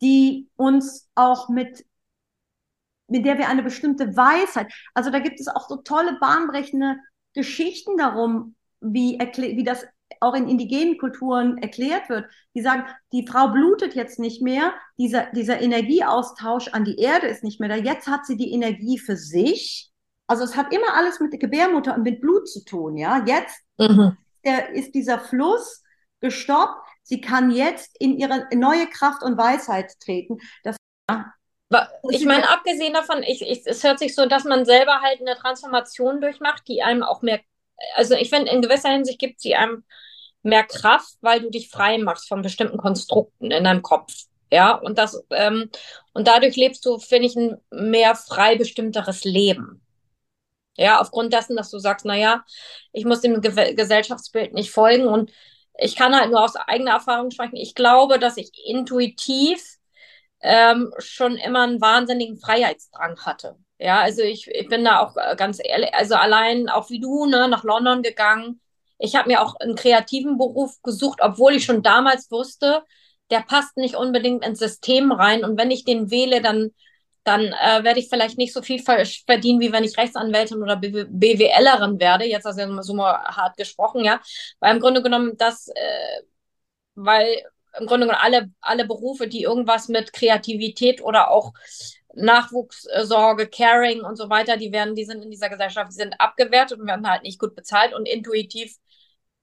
die 0.00 0.48
uns 0.56 1.08
auch 1.14 1.48
mit 1.48 1.84
mit 3.10 3.26
der 3.26 3.38
wir 3.38 3.48
eine 3.48 3.64
bestimmte 3.64 4.16
Weisheit, 4.16 4.72
also 4.94 5.10
da 5.10 5.18
gibt 5.18 5.40
es 5.40 5.48
auch 5.48 5.68
so 5.68 5.78
tolle 5.78 6.16
bahnbrechende 6.20 6.96
Geschichten 7.34 7.96
darum, 7.96 8.54
wie, 8.80 9.18
wie 9.18 9.64
das 9.64 9.84
auch 10.20 10.34
in 10.34 10.48
indigenen 10.48 10.98
Kulturen 10.98 11.58
erklärt 11.58 12.08
wird, 12.08 12.30
die 12.54 12.62
sagen, 12.62 12.84
die 13.12 13.26
Frau 13.26 13.48
blutet 13.48 13.94
jetzt 13.94 14.18
nicht 14.18 14.42
mehr, 14.42 14.74
dieser, 14.98 15.26
dieser 15.32 15.60
Energieaustausch 15.60 16.68
an 16.68 16.84
die 16.84 16.98
Erde 16.98 17.26
ist 17.26 17.44
nicht 17.44 17.60
mehr 17.60 17.68
da, 17.68 17.76
jetzt 17.76 18.08
hat 18.08 18.26
sie 18.26 18.36
die 18.36 18.52
Energie 18.52 18.98
für 18.98 19.16
sich. 19.16 19.90
Also 20.26 20.44
es 20.44 20.56
hat 20.56 20.72
immer 20.72 20.94
alles 20.94 21.20
mit 21.20 21.32
der 21.32 21.38
Gebärmutter 21.38 21.94
und 21.94 22.02
mit 22.02 22.20
Blut 22.20 22.48
zu 22.48 22.64
tun, 22.64 22.96
ja. 22.96 23.24
Jetzt 23.24 23.60
mhm. 23.78 24.16
der, 24.44 24.70
ist 24.70 24.94
dieser 24.94 25.18
Fluss 25.18 25.82
gestoppt. 26.20 26.86
Sie 27.02 27.20
kann 27.20 27.50
jetzt 27.50 27.96
in 27.98 28.16
ihre 28.18 28.46
neue 28.54 28.86
Kraft 28.86 29.22
und 29.22 29.36
Weisheit 29.36 29.98
treten. 30.00 30.38
Das, 30.62 30.76
ja, 31.10 31.32
ich 32.10 32.24
meine, 32.24 32.48
abgesehen 32.50 32.92
davon, 32.92 33.22
ich, 33.22 33.42
ich, 33.42 33.62
es 33.64 33.84
hört 33.84 34.00
sich 34.00 34.14
so, 34.14 34.26
dass 34.26 34.44
man 34.44 34.64
selber 34.64 35.00
halt 35.00 35.20
eine 35.20 35.36
Transformation 35.36 36.20
durchmacht, 36.20 36.66
die 36.66 36.82
einem 36.82 37.02
auch 37.02 37.22
mehr, 37.22 37.40
also 37.94 38.14
ich 38.14 38.30
finde, 38.30 38.50
in 38.50 38.62
gewisser 38.62 38.90
Hinsicht 38.90 39.18
gibt 39.18 39.40
sie 39.40 39.54
einem 39.54 39.84
mehr 40.42 40.64
Kraft, 40.64 41.14
weil 41.20 41.40
du 41.40 41.50
dich 41.50 41.68
frei 41.68 41.98
machst 41.98 42.28
von 42.28 42.42
bestimmten 42.42 42.78
Konstrukten 42.78 43.50
in 43.50 43.64
deinem 43.64 43.82
Kopf. 43.82 44.12
Ja, 44.52 44.74
und 44.74 44.98
das, 44.98 45.22
ähm, 45.30 45.70
und 46.12 46.26
dadurch 46.26 46.56
lebst 46.56 46.84
du, 46.84 46.98
finde 46.98 47.26
ich, 47.26 47.36
ein 47.36 47.58
mehr 47.70 48.16
frei 48.16 48.56
bestimmteres 48.56 49.24
Leben. 49.24 49.80
Ja, 50.76 51.00
aufgrund 51.00 51.32
dessen, 51.32 51.56
dass 51.56 51.70
du 51.70 51.78
sagst, 51.78 52.06
naja, 52.06 52.44
ich 52.92 53.04
muss 53.04 53.20
dem 53.20 53.40
Ge 53.42 53.74
Gesellschaftsbild 53.74 54.54
nicht 54.54 54.70
folgen 54.70 55.06
und 55.06 55.30
ich 55.78 55.96
kann 55.96 56.14
halt 56.18 56.30
nur 56.30 56.42
aus 56.42 56.56
eigener 56.56 56.92
Erfahrung 56.92 57.30
sprechen. 57.30 57.56
Ich 57.56 57.74
glaube, 57.74 58.18
dass 58.18 58.36
ich 58.36 58.50
intuitiv 58.66 59.62
ähm, 60.40 60.92
schon 60.98 61.36
immer 61.36 61.62
einen 61.62 61.80
wahnsinnigen 61.80 62.38
Freiheitsdrang 62.38 63.20
hatte. 63.24 63.56
Ja, 63.80 64.00
also 64.00 64.20
ich, 64.22 64.46
ich 64.48 64.68
bin 64.68 64.84
da 64.84 65.00
auch 65.00 65.16
äh, 65.16 65.34
ganz 65.36 65.58
ehrlich, 65.62 65.94
also 65.94 66.14
allein 66.14 66.68
auch 66.68 66.90
wie 66.90 67.00
du, 67.00 67.24
ne, 67.24 67.48
nach 67.48 67.64
London 67.64 68.02
gegangen, 68.02 68.60
ich 68.98 69.16
habe 69.16 69.28
mir 69.28 69.40
auch 69.40 69.54
einen 69.56 69.74
kreativen 69.74 70.36
Beruf 70.36 70.82
gesucht, 70.82 71.20
obwohl 71.22 71.54
ich 71.54 71.64
schon 71.64 71.82
damals 71.82 72.30
wusste, 72.30 72.82
der 73.30 73.40
passt 73.40 73.78
nicht 73.78 73.94
unbedingt 73.96 74.44
ins 74.44 74.58
System 74.58 75.12
rein. 75.12 75.44
Und 75.44 75.56
wenn 75.58 75.70
ich 75.70 75.86
den 75.86 76.10
wähle, 76.10 76.42
dann, 76.42 76.72
dann 77.24 77.40
äh, 77.46 77.82
werde 77.82 78.00
ich 78.00 78.10
vielleicht 78.10 78.36
nicht 78.36 78.52
so 78.52 78.60
viel 78.60 78.82
verdienen, 78.82 79.60
wie 79.60 79.72
wenn 79.72 79.84
ich 79.84 79.96
Rechtsanwältin 79.96 80.62
oder 80.62 80.76
BWLerin 80.76 81.98
werde. 81.98 82.26
Jetzt 82.26 82.44
hast 82.44 82.58
du 82.58 82.62
ja 82.62 82.82
so 82.82 82.92
mal 82.92 83.14
hart 83.14 83.56
gesprochen, 83.56 84.04
ja. 84.04 84.20
Weil 84.58 84.74
im 84.74 84.82
Grunde 84.82 85.02
genommen 85.02 85.38
das, 85.38 85.68
äh, 85.68 86.22
weil 86.94 87.42
im 87.78 87.86
Grunde 87.86 88.06
genommen 88.06 88.22
alle, 88.22 88.50
alle 88.60 88.84
Berufe, 88.86 89.28
die 89.28 89.42
irgendwas 89.44 89.88
mit 89.88 90.12
Kreativität 90.12 91.00
oder 91.02 91.30
auch 91.30 91.54
Nachwuchssorge, 92.14 93.48
Caring 93.48 94.02
und 94.02 94.16
so 94.16 94.28
weiter, 94.30 94.56
die 94.56 94.72
werden, 94.72 94.94
die 94.94 95.04
sind 95.04 95.22
in 95.22 95.30
dieser 95.30 95.48
Gesellschaft, 95.48 95.90
die 95.90 95.96
sind 95.96 96.14
abgewertet 96.20 96.80
und 96.80 96.86
werden 96.86 97.08
halt 97.08 97.22
nicht 97.22 97.38
gut 97.38 97.54
bezahlt 97.54 97.94
und 97.94 98.06
intuitiv 98.06 98.76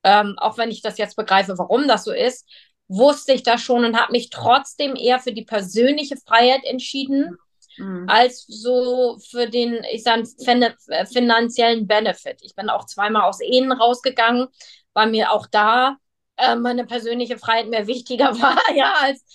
ähm, 0.08 0.36
auch 0.38 0.58
wenn 0.58 0.72
ich 0.72 0.82
das 0.82 0.98
jetzt 0.98 1.16
begreife, 1.16 1.58
warum 1.58 1.88
das 1.88 2.06
so 2.06 2.14
ist, 2.14 2.48
wusste 2.88 3.34
ich 3.34 3.44
das 3.44 3.62
schon 3.62 3.84
und 3.84 4.00
habe 4.00 4.14
mich 4.14 4.30
trotzdem 4.30 4.96
eher 4.96 5.20
für 5.20 5.34
die 5.34 5.44
persönliche 5.44 6.16
Freiheit 6.16 6.64
entschieden, 6.64 7.38
mhm. 7.78 8.08
als 8.08 8.46
so 8.48 9.18
für 9.30 9.50
den, 9.50 9.84
ich 9.92 10.04
sage, 10.04 10.24
finanziellen 11.12 11.88
Benefit. 11.88 12.38
Ich 12.42 12.56
bin 12.56 12.70
auch 12.70 12.86
zweimal 12.86 13.24
aus 13.24 13.42
Ehen 13.42 13.72
rausgegangen, 13.72 14.48
weil 14.94 15.10
mir 15.12 15.32
auch 15.32 15.48
da 15.48 15.98
äh, 16.38 16.56
meine 16.56 16.86
persönliche 16.86 17.38
Freiheit 17.38 17.68
mehr 17.68 17.88
wichtiger 17.88 18.40
war, 18.40 18.58
ja, 18.74 18.94
als, 19.02 19.26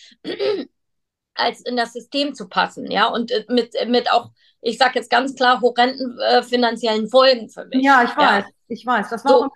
als 1.34 1.60
in 1.62 1.76
das 1.76 1.92
System 1.92 2.34
zu 2.34 2.48
passen, 2.48 2.90
ja, 2.90 3.06
und 3.06 3.30
äh, 3.30 3.44
mit, 3.48 3.74
mit 3.88 4.10
auch, 4.10 4.30
ich 4.60 4.78
sage 4.78 4.98
jetzt 4.98 5.10
ganz 5.10 5.34
klar, 5.34 5.60
horrenden 5.60 6.18
äh, 6.20 6.42
finanziellen 6.42 7.08
Folgen 7.08 7.48
für 7.48 7.64
mich. 7.66 7.82
Ja, 7.82 8.04
ich 8.04 8.16
weiß, 8.16 8.44
ja. 8.44 8.50
ich 8.68 8.86
weiß. 8.86 9.08
Das 9.10 9.24
war 9.24 9.32
so, 9.32 9.44
auch 9.44 9.50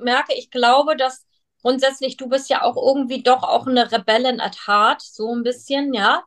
merke, 0.00 0.34
ich 0.34 0.50
glaube, 0.50 0.96
dass 0.96 1.26
grundsätzlich 1.62 2.16
du 2.16 2.28
bist 2.28 2.48
ja 2.48 2.62
auch 2.62 2.76
irgendwie 2.76 3.22
doch 3.22 3.42
auch 3.42 3.66
eine 3.66 3.90
Rebellin 3.90 4.40
at 4.40 4.66
heart, 4.66 5.02
so 5.02 5.34
ein 5.34 5.42
bisschen, 5.42 5.92
ja. 5.94 6.22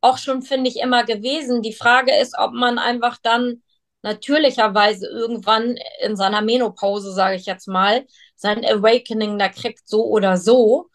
Auch 0.00 0.18
schon, 0.18 0.42
finde 0.42 0.70
ich, 0.70 0.76
immer 0.76 1.04
gewesen. 1.04 1.62
Die 1.62 1.72
Frage 1.72 2.14
ist, 2.14 2.38
ob 2.38 2.52
man 2.52 2.78
einfach 2.78 3.18
dann 3.22 3.62
natürlicherweise 4.02 5.08
irgendwann 5.08 5.76
in 6.00 6.14
seiner 6.14 6.40
Menopause, 6.40 7.12
sage 7.12 7.34
ich 7.34 7.46
jetzt 7.46 7.66
mal, 7.66 8.06
sein 8.36 8.64
Awakening 8.64 9.38
da 9.38 9.48
kriegt, 9.48 9.88
so 9.88 10.04
oder 10.04 10.36
so. 10.36 10.88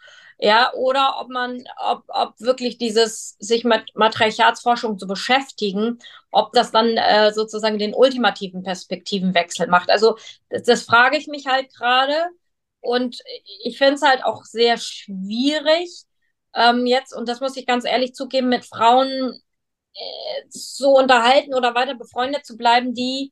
Ja, 0.45 0.73
oder 0.73 1.21
ob 1.21 1.29
man, 1.29 1.63
ob, 1.77 2.03
ob 2.10 2.38
wirklich 2.41 2.77
dieses, 2.77 3.38
sich 3.39 3.63
mit 3.63 3.95
Matriarchatsforschung 3.95 4.99
zu 4.99 5.08
beschäftigen, 5.08 5.99
ob 6.32 6.51
das 6.51 6.71
dann 6.71 6.97
äh, 6.97 7.32
sozusagen 7.32 7.79
den 7.79 7.93
ultimativen 7.93 8.62
Perspektivenwechsel 8.62 9.67
macht. 9.67 9.89
Also 9.89 10.17
das, 10.49 10.63
das 10.63 10.84
frage 10.84 11.15
ich 11.17 11.27
mich 11.27 11.47
halt 11.47 11.73
gerade. 11.73 12.13
Und 12.82 13.21
ich 13.63 13.77
finde 13.77 13.93
es 13.93 14.01
halt 14.01 14.25
auch 14.25 14.43
sehr 14.43 14.77
schwierig, 14.77 16.03
ähm, 16.53 16.86
jetzt, 16.88 17.13
und 17.15 17.29
das 17.29 17.39
muss 17.39 17.56
ich 17.56 17.65
ganz 17.65 17.86
ehrlich 17.86 18.13
zugeben, 18.13 18.49
mit 18.49 18.65
Frauen 18.65 19.39
äh, 19.93 20.43
so 20.49 20.97
unterhalten 20.97 21.53
oder 21.56 21.73
weiter 21.73 21.95
befreundet 21.95 22.45
zu 22.45 22.58
bleiben, 22.58 22.93
die 22.93 23.32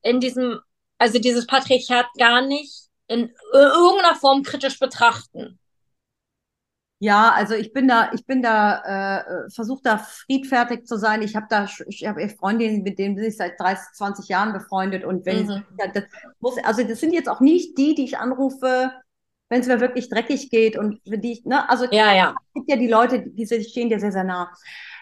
in 0.00 0.20
diesem, 0.20 0.60
also 0.96 1.18
dieses 1.18 1.46
Patriarchat 1.46 2.06
gar 2.18 2.40
nicht 2.40 2.88
in 3.08 3.30
irgendeiner 3.52 4.16
Form 4.16 4.42
kritisch 4.42 4.78
betrachten. 4.78 5.58
Ja, 7.04 7.32
also 7.36 7.52
ich 7.52 7.74
bin 7.74 7.86
da, 7.86 8.12
ich 8.14 8.24
bin 8.24 8.40
da, 8.40 9.18
äh, 9.18 9.50
versuche 9.50 9.82
da 9.84 9.98
friedfertig 9.98 10.86
zu 10.86 10.96
sein. 10.96 11.20
Ich 11.20 11.36
habe 11.36 11.44
da, 11.50 11.66
ich 11.86 12.06
habe 12.06 12.26
Freundinnen, 12.30 12.82
mit 12.82 12.98
denen 12.98 13.14
bin 13.14 13.24
ich 13.24 13.36
seit 13.36 13.60
30, 13.60 13.92
20 13.92 14.28
Jahren 14.28 14.54
befreundet 14.54 15.04
und 15.04 15.26
wenn 15.26 15.44
mhm. 15.44 15.64
ich, 15.78 15.92
das 15.92 16.04
muss, 16.40 16.56
also 16.64 16.82
das 16.82 17.00
sind 17.00 17.12
jetzt 17.12 17.28
auch 17.28 17.40
nicht 17.40 17.76
die, 17.76 17.94
die 17.94 18.04
ich 18.04 18.16
anrufe, 18.16 18.90
wenn 19.50 19.60
es 19.60 19.66
mir 19.66 19.80
wirklich 19.80 20.08
dreckig 20.08 20.48
geht 20.48 20.78
und 20.78 20.98
für 21.06 21.18
die 21.18 21.32
ich, 21.32 21.44
ne, 21.44 21.68
also 21.68 21.84
ja, 21.90 22.14
ja. 22.14 22.34
es 22.46 22.54
gibt 22.54 22.70
ja 22.70 22.76
die 22.76 22.88
Leute, 22.88 23.20
die, 23.20 23.34
die 23.34 23.64
stehen 23.64 23.90
dir 23.90 24.00
sehr, 24.00 24.12
sehr 24.12 24.24
nah. 24.24 24.50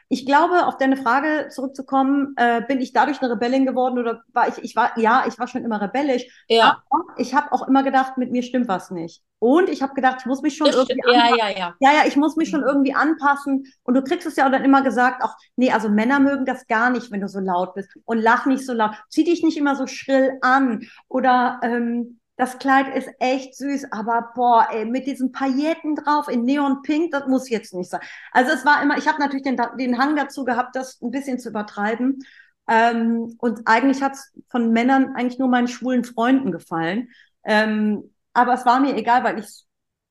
Ich 0.09 0.27
glaube, 0.27 0.67
auf 0.67 0.77
deine 0.77 0.97
Frage 0.97 1.49
zurückzukommen, 1.51 2.35
äh, 2.37 2.63
bin 2.67 2.81
ich 2.81 2.93
dadurch 2.93 3.21
eine 3.23 3.33
Rebellin 3.33 3.67
geworden 3.67 3.99
oder 3.99 4.23
war 4.33 4.49
ich, 4.49 4.59
ich 4.63 4.77
war, 4.77 4.97
ja, 4.99 5.25
ich 5.27 5.39
war 5.39 5.49
schon 5.49 5.65
immer 5.65 5.81
rebellisch. 5.81 6.25
Ja. 6.49 6.83
Aber 6.91 7.05
ich 7.17 7.35
habe 7.35 7.53
auch 7.53 7.67
immer 7.69 7.83
gedacht, 7.83 8.19
mit 8.19 8.31
mir 8.31 8.43
stimmt 8.43 8.69
was 8.69 8.91
nicht. 8.91 9.23
Und 9.39 9.69
ich 9.69 9.83
habe 9.83 9.95
gedacht, 9.95 10.19
ich 10.21 10.27
muss 10.27 10.43
mich 10.43 10.57
schon 10.57 10.69
Das 10.69 10.77
irgendwie 10.77 11.01
stimmt. 11.01 11.05
Ja, 11.07 11.23
anpassen. 11.23 11.39
ja, 11.39 11.49
ja. 11.51 11.75
Ja, 11.81 11.93
ja, 11.93 12.03
ich 12.07 12.17
muss 12.17 12.37
mich 12.37 12.51
schon 12.51 12.61
Mhm. 12.61 12.67
irgendwie 12.67 12.95
anpassen. 12.95 13.65
Und 13.83 13.95
du 13.95 14.03
kriegst 14.05 14.27
es 14.27 14.37
ja 14.37 14.47
auch 14.47 14.51
dann 14.53 14.65
immer 14.65 14.83
gesagt, 14.83 15.23
auch, 15.25 15.35
nee, 15.57 15.73
also 15.73 15.89
Männer 15.89 16.21
mögen 16.21 16.45
das 16.45 16.67
gar 16.69 16.91
nicht, 16.91 17.11
wenn 17.11 17.21
du 17.21 17.29
so 17.29 17.41
laut 17.41 17.75
bist. 17.75 17.91
Und 18.05 18.19
lach 18.19 18.47
nicht 18.47 18.65
so 18.65 18.73
laut. 18.73 18.93
Zieh 19.09 19.25
dich 19.25 19.43
nicht 19.43 19.57
immer 19.59 19.75
so 19.77 19.87
schrill 19.87 20.39
an. 20.43 20.83
Oder 21.09 21.59
ähm, 21.63 22.21
das 22.43 22.59
Kleid 22.59 22.95
ist 22.97 23.09
echt 23.21 23.57
süß, 23.57 23.93
aber 23.93 24.33
boah, 24.35 24.69
ey, 24.71 24.85
mit 24.85 25.07
diesen 25.07 25.33
Pailletten 25.33 25.97
drauf 25.97 26.29
in 26.29 26.45
Neon 26.45 26.83
Pink, 26.83 27.13
das 27.13 27.27
muss 27.29 27.49
jetzt 27.51 27.75
nicht 27.75 27.91
sein. 27.91 28.01
Also 28.33 28.53
es 28.53 28.65
war 28.65 28.83
immer, 28.83 28.99
ich 28.99 29.07
habe 29.09 29.21
natürlich 29.21 29.45
den, 29.45 29.61
den 29.79 29.99
Hang 29.99 30.17
dazu 30.17 30.45
gehabt, 30.45 30.77
das 30.77 31.01
ein 31.03 31.11
bisschen 31.11 31.39
zu 31.39 31.51
übertreiben. 31.51 32.21
Ähm, 32.69 33.37
und 33.39 33.63
eigentlich 33.67 34.03
hat 34.03 34.15
es 34.15 34.33
von 34.49 34.73
Männern 34.73 35.15
eigentlich 35.17 35.39
nur 35.39 35.49
meinen 35.49 35.69
schwulen 35.69 36.05
Freunden 36.05 36.53
gefallen. 36.53 37.09
Ähm, 37.45 38.13
aber 38.33 38.55
es 38.55 38.65
war 38.67 38.81
mir 38.81 38.97
egal, 38.97 39.25
weil 39.25 39.39
ich 39.39 39.47
es 39.47 39.67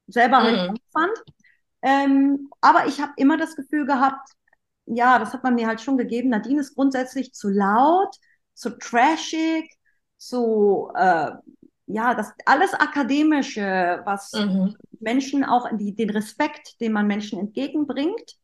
selber 0.07 0.43
halt 0.43 0.67
Mhm. 0.67 0.67
gut 0.67 0.81
fand. 0.91 1.11
Ähm, 1.81 2.49
aber 2.61 2.87
ich 2.87 3.01
habe 3.01 3.13
immer 3.17 3.37
das 3.37 3.55
Gefühl 3.55 3.85
gehabt, 3.85 4.29
ja, 4.85 5.19
das 5.19 5.33
hat 5.33 5.43
man 5.43 5.55
mir 5.55 5.67
halt 5.67 5.81
schon 5.81 5.97
gegeben. 5.97 6.29
Nadine 6.29 6.61
ist 6.61 6.75
grundsätzlich 6.75 7.33
zu 7.33 7.49
laut, 7.49 8.15
zu 8.53 8.77
trashig, 8.77 9.71
zu, 10.17 10.91
äh, 10.95 11.31
ja, 11.93 12.13
das 12.15 12.33
alles 12.45 12.73
Akademische, 12.73 14.01
was 14.05 14.33
Mhm. 14.33 14.75
Menschen 14.99 15.43
auch 15.43 15.67
die, 15.77 15.95
den 15.95 16.09
Respekt, 16.11 16.79
den 16.81 16.91
man 16.93 17.07
Menschen 17.07 17.39
entgegenbringt, 17.39 18.37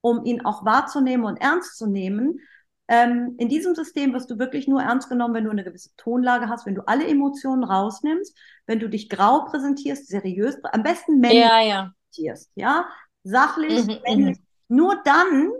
um 0.00 0.24
ihn 0.24 0.44
auch 0.44 0.64
wahrzunehmen 0.64 1.24
und 1.26 1.36
ernst 1.38 1.76
zu 1.78 1.86
nehmen. 1.86 2.40
Ähm, 2.88 3.36
in 3.38 3.48
diesem 3.48 3.74
System 3.74 4.12
wirst 4.14 4.30
du 4.30 4.38
wirklich 4.38 4.66
nur 4.66 4.82
ernst 4.82 5.08
genommen, 5.08 5.34
wenn 5.34 5.44
du 5.44 5.50
eine 5.50 5.64
gewisse 5.64 5.90
Tonlage 5.96 6.48
hast, 6.48 6.66
wenn 6.66 6.74
du 6.74 6.82
alle 6.88 7.06
Emotionen 7.06 7.64
rausnimmst, 7.64 8.36
wenn 8.66 8.80
du 8.80 8.88
dich 8.88 9.08
grau 9.08 9.44
präsentierst, 9.44 10.08
seriös, 10.08 10.56
am 10.64 10.82
besten 10.82 11.20
männlich 11.20 11.52
Ja, 11.52 11.60
ja. 11.62 11.94
präsentierst, 12.12 12.50
ja, 12.56 12.88
sachlich, 13.22 13.84
Mhm, 13.86 14.00
männlich. 14.06 14.38
Nur 14.68 15.00
dann 15.04 15.52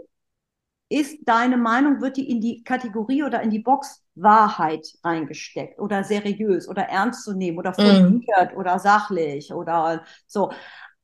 ist 0.90 1.18
deine 1.26 1.56
Meinung, 1.58 2.02
wird 2.02 2.18
die 2.18 2.30
in 2.30 2.42
die 2.42 2.64
Kategorie 2.64 3.24
oder 3.24 3.42
in 3.42 3.50
die 3.50 3.60
Box 3.60 4.04
Wahrheit 4.16 4.86
reingesteckt 5.04 5.80
oder 5.80 6.04
seriös 6.04 6.68
oder 6.68 6.84
ernst 6.84 7.24
zu 7.24 7.34
nehmen 7.34 7.58
oder 7.58 7.74
Mhm. 7.78 8.20
fundiert 8.20 8.56
oder 8.56 8.78
sachlich 8.80 9.52
oder 9.54 10.04
so. 10.26 10.52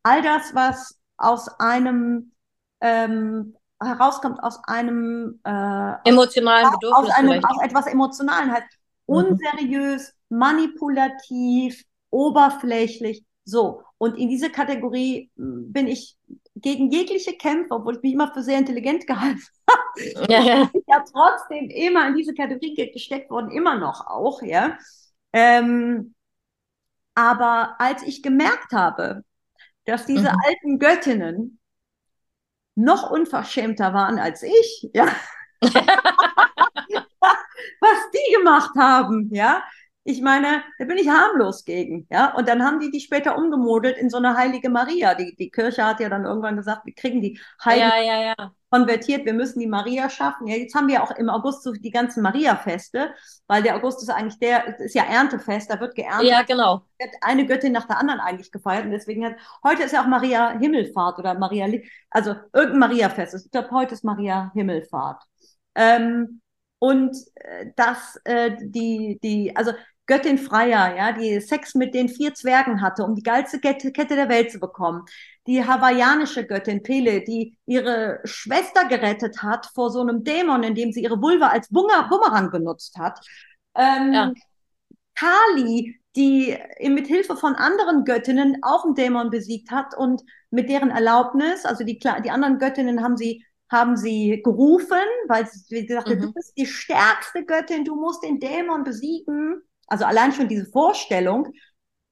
All 0.03 0.23
das, 0.23 0.55
was 0.55 0.99
aus 1.19 1.49
einem 1.61 2.33
ähm, 2.81 3.57
herauskommt, 3.83 4.43
aus 4.43 4.59
einem 4.67 5.41
äh, 5.45 5.93
Emotionalen 6.05 6.71
aus 6.89 7.11
Bedürfnis 7.11 7.17
einem, 7.17 7.39
vielleicht. 7.39 7.45
aus 7.45 7.63
etwas 7.63 7.87
Emotionalen 7.87 8.53
halt. 8.53 8.65
Mhm. 9.09 9.41
Unseriös, 9.61 10.15
manipulativ, 10.29 11.83
oberflächlich, 12.11 13.25
so. 13.45 13.83
Und 13.99 14.19
in 14.19 14.29
diese 14.29 14.51
Kategorie 14.51 15.31
mh, 15.37 15.73
bin 15.73 15.87
ich 15.87 16.17
gegen 16.57 16.91
jegliche 16.91 17.35
Kämpfe, 17.37 17.75
obwohl 17.75 17.97
ich 17.97 18.03
mich 18.03 18.13
immer 18.15 18.33
für 18.33 18.43
sehr 18.43 18.59
intelligent 18.59 19.07
gehalten 19.09 19.43
habe, 19.71 20.01
Ja, 20.29 20.41
ja. 20.43 20.71
bin 20.73 20.83
ja 20.89 21.05
trotzdem 21.13 21.71
immer 21.71 22.09
in 22.09 22.17
diese 22.17 22.35
Kategorie 22.35 22.75
ge- 22.75 22.93
gesteckt 22.93 23.31
worden, 23.31 23.51
immer 23.51 23.77
noch 23.79 24.07
auch, 24.07 24.43
ja. 24.43 24.79
Ähm, 25.33 26.15
aber 27.15 27.77
als 27.81 28.03
ich 28.05 28.23
gemerkt 28.23 28.73
habe, 28.73 29.25
dass 29.87 30.07
diese 30.07 30.31
Mhm. 30.31 30.45
alten 30.47 30.79
Göttinnen 30.81 31.61
noch 32.75 33.11
unverschämter 33.11 33.93
waren 33.95 34.19
als 34.19 34.43
ich, 34.43 34.91
ja, 34.95 35.09
was 37.81 37.99
die 38.13 38.37
gemacht 38.37 38.71
haben, 38.79 39.29
ja. 39.33 39.63
Ich 40.07 40.23
meine, 40.23 40.63
da 40.79 40.85
bin 40.85 40.99
ich 40.99 41.09
harmlos 41.09 41.65
gegen, 41.65 42.07
ja. 42.11 42.35
Und 42.35 42.49
dann 42.49 42.63
haben 42.65 42.81
die 42.81 42.91
die 42.91 43.01
später 43.01 43.37
umgemodelt 43.37 43.99
in 43.99 44.11
so 44.11 44.19
eine 44.19 44.37
heilige 44.37 44.71
Maria. 44.71 45.15
Die, 45.15 45.35
die 45.37 45.51
Kirche 45.51 45.85
hat 45.85 46.01
ja 46.01 46.09
dann 46.09 46.25
irgendwann 46.25 46.57
gesagt, 46.57 46.87
wir 46.87 46.95
kriegen 46.95 47.21
die 47.21 47.41
heilige 47.65 47.93
Ja, 47.93 48.01
ja, 48.01 48.35
ja. 48.39 48.55
konvertiert, 48.71 49.25
wir 49.25 49.33
müssen 49.35 49.61
die 49.61 49.67
Maria 49.67 50.11
schaffen. 50.11 50.47
Ja, 50.49 50.57
jetzt 50.57 50.75
haben 50.75 50.89
wir 50.89 51.03
auch 51.03 51.11
im 51.13 51.29
August 51.31 51.63
so 51.63 51.73
die 51.73 51.91
ganzen 51.91 52.23
Maria-Feste, 52.23 53.15
weil 53.47 53.63
der 53.63 53.77
August 53.77 54.03
ist 54.03 54.11
eigentlich 54.11 54.39
der, 54.39 54.79
ist 54.81 54.95
ja 54.95 55.05
Erntefest, 55.05 55.71
da 55.71 55.81
wird 55.81 55.95
geerntet, 55.95 56.29
Ja, 56.29 56.43
genau. 56.43 56.85
wird 56.99 57.11
eine 57.23 57.47
Göttin 57.47 57.73
nach 57.73 57.87
der 57.87 57.99
anderen 57.99 58.21
eigentlich 58.21 58.51
gefeiert. 58.53 58.85
Und 58.85 58.91
deswegen 58.93 59.25
hat, 59.25 59.37
heute 59.65 59.85
ist 59.85 59.93
ja 59.93 60.03
auch 60.03 60.07
Maria 60.09 60.59
Himmelfahrt 60.59 61.19
oder 61.19 61.35
Maria, 61.39 61.67
also 62.11 62.35
irgendein 62.53 62.79
Maria-Fest. 62.81 63.35
Ich 63.47 63.51
glaube, 63.51 63.71
heute 63.71 63.95
ist 63.95 64.05
Maria 64.05 64.51
Himmelfahrt. 64.55 65.23
Ähm, 65.75 66.41
und 66.79 67.17
äh, 67.37 67.67
das, 67.77 68.21
äh, 68.25 68.57
die, 68.61 69.19
die, 69.23 69.55
also 69.57 69.73
Göttin 70.07 70.39
Freya, 70.39 70.97
ja, 70.97 71.13
die 71.13 71.41
Sex 71.41 71.75
mit 71.75 71.95
den 71.95 72.09
vier 72.09 72.33
Zwergen 72.35 72.81
hatte, 72.81 73.05
um 73.05 73.15
die 73.17 73.23
geilste 73.23 73.59
Kette, 73.61 73.91
der 73.93 74.29
Welt 74.29 74.53
zu 74.53 74.61
bekommen. 74.61 75.05
Die 75.47 75.65
hawaiianische 75.65 76.47
Göttin 76.47 76.83
Pele, 76.83 77.23
die 77.23 77.59
ihre 77.67 78.21
Schwester 78.25 78.87
gerettet 78.87 79.43
hat 79.43 79.67
vor 79.75 79.91
so 79.91 80.01
einem 80.01 80.23
Dämon, 80.25 80.63
indem 80.63 80.93
sie 80.93 81.03
ihre 81.03 81.21
Vulva 81.21 81.49
als 81.49 81.69
Bumerang 81.69 82.51
benutzt 82.51 82.97
hat. 82.99 83.21
Ähm, 83.75 84.13
Ja. 84.13 84.33
Kali, 85.15 86.01
die 86.15 86.57
mit 86.89 87.07
Hilfe 87.07 87.37
von 87.37 87.55
anderen 87.55 88.05
Göttinnen 88.05 88.59
auch 88.63 88.85
einen 88.85 88.95
Dämon 88.95 89.31
besiegt 89.31 89.71
hat 89.71 89.97
und 89.97 90.23
mit 90.51 90.69
deren 90.69 90.91
Erlaubnis, 90.91 91.65
also 91.65 91.85
die, 91.85 91.99
die 91.99 92.31
anderen 92.31 92.59
Göttinnen 92.59 93.03
haben 93.03 93.17
sie, 93.17 93.45
haben 93.71 93.97
sie 93.97 94.41
gerufen, 94.45 94.99
weil 95.29 95.47
sie 95.47 95.87
gesagt, 95.87 96.09
Mhm. 96.09 96.21
du 96.21 96.33
bist 96.33 96.57
die 96.57 96.67
stärkste 96.67 97.45
Göttin, 97.45 97.85
du 97.85 97.97
musst 97.97 98.23
den 98.23 98.39
Dämon 98.41 98.85
besiegen. 98.85 99.63
Also 99.87 100.05
allein 100.05 100.33
schon 100.33 100.49
diese 100.49 100.67
Vorstellung, 100.67 101.53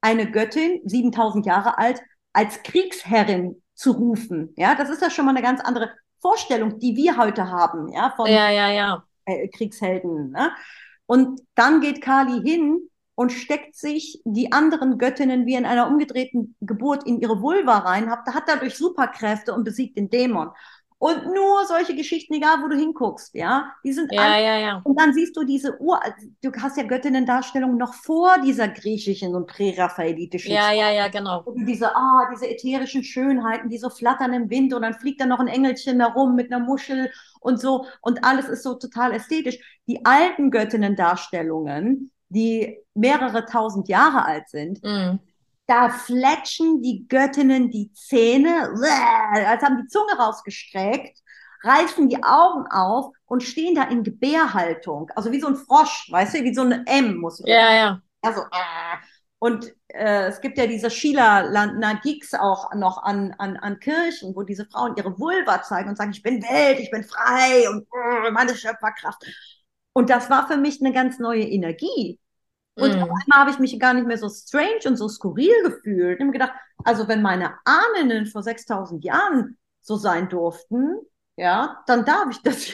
eine 0.01 0.31
Göttin, 0.31 0.81
7000 0.85 1.47
Jahre 1.47 1.79
alt, 1.79 2.01
als 2.33 2.63
Kriegsherrin 2.63 3.63
zu 3.75 3.93
rufen, 3.93 4.53
ja, 4.57 4.75
das 4.75 4.91
ist 4.91 5.03
ja 5.03 5.11
schon 5.11 5.25
mal 5.25 5.33
eine 5.33 5.43
ganz 5.43 5.61
andere 5.61 5.91
Vorstellung, 6.21 6.79
die 6.79 6.97
wir 6.97 7.17
heute 7.17 7.51
haben, 7.51 7.93
ja, 7.93 8.13
von 8.17 8.27
Ja, 8.27 8.51
ja, 8.51 8.71
ja. 8.71 9.05
äh, 9.25 9.49
Kriegshelden. 9.49 10.31
Ne? 10.31 10.53
Und 11.07 11.41
dann 11.55 11.81
geht 11.81 12.01
Kali 12.01 12.41
hin 12.43 12.89
und 13.15 13.31
steckt 13.31 13.77
sich 13.77 14.21
die 14.25 14.53
anderen 14.53 14.99
Göttinnen 14.99 15.47
wie 15.47 15.55
in 15.55 15.67
einer 15.67 15.87
umgedrehten 15.87 16.57
Geburt 16.61 17.07
in 17.07 17.21
ihre 17.21 17.41
Vulva 17.41 17.79
rein, 17.79 18.11
hat, 18.11 18.27
hat 18.27 18.45
dadurch 18.47 18.75
Superkräfte 18.77 19.53
und 19.53 19.65
besiegt 19.65 19.97
den 19.97 20.11
Dämon. 20.11 20.51
Und 21.07 21.27
nur 21.27 21.67
solche 21.67 21.95
Geschichten, 21.95 22.35
egal 22.35 22.63
wo 22.63 22.69
du 22.69 22.77
hinguckst, 22.77 23.35
ja, 23.35 23.73
die 23.85 23.93
sind 23.93 24.11
Ja, 24.11 24.23
alle 24.23 24.39
ja, 24.39 24.59
ja. 24.59 24.83
und 24.85 24.99
dann 25.01 25.13
siehst 25.13 25.37
du 25.37 25.45
diese 25.45 25.79
Ur, 25.81 26.01
du 26.43 26.51
hast 26.63 26.77
ja 26.79 26.85
Göttinnen-Darstellung 26.85 27.77
noch 27.77 27.95
vor 27.95 28.37
dieser 28.45 28.69
griechischen 28.69 29.35
und 29.35 29.47
präraphaelitischen 29.47 30.53
Ja, 30.53 30.73
ja, 30.73 30.91
ja, 30.91 31.09
genau. 31.09 31.43
du 31.47 31.65
diese, 31.65 31.95
ah, 31.95 32.29
diese 32.33 32.49
ätherischen 32.49 33.05
Schönheiten, 33.05 33.69
die 33.69 33.79
so 33.79 33.91
flattern 33.91 34.33
im 34.33 34.51
Wind 34.51 34.73
und 34.75 34.83
dann 34.83 34.95
fliegt 34.95 35.21
da 35.21 35.27
noch 35.27 35.41
ein 35.41 35.49
Engelchen 35.49 35.99
da 35.99 36.07
rum 36.07 36.35
mit 36.37 36.53
einer 36.53 36.65
Muschel 36.65 37.11
und 37.41 37.61
so 37.61 37.87
und 38.01 38.25
alles 38.25 38.49
ist 38.49 38.63
so 38.63 38.75
total 38.75 39.13
ästhetisch. 39.13 39.59
Die 39.87 40.05
alten 40.07 40.51
Göttinnen-Darstellungen, 40.51 42.11
die 42.31 42.79
mehrere 42.95 43.45
tausend 43.45 43.89
Jahre 43.89 44.25
alt 44.25 44.49
sind, 44.49 44.83
Mhm. 44.83 45.19
Da 45.67 45.89
fletschen 45.89 46.83
die 46.83 47.07
Göttinnen 47.09 47.71
die 47.71 47.93
Zähne, 47.93 48.71
als 49.47 49.63
haben 49.63 49.79
die 49.83 49.89
Zunge 49.89 50.13
rausgestreckt, 50.19 51.19
reißen 51.63 52.09
die 52.09 52.23
Augen 52.23 52.67
auf 52.71 53.15
und 53.25 53.43
stehen 53.43 53.75
da 53.75 53.85
in 53.85 54.05
Gebärhaltung, 54.05 55.11
also 55.17 55.33
wie 55.33 55.41
so 55.41 55.49
ein 55.49 55.57
Frosch, 55.57 56.09
weißt 56.11 56.35
du, 56.35 56.45
wie 56.45 56.55
so 56.55 56.63
eine 56.63 56.85
M 56.87 57.17
muss 57.17 57.41
ich 57.41 57.47
Ja, 57.47 57.75
ja. 57.75 58.01
also, 58.23 58.43
äh, 58.43 58.97
und 59.39 59.75
äh, 59.89 60.27
es 60.27 60.41
gibt 60.41 60.57
ja 60.59 60.67
diese 60.67 60.91
Sheila-Gigs 60.91 62.35
auch 62.35 62.73
noch 62.75 63.03
an, 63.03 63.35
an, 63.39 63.57
an 63.59 63.79
Kirchen, 63.79 64.35
wo 64.35 64.43
diese 64.43 64.67
Frauen 64.67 64.97
ihre 64.97 65.19
Vulva 65.19 65.63
zeigen 65.63 65.91
und 65.91 65.97
sagen, 65.97 66.13
ich 66.13 66.23
bin 66.23 66.43
Welt, 66.43 66.79
ich 66.81 66.91
bin 66.91 67.05
frei 67.05 67.69
und 67.69 67.87
äh, 67.93 68.31
meine 68.31 68.55
Schöpferkraft. 68.55 69.23
Und 69.93 70.11
das 70.11 70.31
war 70.31 70.49
für 70.49 70.57
mich 70.57 70.81
eine 70.81 70.93
ganz 70.93 71.19
neue 71.19 71.45
Energie. 71.45 72.19
Und 72.79 72.95
Mhm. 72.95 73.03
auf 73.03 73.09
einmal 73.25 73.41
habe 73.41 73.51
ich 73.51 73.59
mich 73.59 73.79
gar 73.79 73.95
nicht 73.95 74.07
mehr 74.07 74.19
so 74.19 74.29
strange 74.29 74.81
und 74.87 74.97
so 74.97 75.09
skurril 75.09 75.63
gefühlt. 75.65 76.15
Ich 76.15 76.21
habe 76.21 76.27
mir 76.27 76.33
gedacht, 76.33 76.53
also 76.85 77.09
wenn 77.09 77.23
meine 77.23 77.55
Ahnen 77.65 78.27
vor 78.27 78.43
6000 78.43 79.05
Jahren 79.05 79.59
so 79.81 79.97
sein 79.97 80.29
durften, 80.29 80.97
ja, 81.37 81.83
dann 81.87 82.05
darf 82.05 82.31
ich 82.31 82.43
das 82.43 82.73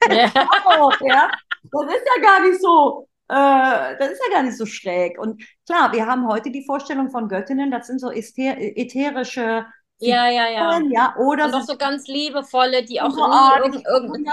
Ja. 0.08 0.32
auch, 0.64 1.00
ja. 1.00 1.30
Das 1.70 1.94
ist 1.94 2.04
ja 2.16 2.22
gar 2.22 2.40
nicht 2.46 2.60
so, 2.60 3.08
äh, 3.28 3.96
das 3.98 4.10
ist 4.12 4.20
ja 4.26 4.34
gar 4.34 4.42
nicht 4.42 4.56
so 4.56 4.66
schräg. 4.66 5.18
Und 5.18 5.42
klar, 5.66 5.92
wir 5.92 6.06
haben 6.06 6.26
heute 6.28 6.50
die 6.50 6.64
Vorstellung 6.64 7.10
von 7.10 7.28
Göttinnen, 7.28 7.70
das 7.70 7.86
sind 7.86 8.00
so 8.00 8.10
äther 8.10 8.56
ätherische 8.58 9.66
Ja, 9.98 10.28
ja, 10.28 10.48
ja. 10.50 10.80
Ja, 10.90 11.14
oder 11.16 11.46
Und 11.46 11.54
auch 11.54 11.62
so 11.62 11.76
ganz 11.76 12.06
liebevolle, 12.08 12.84
die 12.84 13.00
auch 13.00 13.10
so, 13.12 13.22
sind 13.72 13.84
irgend, 13.86 14.26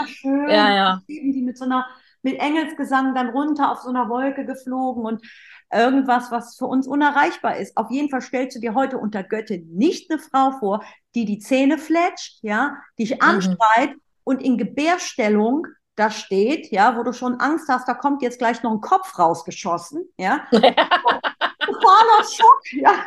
Ja, 0.47 0.73
ja. 0.75 1.01
die 1.07 1.41
mit 1.43 1.57
so 1.57 1.65
einer, 1.65 1.85
mit 2.21 2.39
Engelsgesang 2.39 3.15
dann 3.15 3.29
runter 3.29 3.71
auf 3.71 3.79
so 3.79 3.89
einer 3.89 4.09
Wolke 4.09 4.45
geflogen 4.45 5.05
und 5.05 5.25
irgendwas, 5.71 6.31
was 6.31 6.57
für 6.57 6.65
uns 6.65 6.87
unerreichbar 6.87 7.57
ist. 7.57 7.77
Auf 7.77 7.91
jeden 7.91 8.09
Fall 8.09 8.21
stellst 8.21 8.55
du 8.57 8.59
dir 8.59 8.73
heute 8.73 8.97
unter 8.97 9.23
Göttin 9.23 9.69
nicht 9.75 10.11
eine 10.11 10.19
Frau 10.19 10.51
vor, 10.59 10.83
die 11.15 11.25
die 11.25 11.39
Zähne 11.39 11.77
fletscht, 11.77 12.39
ja, 12.41 12.77
dich 12.97 13.11
Mhm. 13.15 13.21
anschreit 13.21 13.93
und 14.23 14.41
in 14.41 14.57
Gebärstellung 14.57 15.65
da 15.95 16.09
steht, 16.09 16.71
ja, 16.71 16.95
wo 16.97 17.03
du 17.03 17.11
schon 17.11 17.41
Angst 17.41 17.67
hast, 17.67 17.87
da 17.87 17.93
kommt 17.93 18.21
jetzt 18.21 18.39
gleich 18.39 18.63
noch 18.63 18.71
ein 18.71 18.79
Kopf 18.79 19.19
rausgeschossen, 19.19 20.09
ja. 20.17 20.47
Totaler 20.51 22.23
Schock, 22.23 22.61
ja. 22.71 23.03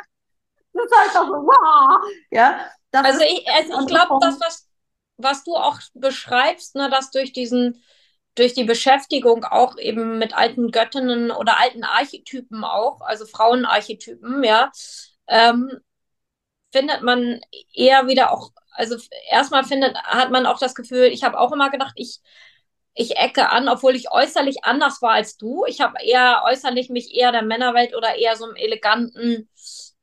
Das 0.75 0.85
ist 0.85 0.93
einfach 0.93 1.27
so, 1.27 1.33
wow, 1.33 2.01
ja. 2.31 2.61
Das 2.91 3.05
also 3.05 3.21
ich, 3.23 3.47
also 3.49 3.81
ich 3.81 3.87
glaube, 3.87 4.19
das, 4.21 4.39
was, 4.41 4.69
was 5.17 5.45
du 5.45 5.55
auch 5.55 5.79
beschreibst, 5.95 6.75
ne, 6.75 6.91
dass 6.91 7.11
durch 7.11 7.33
diesen, 7.33 7.83
durch 8.35 8.55
die 8.55 8.64
Beschäftigung 8.64 9.45
auch 9.45 9.76
eben 9.78 10.18
mit 10.18 10.35
alten 10.35 10.70
Göttinnen 10.70 11.30
oder 11.30 11.59
alten 11.61 11.85
Archetypen 11.85 12.64
auch, 12.64 13.01
also 13.03 13.26
Frauenarchetypen, 13.26 14.43
ja, 14.45 14.70
ähm, 15.28 15.70
findet 16.72 17.03
man 17.03 17.41
eher 17.74 18.07
wieder 18.07 18.33
auch, 18.33 18.51
also 18.72 18.97
erstmal 19.30 19.64
findet, 19.64 19.97
hat 20.05 20.30
man 20.30 20.47
auch 20.47 20.59
das 20.59 20.74
Gefühl, 20.74 21.07
ich 21.07 21.24
habe 21.24 21.39
auch 21.39 21.53
immer 21.53 21.70
gedacht, 21.70 21.93
ich 21.97 22.20
ich 22.95 23.16
ecke 23.16 23.49
an, 23.51 23.68
obwohl 23.68 23.97
ich 23.97 24.12
äußerlich 24.12 24.64
anders 24.64 25.01
war 25.03 25.12
als 25.12 25.37
du. 25.39 25.64
Ich 25.66 25.80
habe 25.80 25.95
eher 26.05 26.43
äußerlich 26.45 26.91
mich 26.91 27.14
eher 27.14 27.33
der 27.33 27.43
Männerwelt 27.43 27.95
oder 27.97 28.16
eher 28.16 28.37
so 28.37 28.45
einem 28.45 28.57
eleganten, 28.57 29.49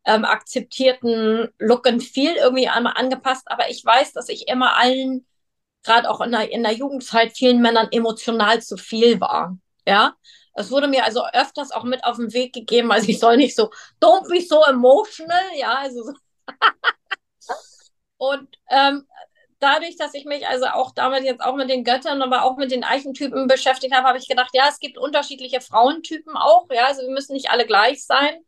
ähm, 0.05 0.25
akzeptierten 0.25 1.49
Look 1.59 1.87
and 1.87 2.03
Feel 2.03 2.35
irgendwie 2.35 2.67
einmal 2.67 2.93
angepasst. 2.95 3.43
Aber 3.45 3.69
ich 3.69 3.83
weiß, 3.85 4.13
dass 4.13 4.29
ich 4.29 4.47
immer 4.47 4.75
allen, 4.75 5.25
gerade 5.83 6.09
auch 6.09 6.21
in 6.21 6.31
der, 6.31 6.51
in 6.51 6.63
der 6.63 6.73
Jugendzeit, 6.73 7.33
vielen 7.33 7.61
Männern 7.61 7.87
emotional 7.91 8.61
zu 8.61 8.77
viel 8.77 9.19
war. 9.19 9.57
Ja. 9.85 10.15
Es 10.55 10.71
wurde 10.71 10.87
mir 10.87 11.05
also 11.05 11.25
öfters 11.27 11.71
auch 11.71 11.83
mit 11.83 12.03
auf 12.03 12.17
den 12.17 12.33
Weg 12.33 12.53
gegeben, 12.53 12.91
also 12.91 13.07
ich 13.07 13.19
soll 13.19 13.37
nicht 13.37 13.55
so, 13.55 13.69
don't 14.01 14.27
be 14.27 14.41
so 14.41 14.63
emotional, 14.63 15.43
ja, 15.55 15.75
also 15.75 16.03
so. 16.03 16.13
Und 18.17 18.49
ähm, 18.69 19.07
dadurch, 19.59 19.95
dass 19.95 20.13
ich 20.13 20.25
mich 20.25 20.47
also 20.47 20.65
auch 20.65 20.91
damit 20.91 21.23
jetzt 21.23 21.41
auch 21.41 21.55
mit 21.55 21.69
den 21.69 21.83
Göttern, 21.83 22.21
aber 22.21 22.43
auch 22.43 22.57
mit 22.57 22.71
den 22.71 22.83
Eichentypen 22.83 23.47
beschäftigt 23.47 23.93
habe, 23.93 24.07
habe 24.07 24.17
ich 24.17 24.27
gedacht, 24.27 24.49
ja, 24.53 24.67
es 24.67 24.79
gibt 24.79 24.97
unterschiedliche 24.97 25.61
Frauentypen 25.61 26.35
auch, 26.35 26.67
ja, 26.71 26.87
also 26.87 27.01
wir 27.01 27.11
müssen 27.11 27.33
nicht 27.33 27.49
alle 27.49 27.65
gleich 27.65 28.05
sein. 28.05 28.43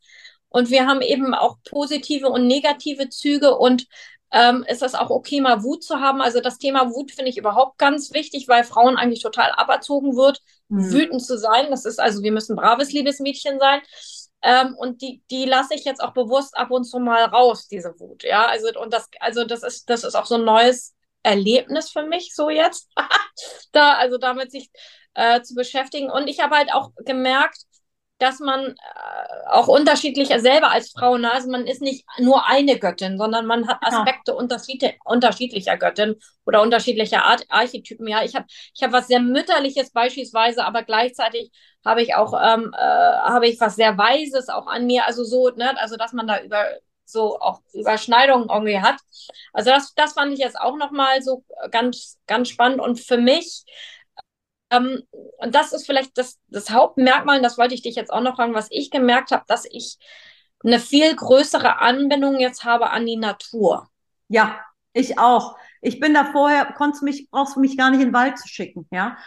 Und 0.49 0.69
wir 0.69 0.86
haben 0.86 1.01
eben 1.01 1.34
auch 1.34 1.57
positive 1.63 2.27
und 2.27 2.45
negative 2.45 3.07
Züge 3.07 3.57
und 3.57 3.88
ähm, 4.32 4.63
ist 4.67 4.82
es 4.82 4.95
auch 4.95 5.09
okay, 5.09 5.41
mal 5.41 5.63
Wut 5.63 5.84
zu 5.84 5.99
haben. 5.99 6.21
Also 6.21 6.39
das 6.39 6.57
Thema 6.57 6.89
Wut 6.91 7.11
finde 7.11 7.29
ich 7.29 7.38
überhaupt 7.38 7.77
ganz 7.77 8.13
wichtig, 8.13 8.47
weil 8.47 8.63
Frauen 8.63 8.97
eigentlich 8.97 9.21
total 9.21 9.51
aberzogen 9.51 10.15
wird, 10.15 10.41
mhm. 10.69 10.91
wütend 10.91 11.23
zu 11.23 11.38
sein. 11.38 11.67
Das 11.69 11.86
ist 11.86 11.99
also, 11.99 12.23
wir 12.23 12.32
müssen 12.32 12.55
braves 12.55 12.93
Liebesmädchen 12.93 13.59
sein. 13.59 13.82
Ähm, 14.43 14.75
und 14.77 15.01
die, 15.01 15.21
die 15.29 15.45
lasse 15.45 15.75
ich 15.75 15.84
jetzt 15.84 16.01
auch 16.01 16.13
bewusst 16.13 16.57
ab 16.57 16.71
und 16.71 16.86
zu 16.86 16.99
mal 16.99 17.25
raus, 17.25 17.67
diese 17.67 17.93
Wut. 17.99 18.23
Ja, 18.23 18.47
also, 18.47 18.69
und 18.79 18.93
das, 18.93 19.07
also 19.19 19.43
das 19.43 19.63
ist, 19.63 19.89
das 19.89 20.03
ist 20.03 20.15
auch 20.15 20.25
so 20.25 20.36
ein 20.36 20.45
neues 20.45 20.95
Erlebnis 21.23 21.91
für 21.91 22.03
mich 22.03 22.34
so 22.34 22.49
jetzt, 22.49 22.89
da 23.71 23.93
also 23.93 24.17
damit 24.17 24.51
sich 24.51 24.71
äh, 25.13 25.41
zu 25.41 25.55
beschäftigen. 25.55 26.09
Und 26.09 26.27
ich 26.27 26.39
habe 26.39 26.55
halt 26.55 26.73
auch 26.73 26.91
gemerkt, 27.05 27.65
dass 28.22 28.39
man 28.39 28.67
äh, 28.67 29.49
auch 29.49 29.67
unterschiedlicher 29.67 30.39
selber 30.39 30.72
als 30.72 30.91
Frau, 30.91 31.17
ne? 31.17 31.32
also 31.32 31.49
man 31.49 31.65
ist 31.65 31.82
nicht 31.82 32.05
nur 32.19 32.47
eine 32.47 32.78
Göttin, 32.78 33.17
sondern 33.17 33.45
man 33.45 33.67
hat 33.67 33.80
Aspekte 33.82 34.32
ja. 34.32 34.38
unterschied 34.38 34.84
unterschiedlicher 35.05 35.78
Göttin 35.78 36.15
oder 36.45 36.61
unterschiedlicher 36.61 37.26
Art 37.26 37.45
Archetypen. 37.49 38.07
Ja, 38.07 38.24
ich 38.24 38.36
habe 38.36 38.45
ich 38.74 38.84
habe 38.84 38.93
was 38.93 39.07
sehr 39.07 39.19
mütterliches 39.19 39.91
beispielsweise, 39.91 40.65
aber 40.65 40.84
gleichzeitig 40.84 41.51
habe 41.84 42.03
ich 42.03 42.13
auch 42.15 42.34
ähm, 42.34 42.74
äh, 42.78 42.80
habe 42.80 43.47
ich 43.47 43.59
was 43.59 43.76
sehr 43.76 43.97
Weises 43.97 44.49
auch 44.49 44.67
an 44.67 44.86
mir, 44.86 45.07
also 45.07 45.24
so, 45.24 45.49
ne, 45.49 45.76
also 45.80 45.97
dass 45.97 46.13
man 46.13 46.28
da 46.28 46.41
über 46.41 46.65
so 47.05 47.39
auch 47.39 47.61
Überschneidungen 47.74 48.49
irgendwie 48.49 48.80
hat. 48.80 48.97
Also 49.53 49.72
das, 49.72 49.93
das 49.95 50.13
fand 50.13 50.32
ich 50.34 50.39
jetzt 50.39 50.59
auch 50.59 50.78
nochmal 50.78 51.22
so 51.22 51.43
ganz, 51.72 52.17
ganz 52.28 52.49
spannend. 52.49 52.80
Und 52.80 52.99
für 52.99 53.17
mich, 53.17 53.65
ähm, 54.72 55.03
und 55.38 55.53
das 55.53 55.74
ist 55.74 55.86
vielleicht 55.86 56.17
das, 56.17 56.39
das 56.47 56.72
Hauptmerkmal, 56.72 57.41
das 57.41 57.57
wollte 57.57 57.76
ich 57.76 57.82
dich 57.82 57.95
jetzt 57.95 58.11
auch 58.11 58.22
noch 58.22 58.36
fragen, 58.36 58.53
was 58.53 58.67
ich 58.72 58.89
gemerkt 58.89 59.32
habe, 59.32 59.43
dass 59.47 59.65
ich 59.69 59.97
eine 60.63 60.80
viel 60.80 61.15
größere 61.15 61.80
Anbindung 61.80 62.39
jetzt 62.39 62.63
habe 62.63 62.89
an 62.89 63.05
die 63.05 63.17
Natur. 63.17 63.89
Ja, 64.28 64.59
ich 64.93 65.19
auch. 65.19 65.57
Ich 65.82 65.99
bin 65.99 66.13
da 66.13 66.26
vorher, 66.32 66.65
konntest 66.78 67.03
mich, 67.03 67.30
brauchst 67.30 67.55
du 67.55 67.59
mich 67.59 67.78
gar 67.78 67.89
nicht 67.89 68.01
in 68.01 68.09
den 68.09 68.13
Wald 68.13 68.38
zu 68.38 68.47
schicken, 68.47 68.88
ja. 68.91 69.17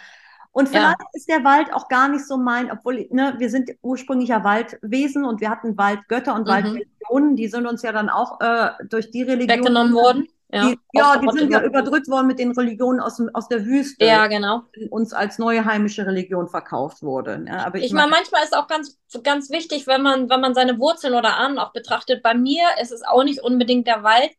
Und 0.53 0.68
vielleicht 0.68 1.01
ja. 1.01 1.07
ist 1.14 1.28
der 1.28 1.42
Wald 1.42 1.72
auch 1.72 1.88
gar 1.88 2.09
nicht 2.09 2.24
so 2.28 2.36
mein, 2.36 2.70
obwohl 2.70 3.09
ne, 3.11 3.34
wir 3.38 3.51
sind 3.51 3.72
ursprünglicher 3.82 4.45
Waldwesen 4.45 5.24
und 5.24 5.40
wir 5.40 5.51
hatten 5.51 5.76
Waldgötter 5.76 6.32
und 6.32 6.42
mhm. 6.42 6.53
Waldreligionen, 6.53 7.34
die 7.34 7.49
sind 7.49 7.66
uns 7.66 7.82
ja 7.82 7.90
dann 7.90 8.09
auch 8.09 8.40
äh, 8.40 8.70
durch 8.88 9.11
die 9.11 9.24
Religion 9.24 9.59
weggenommen 9.59 9.95
worden. 9.95 10.28
Ja, 10.53 10.68
die, 10.68 10.78
ja, 10.92 11.16
die 11.18 11.38
sind 11.38 11.51
ja 11.51 11.62
überdrückt 11.62 12.09
worden 12.09 12.26
mit 12.26 12.38
den 12.38 12.53
Religionen 12.53 13.01
aus, 13.01 13.20
aus 13.32 13.49
der 13.49 13.64
Wüste. 13.64 14.05
Ja, 14.05 14.26
genau. 14.26 14.62
Die 14.76 14.88
uns 14.88 15.12
als 15.12 15.38
neue 15.38 15.64
heimische 15.64 16.07
Religion 16.07 16.49
verkauft 16.49 17.03
wurde. 17.03 17.45
Ja, 17.47 17.66
aber 17.66 17.78
ich, 17.78 17.86
ich 17.86 17.92
meine, 17.92 18.11
manchmal 18.11 18.45
ist 18.45 18.57
auch 18.57 18.68
ganz, 18.68 18.99
ganz 19.22 19.51
wichtig, 19.51 19.86
wenn 19.86 20.03
man, 20.03 20.28
wenn 20.30 20.40
man 20.40 20.55
seine 20.55 20.78
Wurzeln 20.78 21.14
oder 21.14 21.36
Ahnen 21.36 21.59
auch 21.59 21.72
betrachtet. 21.72 22.22
Bei 22.22 22.34
mir 22.34 22.62
ist 22.80 22.92
es 22.92 23.03
auch 23.03 23.24
nicht 23.24 23.42
unbedingt 23.42 23.86
der 23.86 24.03
Wald, 24.03 24.30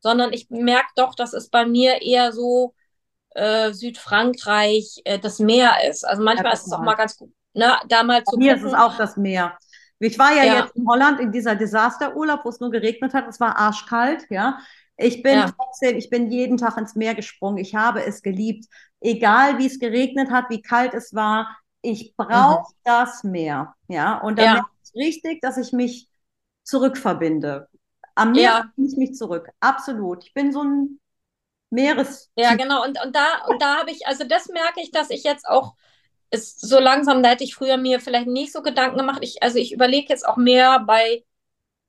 sondern 0.00 0.32
ich 0.32 0.48
merke 0.50 0.90
doch, 0.96 1.14
dass 1.14 1.32
es 1.32 1.48
bei 1.48 1.66
mir 1.66 2.02
eher 2.02 2.32
so 2.32 2.74
äh, 3.30 3.72
Südfrankreich 3.72 5.02
äh, 5.04 5.18
das 5.18 5.38
Meer 5.38 5.72
ist. 5.88 6.06
Also 6.06 6.22
manchmal 6.22 6.52
ja, 6.52 6.58
ist 6.58 6.66
es 6.66 6.72
auch 6.72 6.82
mal 6.82 6.94
ganz 6.94 7.16
gut, 7.16 7.32
ne, 7.52 7.76
da 7.88 8.02
mal 8.02 8.22
zu 8.24 8.36
Mir 8.36 8.54
gucken. 8.54 8.66
ist 8.66 8.72
es 8.72 8.78
auch 8.78 8.96
das 8.96 9.16
Meer. 9.16 9.58
Ich 9.98 10.18
war 10.18 10.34
ja, 10.34 10.44
ja, 10.44 10.60
jetzt 10.60 10.76
in 10.76 10.86
Holland 10.86 11.20
in 11.20 11.32
dieser 11.32 11.54
Desasterurlaub, 11.56 12.44
wo 12.44 12.48
es 12.50 12.60
nur 12.60 12.70
geregnet 12.70 13.14
hat. 13.14 13.26
Es 13.28 13.40
war 13.40 13.56
arschkalt, 13.56 14.26
ja. 14.28 14.58
Ich 14.96 15.22
bin 15.22 15.34
ja. 15.34 15.50
trotzdem, 15.50 15.96
ich 15.96 16.08
bin 16.08 16.30
jeden 16.30 16.56
Tag 16.56 16.76
ins 16.76 16.94
Meer 16.94 17.14
gesprungen. 17.14 17.58
Ich 17.58 17.74
habe 17.74 18.04
es 18.04 18.22
geliebt. 18.22 18.66
Egal 19.00 19.58
wie 19.58 19.66
es 19.66 19.78
geregnet 19.78 20.30
hat, 20.30 20.50
wie 20.50 20.62
kalt 20.62 20.94
es 20.94 21.14
war. 21.14 21.58
Ich 21.82 22.14
brauche 22.16 22.72
mhm. 22.72 22.76
das 22.84 23.24
Meer. 23.24 23.74
Ja. 23.88 24.18
Und 24.18 24.38
dann 24.38 24.56
ja. 24.56 24.68
ist 24.82 24.90
es 24.90 24.94
richtig, 24.94 25.40
dass 25.42 25.56
ich 25.56 25.72
mich 25.72 26.08
zurückverbinde. 26.62 27.68
Am 28.14 28.32
Meer 28.32 28.42
ja. 28.42 28.72
ich 28.76 28.96
mich 28.96 29.14
zurück. 29.14 29.50
Absolut. 29.60 30.24
Ich 30.24 30.32
bin 30.32 30.52
so 30.52 30.62
ein 30.62 31.00
Meeres. 31.70 32.30
Ja, 32.36 32.54
genau. 32.54 32.84
Und, 32.84 32.98
und 33.04 33.14
da, 33.14 33.44
und 33.48 33.60
da 33.60 33.78
habe 33.78 33.90
ich, 33.90 34.06
also 34.06 34.24
das 34.24 34.48
merke 34.48 34.80
ich, 34.80 34.92
dass 34.92 35.10
ich 35.10 35.24
jetzt 35.24 35.46
auch 35.46 35.74
ist 36.30 36.60
so 36.60 36.80
langsam, 36.80 37.22
da 37.22 37.30
hätte 37.30 37.44
ich 37.44 37.54
früher 37.54 37.76
mir 37.76 38.00
vielleicht 38.00 38.26
nicht 38.26 38.52
so 38.52 38.62
Gedanken 38.62 38.98
gemacht. 38.98 39.20
Ich, 39.22 39.42
also 39.42 39.58
ich 39.58 39.72
überlege 39.72 40.08
jetzt 40.08 40.26
auch 40.26 40.36
mehr 40.36 40.80
bei 40.80 41.24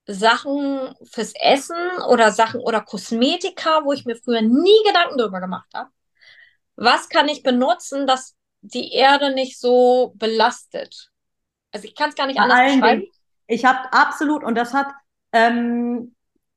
Sachen 0.08 0.96
fürs 1.04 1.34
Essen 1.36 1.76
oder 2.10 2.32
Sachen 2.32 2.60
oder 2.62 2.82
Kosmetika, 2.82 3.84
wo 3.84 3.94
ich 3.94 4.06
mir 4.06 4.16
früher 4.16 4.42
nie 4.42 4.84
Gedanken 4.86 5.18
darüber 5.18 5.40
gemacht 5.40 5.68
habe. 5.74 5.90
Was 6.76 7.10
kann 7.10 7.28
ich 7.28 7.44
benutzen, 7.44 8.06
dass 8.06 8.36
die 8.62 8.94
Erde 8.94 9.34
nicht 9.34 9.60
so 9.60 10.14
belastet? 10.16 11.10
Also 11.72 11.88
ich 11.88 11.96
kann 11.96 12.10
es 12.10 12.16
gar 12.16 12.28
nicht 12.28 12.40
anders 12.40 12.74
beschreiben. 12.74 13.08
Ich 13.48 13.66
habe 13.66 13.92
absolut, 13.92 14.44
und 14.44 14.56
das 14.56 14.74
hat 14.74 14.88
ähm, 15.32 16.15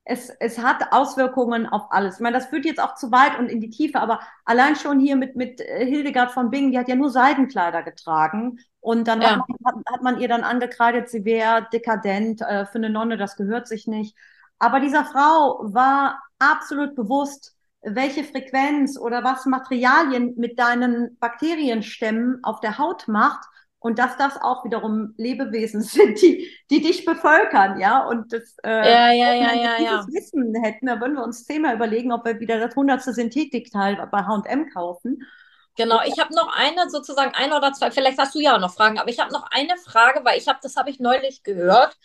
es, 0.09 0.31
es 0.41 0.59
hat 0.59 0.93
Auswirkungen 0.93 1.67
auf 1.67 1.93
alles. 1.93 2.15
Ich 2.15 2.21
meine, 2.21 2.39
das 2.39 2.47
führt 2.47 2.65
jetzt 2.65 2.81
auch 2.81 2.95
zu 2.95 3.13
weit 3.13 3.39
und 3.39 3.49
in 3.49 3.61
die 3.61 3.69
Tiefe, 3.69 4.01
aber 4.01 4.21
allein 4.47 4.75
schon 4.75 4.99
hier 4.99 5.17
mit, 5.17 5.37
mit 5.37 5.61
äh, 5.61 5.85
Hildegard 5.85 6.31
von 6.31 6.51
Bingen, 6.51 6.73
die 6.73 6.79
hat 6.79 6.89
ja 6.89 6.97
nur 6.97 7.11
Seidenkleider 7.11 7.83
getragen. 7.83 8.59
Und 8.81 9.07
dann 9.07 9.21
ja. 9.21 9.33
hat, 9.33 9.49
man, 9.61 9.83
hat, 9.93 10.03
man, 10.03 10.19
ihr 10.19 10.29
dann 10.29 10.45
angekreidet, 10.45 11.11
sie 11.11 11.27
wäre 11.27 11.69
dekadent, 11.73 12.41
äh, 12.41 12.65
für 12.65 12.79
eine 12.79 12.89
Nonne, 12.89 13.19
das 13.19 13.37
gehört 13.37 13.69
sich 13.69 13.87
nicht. 13.87 14.17
Aber 14.59 14.81
dieser 14.81 15.05
Frau 15.05 15.61
war 15.63 16.23
absolut 16.39 16.95
bewusst, 16.95 17.55
welche 17.83 18.25
Frequenz 18.25 18.99
oder 18.99 19.23
was 19.25 19.45
Materialien 19.45 20.35
mit 20.37 20.59
deinen 20.59 21.19
Bakterienstämmen 21.19 22.43
auf 22.45 22.61
der 22.61 22.79
Haut 22.79 23.09
macht 23.09 23.45
und 23.89 23.99
dass 23.99 24.19
das 24.19 24.37
auch 24.37 24.67
wiederum 24.67 25.15
Lebewesen 25.17 25.81
sind, 25.83 26.21
die, 26.21 26.47
die 26.69 26.83
dich 26.83 27.07
bevölkern, 27.07 27.81
ja. 27.81 28.07
Und 28.07 28.35
das, 28.35 28.55
äh, 28.63 28.69
ja, 28.71 29.13
ja, 29.13 29.33
ja, 29.33 29.51
wenn 29.51 29.63
wir 29.63 29.77
dieses 29.79 29.91
ja. 29.91 30.07
Wissen 30.13 30.55
hätten, 30.63 30.87
da 30.87 31.01
würden 31.01 31.15
wir 31.15 31.25
uns 31.25 31.47
zehnmal 31.47 31.75
überlegen, 31.75 32.13
ob 32.13 32.27
wir 32.27 32.39
wieder 32.39 32.61
das 32.61 32.77
hundertste 32.77 33.15
Synthetikteil 33.15 33.97
bei 34.13 34.19
H&M 34.19 34.69
kaufen. 34.69 35.27
Genau, 35.75 36.03
ich 36.05 36.19
habe 36.19 36.35
noch 36.35 36.55
eine, 36.55 36.91
sozusagen 36.91 37.35
eine 37.35 37.57
oder 37.57 37.73
zwei, 37.73 37.91
vielleicht 37.91 38.19
hast 38.19 38.35
du 38.35 38.41
ja 38.41 38.57
auch 38.57 38.61
noch 38.61 38.75
Fragen, 38.75 38.99
aber 38.99 39.09
ich 39.09 39.21
habe 39.21 39.33
noch 39.33 39.49
eine 39.51 39.75
Frage, 39.79 40.23
weil 40.23 40.37
ich 40.37 40.49
habe, 40.49 40.59
das 40.61 40.77
habe 40.77 40.91
ich 40.91 41.01
neulich 41.01 41.43
gehört, 41.43 41.97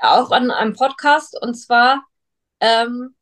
auch 0.00 0.32
an 0.32 0.50
einem 0.50 0.72
Podcast, 0.72 1.40
und 1.40 1.54
zwar, 1.54 2.02
ähm, 2.58 3.14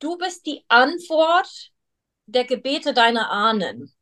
du 0.00 0.18
bist 0.18 0.44
die 0.46 0.64
Antwort 0.66 1.70
der 2.26 2.46
Gebete 2.46 2.94
deiner 2.94 3.30
Ahnen. 3.30 3.94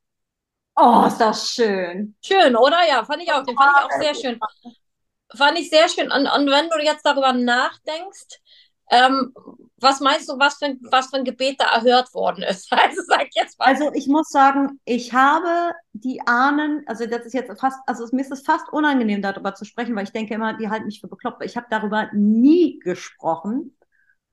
Oh, 0.77 1.05
ist 1.07 1.19
das 1.19 1.51
schön. 1.51 2.15
Schön, 2.23 2.55
oder? 2.55 2.87
Ja, 2.87 3.05
fand 3.05 3.23
ich 3.23 3.33
auch. 3.33 3.43
Den 3.43 3.57
fand 3.57 3.73
ich 3.79 3.85
auch 3.85 4.01
sehr 4.01 4.15
schön. 4.15 4.39
Fand 5.35 5.59
ich 5.59 5.71
sehr 5.71 5.89
schön. 5.89 6.11
Und, 6.13 6.27
und 6.27 6.51
wenn 6.51 6.69
du 6.69 6.79
jetzt 6.85 7.05
darüber 7.05 7.33
nachdenkst, 7.33 8.41
ähm, 8.91 9.33
was 9.79 10.01
meinst 10.01 10.29
du, 10.29 10.39
was 10.39 10.57
für, 10.59 10.77
was 10.91 11.09
für 11.09 11.17
ein 11.17 11.25
Gebet 11.25 11.61
da 11.61 11.65
erhört 11.75 12.13
worden 12.15 12.45
ist? 12.45 12.71
Also 12.77 13.03
sag 13.07 13.27
jetzt 13.35 13.59
mal. 13.59 13.67
Also 13.67 13.91
ich 13.95 14.07
muss 14.07 14.29
sagen, 14.29 14.81
ich 14.85 15.13
habe 15.13 15.73
die 15.93 16.21
Ahnen, 16.27 16.85
also 16.87 17.07
das 17.07 17.27
ist 17.27 17.33
jetzt 17.33 17.59
fast, 17.61 17.79
also 17.87 18.07
mir 18.13 18.21
ist 18.21 18.31
es 18.31 18.43
fast 18.43 18.71
unangenehm, 18.73 19.23
darüber 19.23 19.55
zu 19.55 19.65
sprechen, 19.65 19.97
weil 19.97 20.05
ich 20.05 20.13
denke 20.13 20.35
immer, 20.35 20.55
die 20.55 20.69
halten 20.69 20.87
mich 20.87 21.01
für 21.01 21.09
bekloppt. 21.09 21.45
Ich 21.45 21.57
habe 21.57 21.67
darüber 21.71 22.09
nie 22.13 22.79
gesprochen. 22.79 23.77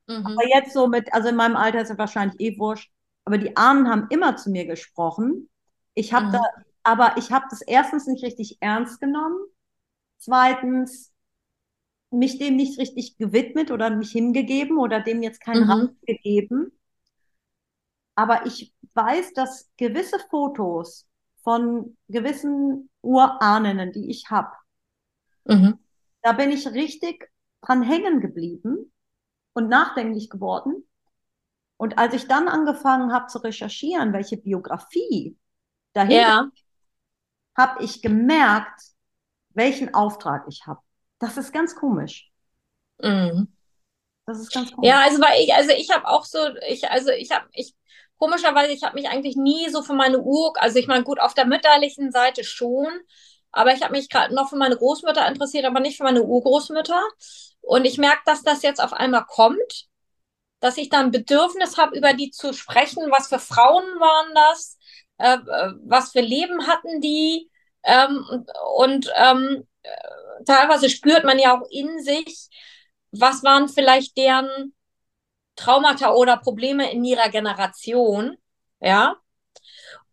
Mhm. 0.07 0.25
Aber 0.25 0.47
jetzt 0.53 0.73
so 0.73 0.87
mit, 0.87 1.13
also 1.13 1.29
in 1.29 1.35
meinem 1.35 1.55
Alter 1.55 1.81
ist 1.81 1.89
es 1.89 1.97
wahrscheinlich 1.97 2.39
eh 2.39 2.59
wurscht. 2.59 2.91
aber 3.25 3.37
die 3.37 3.55
Ahnen 3.57 3.89
haben 3.89 4.07
immer 4.09 4.35
zu 4.35 4.51
mir 4.51 4.65
gesprochen. 4.65 5.49
Ich 5.95 6.13
habe 6.13 6.27
Mhm. 6.27 6.31
da, 6.31 6.39
aber 6.83 7.17
ich 7.17 7.31
habe 7.31 7.45
das 7.49 7.61
erstens 7.61 8.07
nicht 8.07 8.23
richtig 8.23 8.57
ernst 8.61 8.99
genommen. 8.99 9.37
Zweitens 10.19 11.13
mich 12.11 12.37
dem 12.39 12.55
nicht 12.55 12.79
richtig 12.79 13.17
gewidmet 13.17 13.69
oder 13.71 13.89
mich 13.89 14.11
hingegeben 14.11 14.77
oder 14.77 15.01
dem 15.01 15.21
jetzt 15.23 15.41
keinen 15.41 15.63
Mhm. 15.63 15.63
Raum 15.63 15.97
gegeben. 16.05 16.71
Aber 18.15 18.45
ich 18.45 18.73
weiß, 18.93 19.33
dass 19.33 19.69
gewisse 19.77 20.17
Fotos 20.29 21.07
von 21.43 21.97
gewissen 22.09 22.89
Urahnen, 23.01 23.91
die 23.91 24.09
ich 24.09 24.29
habe, 24.29 24.51
Mhm. 25.45 25.73
da 26.21 26.31
bin 26.33 26.51
ich 26.51 26.67
richtig 26.67 27.29
dran 27.61 27.81
hängen 27.83 28.19
geblieben 28.19 28.91
und 29.53 29.69
nachdenklich 29.69 30.29
geworden. 30.29 30.87
Und 31.77 31.97
als 31.99 32.13
ich 32.15 32.27
dann 32.27 32.47
angefangen 32.47 33.13
habe 33.13 33.27
zu 33.27 33.39
recherchieren, 33.39 34.13
welche 34.13 34.37
Biografie 34.37 35.37
dahinter, 35.93 36.17
Ja. 36.17 36.51
habe 37.57 37.83
ich 37.83 38.01
gemerkt, 38.01 38.81
welchen 39.49 39.93
Auftrag 39.93 40.45
ich 40.47 40.65
habe. 40.65 40.81
Das 41.19 41.37
ist 41.37 41.53
ganz 41.53 41.75
komisch. 41.75 42.31
Mhm. 43.01 43.47
Das 44.25 44.39
ist 44.39 44.51
ganz 44.53 44.71
komisch. 44.71 44.89
Ja, 44.89 45.01
also 45.01 45.21
weil 45.21 45.41
ich, 45.41 45.53
also 45.53 45.71
ich 45.71 45.91
habe 45.91 46.07
auch 46.07 46.25
so, 46.25 46.39
ich, 46.67 46.89
also 46.89 47.11
ich 47.11 47.31
habe, 47.31 47.45
ich, 47.53 47.75
komischerweise, 48.17 48.71
ich 48.71 48.83
habe 48.83 48.95
mich 48.95 49.09
eigentlich 49.09 49.35
nie 49.35 49.69
so 49.69 49.83
für 49.83 49.93
meine 49.93 50.19
Ur, 50.19 50.53
also 50.55 50.79
ich 50.79 50.87
meine, 50.87 51.03
gut, 51.03 51.19
auf 51.19 51.33
der 51.33 51.45
mütterlichen 51.45 52.11
Seite 52.11 52.43
schon, 52.43 52.87
aber 53.51 53.73
ich 53.73 53.83
habe 53.83 53.91
mich 53.93 54.09
gerade 54.09 54.33
noch 54.33 54.49
für 54.49 54.55
meine 54.55 54.77
Großmutter 54.77 55.27
interessiert, 55.27 55.65
aber 55.65 55.79
nicht 55.79 55.97
für 55.97 56.03
meine 56.03 56.23
Urgroßmütter. 56.23 57.01
Und 57.61 57.85
ich 57.85 57.97
merke, 57.97 58.21
dass 58.25 58.43
das 58.43 58.61
jetzt 58.63 58.81
auf 58.81 58.93
einmal 58.93 59.25
kommt, 59.25 59.85
dass 60.59 60.77
ich 60.77 60.89
da 60.89 60.99
ein 61.01 61.11
Bedürfnis 61.11 61.77
habe, 61.77 61.97
über 61.97 62.13
die 62.13 62.31
zu 62.31 62.53
sprechen. 62.53 63.11
Was 63.11 63.27
für 63.27 63.39
Frauen 63.39 63.83
waren 63.99 64.33
das? 64.35 64.77
Äh, 65.17 65.37
was 65.85 66.11
für 66.11 66.21
Leben 66.21 66.67
hatten 66.67 67.01
die? 67.01 67.49
Ähm, 67.83 68.25
und 68.77 69.11
ähm, 69.15 69.67
äh, 69.83 70.43
teilweise 70.45 70.89
spürt 70.89 71.23
man 71.25 71.39
ja 71.39 71.57
auch 71.57 71.67
in 71.69 72.01
sich, 72.01 72.49
was 73.11 73.43
waren 73.43 73.69
vielleicht 73.69 74.17
deren 74.17 74.73
Traumata 75.55 76.13
oder 76.13 76.37
Probleme 76.37 76.91
in 76.91 77.03
ihrer 77.03 77.29
Generation, 77.29 78.37
ja. 78.79 79.17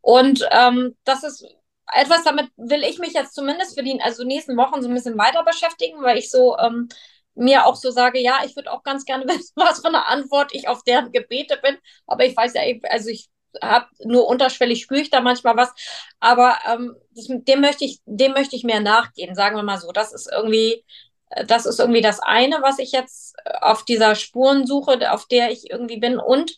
Und 0.01 0.47
ähm, 0.51 0.97
das 1.05 1.25
ist 1.25 1.45
etwas, 1.93 2.25
damit 2.25 2.51
will 2.57 2.83
ich 2.85 2.99
mich 2.99 3.13
jetzt 3.13 3.35
zumindest 3.35 3.77
für 3.79 3.85
die 3.85 4.01
also 4.01 4.25
nächsten 4.25 4.57
Wochen 4.57 4.83
so 4.83 4.89
ein 4.89 4.95
bisschen 4.95 5.19
weiter 5.19 5.45
beschäftigen, 5.45 6.03
weil 6.03 6.19
ich 6.19 6.31
so 6.31 6.57
ähm, 6.59 6.89
mir 7.35 7.67
auch 7.67 7.77
so 7.77 7.91
sage, 7.91 8.21
ja, 8.21 8.41
ich 8.45 8.57
würde 8.57 8.73
auch 8.73 8.83
ganz 8.83 9.05
gerne 9.05 9.25
wissen, 9.29 9.53
was 9.57 9.81
für 9.81 9.89
eine 9.89 10.07
Antwort 10.07 10.55
ich 10.55 10.69
auf 10.69 10.83
deren 10.85 11.13
Gebete 11.13 11.59
bin. 11.63 11.77
Aber 12.07 12.25
ich 12.25 12.37
weiß 12.37 12.55
ja, 12.55 12.63
also 12.91 13.09
ich 13.11 13.29
habe 13.63 13.87
nur 14.05 14.27
unterschwellig 14.29 14.83
spüre 14.83 15.01
ich 15.01 15.11
da 15.11 15.21
manchmal 15.21 15.57
was. 15.57 15.73
Aber 16.21 16.57
ähm, 16.71 16.97
das, 17.15 17.27
dem 17.29 17.61
möchte 17.61 17.85
ich, 17.85 18.01
dem 18.05 18.33
möchte 18.33 18.57
ich 18.57 18.65
mehr 18.65 18.81
nachgehen, 18.81 19.35
sagen 19.35 19.57
wir 19.57 19.63
mal 19.63 19.79
so. 19.79 19.93
Das 19.93 20.13
ist 20.13 20.31
irgendwie, 20.31 20.85
äh, 21.31 21.45
das 21.47 21.67
ist 21.67 21.81
irgendwie 21.81 22.03
das 22.03 22.21
eine, 22.21 22.63
was 22.63 22.79
ich 22.79 22.93
jetzt 22.93 23.35
äh, 23.45 23.53
auf 23.61 23.85
dieser 23.85 24.15
Spurensuche, 24.15 25.13
auf 25.13 25.27
der 25.27 25.51
ich 25.51 25.71
irgendwie 25.71 25.99
bin. 25.99 26.19
Und 26.19 26.57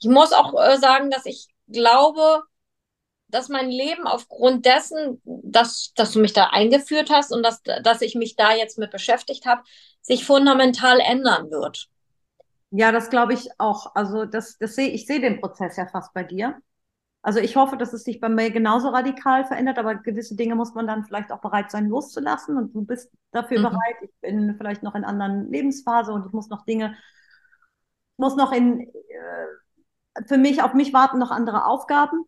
ich 0.00 0.08
muss 0.08 0.32
auch 0.32 0.54
äh, 0.60 0.78
sagen, 0.78 1.10
dass 1.10 1.26
ich 1.26 1.48
glaube, 1.68 2.42
dass 3.28 3.48
mein 3.48 3.70
Leben 3.70 4.06
aufgrund 4.06 4.64
dessen, 4.64 5.20
dass, 5.24 5.92
dass 5.96 6.12
du 6.12 6.20
mich 6.20 6.32
da 6.32 6.50
eingeführt 6.52 7.10
hast 7.10 7.32
und 7.32 7.42
dass, 7.42 7.62
dass 7.62 8.00
ich 8.00 8.14
mich 8.14 8.36
da 8.36 8.54
jetzt 8.54 8.78
mit 8.78 8.90
beschäftigt 8.90 9.44
habe, 9.46 9.62
sich 10.02 10.24
fundamental 10.24 11.00
ändern 11.00 11.50
wird. 11.50 11.88
Ja, 12.76 12.90
das 12.90 13.08
glaube 13.10 13.34
ich 13.34 13.48
auch. 13.58 13.94
Also 13.94 14.24
das, 14.24 14.58
das 14.58 14.74
sehe 14.74 14.88
ich 14.88 15.06
sehe 15.06 15.20
den 15.20 15.40
Prozess 15.40 15.76
ja 15.76 15.86
fast 15.86 16.12
bei 16.12 16.24
dir. 16.24 16.60
Also 17.22 17.40
ich 17.40 17.56
hoffe, 17.56 17.76
dass 17.76 17.92
es 17.92 18.04
sich 18.04 18.20
bei 18.20 18.28
mir 18.28 18.50
genauso 18.50 18.88
radikal 18.90 19.44
verändert, 19.46 19.78
aber 19.78 19.96
gewisse 19.96 20.36
Dinge 20.36 20.56
muss 20.56 20.74
man 20.74 20.86
dann 20.86 21.04
vielleicht 21.04 21.32
auch 21.32 21.40
bereit 21.40 21.70
sein, 21.70 21.88
loszulassen. 21.88 22.56
Und 22.58 22.74
du 22.74 22.84
bist 22.84 23.12
dafür 23.32 23.58
Mhm. 23.58 23.62
bereit. 23.62 23.96
Ich 24.02 24.12
bin 24.22 24.56
vielleicht 24.58 24.82
noch 24.82 24.94
in 24.96 25.04
anderen 25.04 25.50
Lebensphase 25.50 26.12
und 26.12 26.26
ich 26.26 26.32
muss 26.32 26.48
noch 26.50 26.64
Dinge, 26.66 26.96
muss 28.16 28.36
noch 28.36 28.52
in 28.52 28.80
äh, 28.80 28.86
für 30.26 30.38
mich, 30.38 30.62
auf 30.62 30.74
mich 30.74 30.92
warten 30.92 31.18
noch 31.18 31.30
andere 31.30 31.66
Aufgaben. 31.66 32.24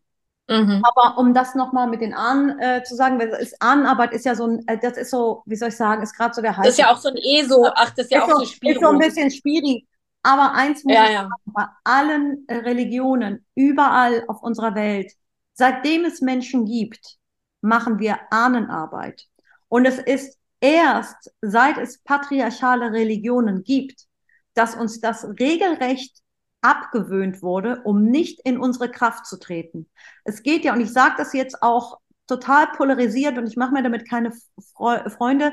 Mhm. 0.49 0.91
Aber 1.01 1.19
um 1.19 1.35
das 1.35 1.55
nochmal 1.55 1.89
mit 1.89 2.01
den 2.03 2.15
Ahnen 2.15 2.59
äh, 2.61 2.83
zu 2.85 2.95
sagen, 2.97 3.19
weil 3.19 3.29
es- 3.31 3.61
Ahnenarbeit 3.61 4.13
ist 4.13 4.25
ja 4.27 4.35
so 4.35 4.47
ein, 4.47 4.67
äh, 4.69 4.79
das 4.79 4.97
ist 4.99 5.11
so, 5.11 5.43
wie 5.47 5.57
soll 5.57 5.71
ich 5.71 5.77
sagen, 5.77 6.03
ist 6.03 6.15
gerade 6.17 6.35
so 6.35 6.43
der 6.43 6.57
Das 6.61 6.73
ist 6.75 6.79
ja 6.79 6.93
auch 6.93 6.99
so 6.99 7.09
ein 7.09 7.17
ESO, 7.17 7.73
ach, 7.75 7.91
das 7.95 8.07
ist 8.07 8.11
ja 8.13 8.23
ist 8.23 8.27
auch 8.27 8.33
so, 8.33 8.35
so 8.35 8.45
ist 8.65 8.81
so 8.81 8.89
ein 8.89 8.99
Spiro. 8.99 8.99
bisschen 8.99 9.31
schwierig. 9.31 9.87
Aber 10.23 10.55
eins 10.55 10.85
muss 10.85 10.99
Ja, 10.99 11.05
ich 11.05 11.11
ja. 11.11 11.37
sagen, 11.45 11.53
bei 11.55 11.67
allen 11.85 12.47
Religionen, 12.51 13.47
überall 13.55 14.25
auf 14.29 14.43
unserer 14.43 14.75
Welt, 14.75 15.13
seitdem 15.55 16.05
es 16.05 16.21
Menschen 16.21 16.67
gibt, 16.67 17.19
machen 17.61 17.99
wir 17.99 18.19
Ahnenarbeit. 18.33 19.27
Und 19.69 19.85
es 19.87 19.99
ist 19.99 20.39
erst, 20.61 21.33
seit 21.43 21.79
es 21.79 21.99
patriarchale 22.03 22.93
Religionen 22.93 23.63
gibt, 23.63 24.07
dass 24.55 24.75
uns 24.75 25.01
das 25.01 25.25
regelrecht 25.39 26.19
abgewöhnt 26.63 27.43
wurde, 27.43 27.83
um 27.85 28.05
nicht 28.07 28.41
in 28.45 28.59
unsere 28.59 28.91
Kraft 28.91 29.27
zu 29.27 29.39
treten. 29.39 29.89
Es 30.25 30.43
geht 30.43 30.65
ja, 30.65 30.73
und 30.73 30.81
ich 30.81 30.93
sage 30.93 31.15
das 31.19 31.33
jetzt 31.33 31.63
auch 31.63 31.99
total 32.27 32.67
polarisiert 32.73 33.39
und 33.39 33.47
ich 33.47 33.57
mache 33.57 33.73
mir 33.73 33.83
damit 33.85 34.09
keine 34.09 34.33
Fre 34.75 35.09
Freunde, 35.11 35.53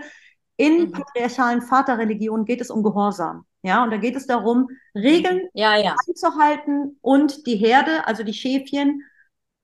in 0.57 0.91
Mhm. 0.91 0.91
patriarchalen 0.91 1.61
Vaterreligionen 1.61 2.45
geht 2.45 2.61
es 2.61 2.69
um 2.71 2.83
Gehorsam. 2.83 3.45
Ja, 3.63 3.83
und 3.83 3.91
da 3.91 3.97
geht 3.97 4.15
es 4.15 4.27
darum, 4.27 4.69
Regeln 4.95 5.47
Ja, 5.53 5.75
ja. 5.77 5.95
einzuhalten 6.07 6.97
und 7.01 7.47
die 7.47 7.55
Herde, 7.55 8.05
also 8.07 8.23
die 8.23 8.33
Schäfchen, 8.33 9.01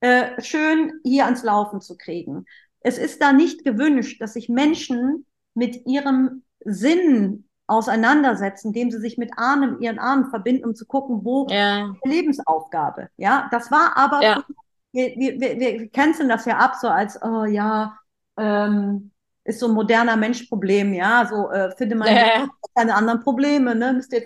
äh, 0.01 0.41
schön 0.41 0.93
hier 1.03 1.25
ans 1.25 1.43
Laufen 1.43 1.81
zu 1.81 1.97
kriegen. 1.97 2.45
Es 2.81 2.97
ist 2.97 3.21
da 3.21 3.33
nicht 3.33 3.63
gewünscht, 3.65 4.21
dass 4.21 4.33
sich 4.33 4.49
Menschen 4.49 5.25
mit 5.53 5.85
ihrem 5.85 6.43
Sinn 6.63 7.45
auseinandersetzen, 7.67 8.67
indem 8.69 8.89
sie 8.91 8.99
sich 8.99 9.17
mit 9.17 9.31
Ahnen, 9.37 9.81
ihren 9.81 9.99
Ahnen 9.99 10.29
verbinden, 10.29 10.65
um 10.65 10.75
zu 10.75 10.85
gucken, 10.85 11.23
wo 11.23 11.47
Ja, 11.47 11.93
die 12.03 12.09
Lebensaufgabe. 12.09 13.09
Ja, 13.17 13.47
das 13.51 13.69
war 13.69 13.95
aber, 13.97 14.21
ja. 14.21 14.43
wir, 14.91 15.07
wir, 15.17 15.39
wir, 15.39 15.59
wir 15.59 15.89
canceln 15.89 16.29
das 16.29 16.45
ja 16.45 16.57
ab, 16.57 16.75
so 16.81 16.87
als, 16.87 17.21
oh 17.21 17.45
ja, 17.45 17.99
ähm, 18.37 19.11
ist 19.43 19.59
so 19.59 19.67
ein 19.67 19.73
moderner 19.73 20.17
Menschproblem, 20.17 20.93
ja, 20.93 21.25
so 21.29 21.49
äh, 21.51 21.75
finde 21.75 21.95
man 21.95 22.07
Ja, 22.15 22.49
keine 22.75 22.95
anderen 22.95 23.21
Probleme, 23.21 23.75
ne? 23.75 23.93
Müsst 23.93 24.13
ihr 24.13 24.23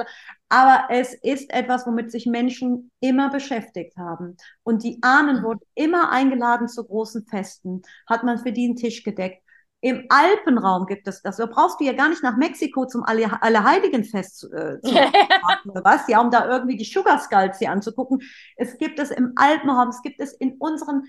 aber 0.49 0.87
es 0.93 1.13
ist 1.15 1.51
etwas, 1.51 1.87
womit 1.87 2.11
sich 2.11 2.25
Menschen 2.25 2.91
immer 2.99 3.29
beschäftigt 3.29 3.97
haben. 3.97 4.37
Und 4.63 4.83
die 4.83 4.99
Ahnen 5.01 5.37
Mhm. 5.37 5.43
wurden 5.43 5.61
immer 5.75 6.11
eingeladen 6.11 6.67
zu 6.67 6.83
großen 6.85 7.25
Festen, 7.25 7.81
hat 8.07 8.23
man 8.23 8.37
für 8.39 8.51
die 8.51 8.65
einen 8.65 8.75
Tisch 8.75 9.03
gedeckt. 9.03 9.41
Im 9.81 10.05
Alpenraum 10.09 10.85
gibt 10.85 11.07
es 11.07 11.21
das. 11.21 11.37
Da 11.37 11.45
brauchst 11.45 11.79
du 11.79 11.83
ja 11.85 11.93
gar 11.93 12.09
nicht 12.09 12.23
nach 12.23 12.37
Mexiko 12.37 12.85
zum 12.85 13.03
Alle 13.03 13.41
Allerheiligenfest 13.41 14.37
zu, 14.39 14.51
äh, 14.53 14.81
zu 14.81 15.11
oder 15.65 15.83
was, 15.83 16.07
ja, 16.07 16.21
um 16.21 16.31
da 16.31 16.47
irgendwie 16.47 16.77
die 16.77 16.85
Sugar 16.85 17.19
Skulls 17.19 17.57
hier 17.59 17.71
anzugucken. 17.71 18.21
Es 18.55 18.77
gibt 18.77 18.99
es 18.99 19.11
im 19.11 19.33
Alpenraum, 19.35 19.89
es 19.89 20.01
gibt 20.01 20.19
es 20.21 20.33
in 20.33 20.53
unseren 20.57 21.03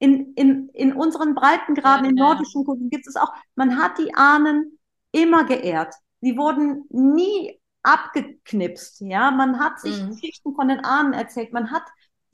in, 0.00 0.34
in, 0.34 0.70
in 0.70 0.94
unseren 0.94 1.36
Breitengraden, 1.36 2.06
Ja, 2.06 2.10
in 2.10 2.16
nordischen 2.16 2.64
Kulturen 2.64 2.90
gibt 2.90 3.08
es 3.08 3.16
auch, 3.16 3.32
man 3.56 3.78
hat 3.78 3.98
die 3.98 4.14
Ahnen 4.16 4.78
immer 5.12 5.44
geehrt. 5.44 5.94
Sie 6.22 6.36
wurden 6.38 6.86
nie 6.90 7.60
abgeknipst, 7.84 9.00
ja. 9.02 9.30
Man 9.32 9.60
hat 9.60 9.80
sich 9.80 10.06
Mhm. 10.06 10.08
Geschichten 10.08 10.54
von 10.56 10.68
den 10.68 10.84
Ahnen 10.84 11.14
erzählt. 11.14 11.52
Man 11.52 11.72
hat 11.72 11.84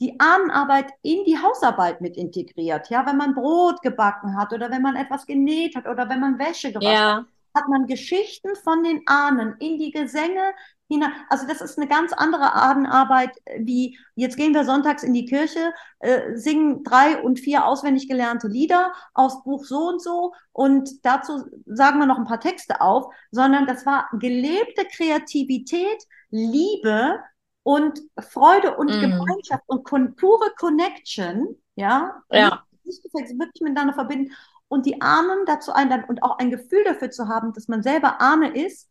die 0.01 0.19
Ahnenarbeit 0.21 0.93
in 1.03 1.25
die 1.25 1.39
Hausarbeit 1.39 2.01
mit 2.01 2.17
integriert, 2.17 2.91
ja. 2.91 3.07
Wenn 3.07 3.19
man 3.19 3.35
Brot 3.35 3.83
gebacken 3.83 4.37
hat 4.39 4.53
oder 4.55 4.71
wenn 4.71 4.83
man 4.83 4.97
etwas 4.97 5.27
genäht 5.27 5.77
hat 5.77 5.87
oder 5.89 6.09
wenn 6.09 6.21
man 6.21 6.39
Wäsche 6.39 6.73
gewaschen 6.73 7.09
hat, 7.14 7.14
ja. 7.14 7.27
hat 7.55 7.69
man 7.69 7.87
Geschichten 7.87 8.55
von 8.57 8.85
den 8.85 9.03
Ahnen 9.07 9.57
in 9.61 9.79
die 9.79 9.91
Gesänge 9.93 10.43
hinein. 10.89 11.12
Also 11.28 11.47
das 11.47 11.61
ist 11.61 11.78
eine 11.78 11.89
ganz 11.89 12.12
andere 12.12 12.55
Ahnenarbeit, 12.55 13.30
äh, 13.45 13.61
wie 13.64 13.99
jetzt 14.14 14.37
gehen 14.37 14.55
wir 14.55 14.64
sonntags 14.64 15.03
in 15.03 15.12
die 15.14 15.24
Kirche, 15.26 15.72
äh, 16.01 16.37
singen 16.37 16.82
drei 16.84 17.20
und 17.22 17.39
vier 17.41 17.66
auswendig 17.66 18.09
gelernte 18.09 18.49
Lieder 18.49 18.93
aus 19.14 19.43
Buch 19.45 19.64
so 19.64 19.89
und 19.89 20.03
so 20.03 20.32
und 20.53 21.05
dazu 21.05 21.45
sagen 21.66 21.99
wir 21.99 22.07
noch 22.07 22.18
ein 22.18 22.24
paar 22.26 22.41
Texte 22.41 22.80
auf, 22.80 23.07
sondern 23.30 23.66
das 23.66 23.87
war 23.87 24.09
gelebte 24.18 24.84
Kreativität, 24.97 26.05
Liebe 26.30 27.18
und 27.62 28.01
Freude 28.20 28.76
und 28.76 28.91
Mhm. 28.91 29.01
Gemeinschaft 29.01 29.64
und 29.66 29.84
pure 30.16 30.51
Connection, 30.59 31.57
ja, 31.74 32.22
Ja. 32.30 32.64
nicht 32.84 33.03
gefällt, 33.03 33.28
wirklich 33.39 33.61
miteinander 33.62 33.95
verbinden 33.95 34.32
und 34.68 34.87
die 34.87 35.01
Ahnen 35.01 35.45
dazu 35.47 35.72
einladen 35.72 36.05
und 36.09 36.22
auch 36.22 36.39
ein 36.39 36.51
Gefühl 36.51 36.84
dafür 36.84 37.11
zu 37.11 37.28
haben, 37.28 37.53
dass 37.53 37.68
man 37.68 37.82
selber 37.82 38.20
Ahne 38.20 38.55
ist 38.57 38.89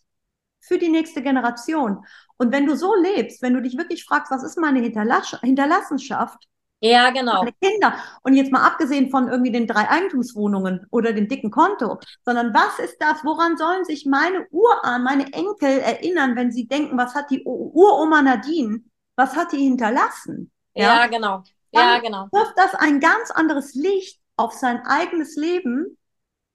für 0.68 0.78
die 0.78 0.89
nächste 0.89 1.22
Generation. 1.22 2.05
Und 2.38 2.51
wenn 2.51 2.66
du 2.66 2.76
so 2.76 2.93
lebst, 2.95 3.41
wenn 3.41 3.53
du 3.53 3.61
dich 3.61 3.78
wirklich 3.78 4.03
fragst, 4.05 4.32
was 4.32 4.43
ist 4.43 4.57
meine 4.57 4.80
Hinterlass 4.82 5.38
Hinterlassenschaft, 5.41 6.47
Ja, 6.82 7.09
genau. 7.09 7.43
meine 7.43 7.53
Kinder, 7.61 7.95
und 8.24 8.36
jetzt 8.36 8.51
mal 8.51 8.66
abgesehen 8.66 9.09
von 9.09 9.28
irgendwie 9.30 9.51
den 9.51 9.66
drei 9.68 9.89
Eigentumswohnungen 9.89 10.86
oder 10.91 11.13
dem 11.13 11.28
dicken 11.28 11.49
Konto, 11.51 11.99
sondern 12.24 12.53
was 12.53 12.80
ist 12.80 12.97
das, 12.99 13.24
woran 13.24 13.57
sollen 13.57 13.86
sich 13.86 14.05
meine 14.05 14.47
Urahn, 14.51 15.03
meine 15.03 15.32
Enkel 15.34 15.80
erinnern, 15.80 16.36
wenn 16.36 16.51
sie 16.51 16.68
denken, 16.68 16.97
was 16.97 17.16
hat 17.16 17.32
die 17.32 17.43
Uroma 17.43 18.22
Nadine, 18.22 18.82
was 19.16 19.36
hat 19.36 19.51
die 19.53 19.63
hinterlassen? 19.63 20.51
Ja, 20.76 21.01
ja 21.03 21.07
genau. 21.07 21.43
Ja, 21.72 21.99
genau. 21.99 22.28
wirft 22.32 22.57
das 22.57 22.74
ein 22.76 22.99
ganz 22.99 23.32
anderes 23.32 23.74
Licht 23.74 24.20
auf 24.38 24.53
sein 24.53 24.86
eigenes 24.86 25.36
Leben, 25.36 25.97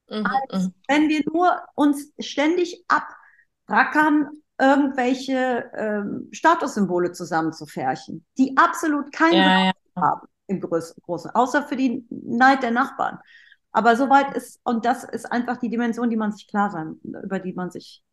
mhm, 0.09 0.25
als 0.25 0.65
mhm. 0.65 0.73
wenn 0.87 1.09
wir 1.09 1.21
nur 1.31 1.61
uns 1.75 2.11
ständig 2.19 2.85
abrackern, 3.71 4.29
irgendwelche 4.59 5.71
ähm, 5.75 6.29
Statussymbole 6.31 7.11
zusammenzufärchen, 7.13 8.25
die 8.37 8.55
absolut 8.57 9.11
keinen 9.11 9.33
ja, 9.33 9.65
ja. 9.65 9.71
haben 9.95 10.27
im 10.47 10.59
Großen, 10.59 11.31
außer 11.31 11.63
für 11.63 11.75
die 11.75 12.05
Neid 12.09 12.61
der 12.61 12.71
Nachbarn. 12.71 13.19
Aber 13.71 13.95
soweit 13.95 14.35
ist, 14.35 14.59
und 14.63 14.85
das 14.85 15.03
ist 15.05 15.31
einfach 15.31 15.57
die 15.57 15.69
Dimension, 15.69 16.09
die 16.09 16.17
man 16.17 16.33
sich 16.33 16.47
klar 16.47 16.69
sein, 16.69 16.99
über 17.03 17.39
die 17.39 17.53
man 17.53 17.71
sich 17.71 18.03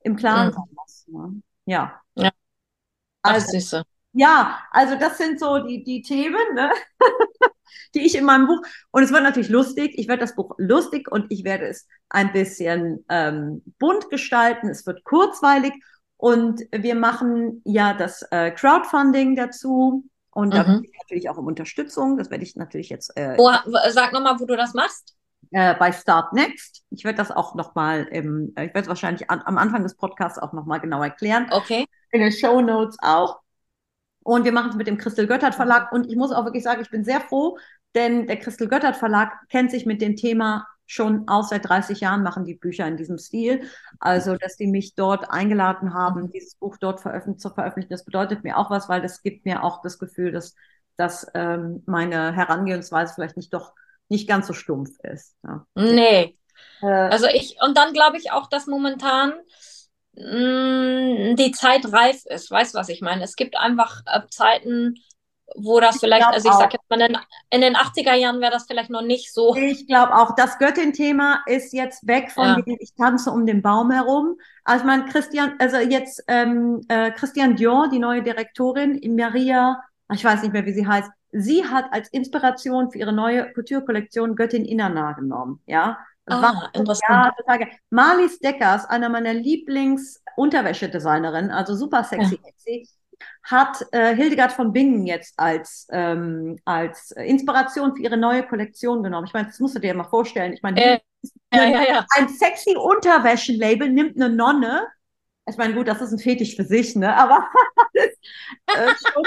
im 0.00 0.16
Klaren 0.16 0.52
sein 0.52 0.64
muss. 0.74 1.06
Ne? 1.06 1.42
Ja. 1.66 2.00
ja. 2.16 2.30
Also, 3.22 3.82
ja, 4.12 4.58
also 4.72 4.96
das 4.96 5.18
sind 5.18 5.38
so 5.38 5.60
die, 5.60 5.84
die 5.84 6.02
Themen, 6.02 6.54
ne? 6.54 6.70
die 7.94 8.04
ich 8.04 8.16
in 8.16 8.24
meinem 8.24 8.46
Buch, 8.46 8.60
und 8.90 9.02
es 9.02 9.12
wird 9.12 9.22
natürlich 9.22 9.48
lustig, 9.48 9.92
ich 9.96 10.08
werde 10.08 10.20
das 10.20 10.34
Buch 10.34 10.54
lustig 10.58 11.10
und 11.10 11.26
ich 11.30 11.44
werde 11.44 11.66
es 11.66 11.86
ein 12.08 12.32
bisschen 12.32 13.04
ähm, 13.08 13.62
bunt 13.78 14.10
gestalten, 14.10 14.68
es 14.68 14.86
wird 14.86 15.04
kurzweilig 15.04 15.72
und 16.16 16.62
wir 16.72 16.94
machen 16.94 17.62
ja 17.64 17.94
das 17.94 18.22
äh, 18.30 18.50
Crowdfunding 18.50 19.36
dazu 19.36 20.04
und 20.30 20.54
da 20.54 20.62
mhm. 20.62 20.82
bitte 20.82 20.92
ich 20.92 20.98
natürlich 21.02 21.30
auch 21.30 21.36
um 21.36 21.46
Unterstützung, 21.46 22.16
das 22.16 22.30
werde 22.30 22.44
ich 22.44 22.56
natürlich 22.56 22.90
jetzt. 22.90 23.16
Äh, 23.16 23.36
wo, 23.36 23.50
sag 23.90 24.12
nochmal, 24.12 24.38
wo 24.38 24.46
du 24.46 24.56
das 24.56 24.74
machst. 24.74 25.16
Äh, 25.50 25.74
bei 25.76 25.92
Start 25.92 26.32
Next. 26.34 26.84
Ich 26.90 27.04
werde 27.04 27.16
das 27.16 27.30
auch 27.30 27.54
nochmal 27.54 28.06
im, 28.10 28.52
äh, 28.54 28.66
ich 28.66 28.74
werde 28.74 28.82
es 28.82 28.88
wahrscheinlich 28.88 29.30
an, 29.30 29.40
am 29.44 29.56
Anfang 29.56 29.82
des 29.82 29.96
Podcasts 29.96 30.38
auch 30.38 30.52
nochmal 30.52 30.80
genau 30.80 31.02
erklären. 31.02 31.48
Okay. 31.50 31.86
In 32.12 32.20
den 32.20 32.32
Show 32.32 32.60
Notes 32.60 32.96
auch. 33.00 33.40
Und 34.28 34.44
wir 34.44 34.52
machen 34.52 34.68
es 34.68 34.76
mit 34.76 34.86
dem 34.86 34.98
Christel 34.98 35.26
Göttert 35.26 35.54
Verlag. 35.54 35.90
Und 35.90 36.06
ich 36.10 36.14
muss 36.14 36.32
auch 36.32 36.44
wirklich 36.44 36.62
sagen, 36.62 36.82
ich 36.82 36.90
bin 36.90 37.02
sehr 37.02 37.22
froh, 37.22 37.56
denn 37.94 38.26
der 38.26 38.38
Christel 38.38 38.68
Göttert 38.68 38.94
Verlag 38.94 39.32
kennt 39.48 39.70
sich 39.70 39.86
mit 39.86 40.02
dem 40.02 40.16
Thema 40.16 40.66
schon 40.84 41.26
aus 41.28 41.48
seit 41.48 41.66
30 41.66 42.00
Jahren 42.00 42.22
machen 42.22 42.44
die 42.44 42.54
Bücher 42.54 42.86
in 42.86 42.98
diesem 42.98 43.16
Stil. 43.16 43.62
Also, 44.00 44.36
dass 44.36 44.56
die 44.56 44.66
mich 44.66 44.94
dort 44.94 45.30
eingeladen 45.30 45.94
haben, 45.94 46.30
dieses 46.30 46.56
Buch 46.56 46.76
dort 46.76 47.00
veröffentlicht, 47.00 47.40
zu 47.40 47.48
veröffentlichen, 47.48 47.88
das 47.88 48.04
bedeutet 48.04 48.44
mir 48.44 48.58
auch 48.58 48.68
was, 48.70 48.90
weil 48.90 49.00
das 49.00 49.22
gibt 49.22 49.46
mir 49.46 49.64
auch 49.64 49.80
das 49.80 49.98
Gefühl, 49.98 50.30
dass, 50.30 50.54
dass 50.98 51.26
ähm, 51.32 51.82
meine 51.86 52.34
Herangehensweise 52.34 53.14
vielleicht 53.14 53.38
nicht 53.38 53.54
doch 53.54 53.72
nicht 54.10 54.28
ganz 54.28 54.46
so 54.46 54.52
stumpf 54.52 54.90
ist. 55.04 55.36
Ja. 55.42 55.64
Nee. 55.74 56.36
Äh, 56.82 56.86
also 56.86 57.28
ich, 57.28 57.56
und 57.66 57.78
dann 57.78 57.94
glaube 57.94 58.18
ich 58.18 58.30
auch, 58.30 58.46
dass 58.50 58.66
momentan 58.66 59.32
Mm, 60.18 61.36
die 61.36 61.52
Zeit 61.52 61.92
reif 61.92 62.26
ist. 62.26 62.50
Weißt 62.50 62.74
du, 62.74 62.78
was 62.78 62.88
ich 62.88 63.00
meine? 63.00 63.22
Es 63.22 63.36
gibt 63.36 63.56
einfach 63.56 64.02
äh, 64.06 64.20
Zeiten, 64.30 64.96
wo 65.54 65.80
das 65.80 65.96
ich 65.96 66.00
vielleicht, 66.00 66.26
also 66.26 66.48
ich 66.48 66.54
sag 66.54 66.72
jetzt 66.72 66.90
mal, 66.90 67.00
in, 67.00 67.16
in, 67.50 67.60
den 67.60 67.76
80er 67.76 68.14
Jahren 68.14 68.40
wäre 68.40 68.52
das 68.52 68.66
vielleicht 68.66 68.90
noch 68.90 69.02
nicht 69.02 69.32
so. 69.32 69.54
Ich 69.54 69.86
glaube 69.86 70.14
auch, 70.14 70.34
das 70.34 70.58
Göttin-Thema 70.58 71.42
ist 71.46 71.72
jetzt 71.72 72.06
weg 72.06 72.32
von 72.32 72.44
ja. 72.44 72.60
dem, 72.60 72.76
ich 72.80 72.94
tanze 72.94 73.30
um 73.30 73.46
den 73.46 73.62
Baum 73.62 73.90
herum. 73.90 74.36
Also 74.64 74.84
man 74.84 75.06
Christian, 75.06 75.54
also 75.58 75.76
jetzt 75.76 76.22
ähm, 76.26 76.80
äh, 76.88 77.12
Christian 77.12 77.56
Dior, 77.56 77.88
die 77.88 77.98
neue 77.98 78.22
Direktorin, 78.22 79.00
Maria, 79.16 79.80
ich 80.12 80.24
weiß 80.24 80.42
nicht 80.42 80.52
mehr, 80.52 80.66
wie 80.66 80.72
sie 80.72 80.86
heißt, 80.86 81.10
sie 81.30 81.64
hat 81.64 81.86
als 81.92 82.08
Inspiration 82.08 82.90
für 82.90 82.98
ihre 82.98 83.12
neue 83.12 83.52
Couture-Kollektion 83.52 84.34
Göttin 84.34 84.64
Inanna 84.64 85.12
genommen, 85.12 85.60
ja. 85.66 85.98
Ah, 86.30 86.70
interessant. 86.72 87.08
Ja, 87.08 87.34
total. 87.36 87.66
Marlies 87.90 88.38
Deckers, 88.38 88.84
einer 88.86 89.08
meiner 89.08 89.34
Lieblings-Unterwäschedesignerinnen, 89.34 91.50
also 91.50 91.74
super 91.74 92.04
sexy, 92.04 92.38
ja. 92.66 92.82
hat 93.42 93.84
äh, 93.92 94.14
Hildegard 94.14 94.52
von 94.52 94.72
Bingen 94.72 95.04
jetzt 95.06 95.36
als, 95.38 95.86
ähm, 95.90 96.58
als 96.64 97.10
Inspiration 97.12 97.96
für 97.96 98.02
ihre 98.02 98.16
neue 98.16 98.46
Kollektion 98.46 99.02
genommen. 99.02 99.26
Ich 99.26 99.34
meine, 99.34 99.48
das 99.48 99.60
musst 99.60 99.76
du 99.76 99.80
dir 99.80 99.94
mal 99.94 100.04
vorstellen. 100.04 100.52
Ich 100.52 100.62
meine, 100.62 100.80
äh, 100.80 101.00
ja, 101.52 101.64
ja, 101.64 101.82
ja. 101.82 102.06
ein 102.16 102.28
sexy 102.28 102.76
Unterwäschenlabel 102.76 103.90
nimmt 103.90 104.16
eine 104.16 104.28
Nonne. 104.28 104.86
Ich 105.48 105.56
meine, 105.56 105.74
gut, 105.74 105.88
das 105.88 106.02
ist 106.02 106.12
ein 106.12 106.18
Fetisch 106.18 106.56
für 106.56 106.64
sich, 106.64 106.94
ne? 106.94 107.16
Aber 107.16 107.48
das, 107.94 108.10
äh, 108.66 108.94
schon, 109.12 109.22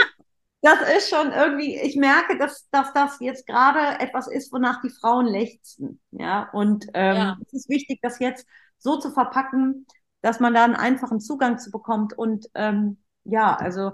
das 0.62 0.80
ist 0.95 1.09
schon 1.09 1.32
irgendwie, 1.32 1.80
ich 1.80 1.95
merke, 1.95 2.38
dass, 2.38 2.70
dass 2.70 2.93
das 2.93 3.20
jetzt 3.20 3.47
gerade 3.47 3.99
etwas 3.99 4.28
ist, 4.28 4.53
wonach 4.53 4.82
die 4.82 4.91
Frauen 4.91 5.26
lechzen. 5.26 5.99
Ja, 6.12 6.49
und 6.53 6.88
ähm, 6.93 7.16
ja. 7.16 7.38
es 7.45 7.53
ist 7.53 7.70
wichtig, 7.70 7.99
das 8.01 8.20
jetzt 8.20 8.45
so 8.78 8.97
zu 8.97 9.12
verpacken, 9.12 9.88
dass 10.22 10.39
man 10.39 10.53
da 10.53 10.64
einen 10.64 10.76
einfachen 10.76 11.20
Zugang 11.20 11.57
zu 11.57 11.72
bekommt. 11.72 12.18
Und 12.18 12.47
ähm, 12.53 13.01
ja, 13.24 13.55
also 13.55 13.93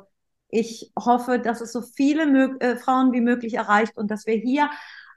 ich 0.49 0.91
hoffe, 0.97 1.39
dass 1.39 1.61
es 1.61 1.72
so 1.72 1.82
viele 1.82 2.57
äh, 2.59 2.76
Frauen 2.76 3.13
wie 3.13 3.22
möglich 3.22 3.53
erreicht 3.53 3.97
und 3.97 4.11
dass 4.11 4.26
wir 4.26 4.36
hier 4.36 4.70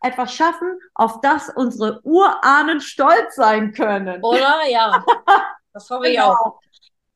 etwas 0.03 0.33
schaffen, 0.33 0.79
auf 0.95 1.21
das 1.21 1.51
unsere 1.51 2.01
Urahnen 2.05 2.81
stolz 2.81 3.35
sein 3.35 3.73
können. 3.73 4.23
Oder? 4.23 4.61
Ja. 4.69 5.05
Das 5.73 5.89
hoffe 5.89 6.07
genau. 6.07 6.13
ich 6.13 6.21
auch. 6.21 6.61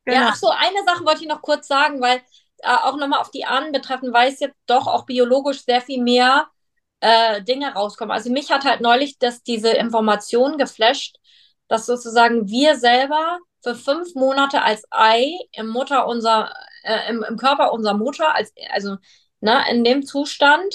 Genau. 0.05 0.17
Ja, 0.17 0.27
ach 0.29 0.35
so, 0.35 0.47
eine 0.47 0.81
Sache 0.85 1.03
wollte 1.03 1.23
ich 1.23 1.27
noch 1.27 1.41
kurz 1.41 1.67
sagen, 1.67 1.99
weil 1.99 2.21
äh, 2.59 2.69
auch 2.69 2.97
nochmal 2.97 3.19
auf 3.21 3.31
die 3.31 3.45
Ahnen 3.45 3.71
betreffen, 3.71 4.13
weil 4.13 4.31
es 4.31 4.39
jetzt 4.39 4.57
doch 4.67 4.87
auch 4.87 5.05
biologisch 5.05 5.63
sehr 5.63 5.81
viel 5.81 6.01
mehr 6.01 6.47
äh, 7.01 7.41
Dinge 7.43 7.73
rauskommen. 7.73 8.11
Also 8.11 8.31
mich 8.31 8.51
hat 8.51 8.65
halt 8.65 8.81
neulich 8.81 9.17
das, 9.19 9.43
diese 9.43 9.69
Information 9.69 10.57
geflasht, 10.57 11.17
dass 11.67 11.85
sozusagen 11.85 12.47
wir 12.47 12.75
selber 12.75 13.39
für 13.63 13.75
fünf 13.75 14.15
Monate 14.15 14.61
als 14.61 14.83
Ei 14.91 15.31
im 15.51 15.67
Mutter 15.67 16.07
unser, 16.07 16.53
äh, 16.83 17.09
im, 17.09 17.23
im 17.23 17.37
Körper 17.37 17.73
unserer 17.73 17.95
Mutter, 17.95 18.35
als, 18.35 18.53
also 18.71 18.97
ne, 19.41 19.63
in 19.71 19.83
dem 19.83 20.05
Zustand, 20.05 20.73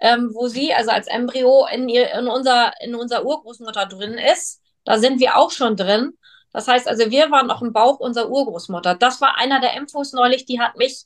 ähm, 0.00 0.30
wo 0.34 0.46
sie, 0.48 0.72
also 0.72 0.90
als 0.90 1.08
Embryo 1.08 1.66
in, 1.72 1.88
ihr, 1.88 2.12
in, 2.12 2.28
unser, 2.28 2.72
in 2.80 2.94
unserer 2.94 3.24
Urgroßmutter 3.24 3.86
drin 3.86 4.14
ist, 4.14 4.60
da 4.84 4.98
sind 4.98 5.20
wir 5.20 5.36
auch 5.36 5.50
schon 5.50 5.76
drin. 5.76 6.16
Das 6.52 6.68
heißt 6.68 6.88
also, 6.88 7.10
wir 7.10 7.30
waren 7.30 7.46
noch 7.46 7.62
im 7.62 7.72
Bauch 7.72 7.98
unserer 8.00 8.30
Urgroßmutter. 8.30 8.94
Das 8.94 9.20
war 9.20 9.36
einer 9.36 9.60
der 9.60 9.74
Infos 9.76 10.12
neulich, 10.12 10.46
die 10.46 10.60
hat 10.60 10.76
mich 10.76 11.04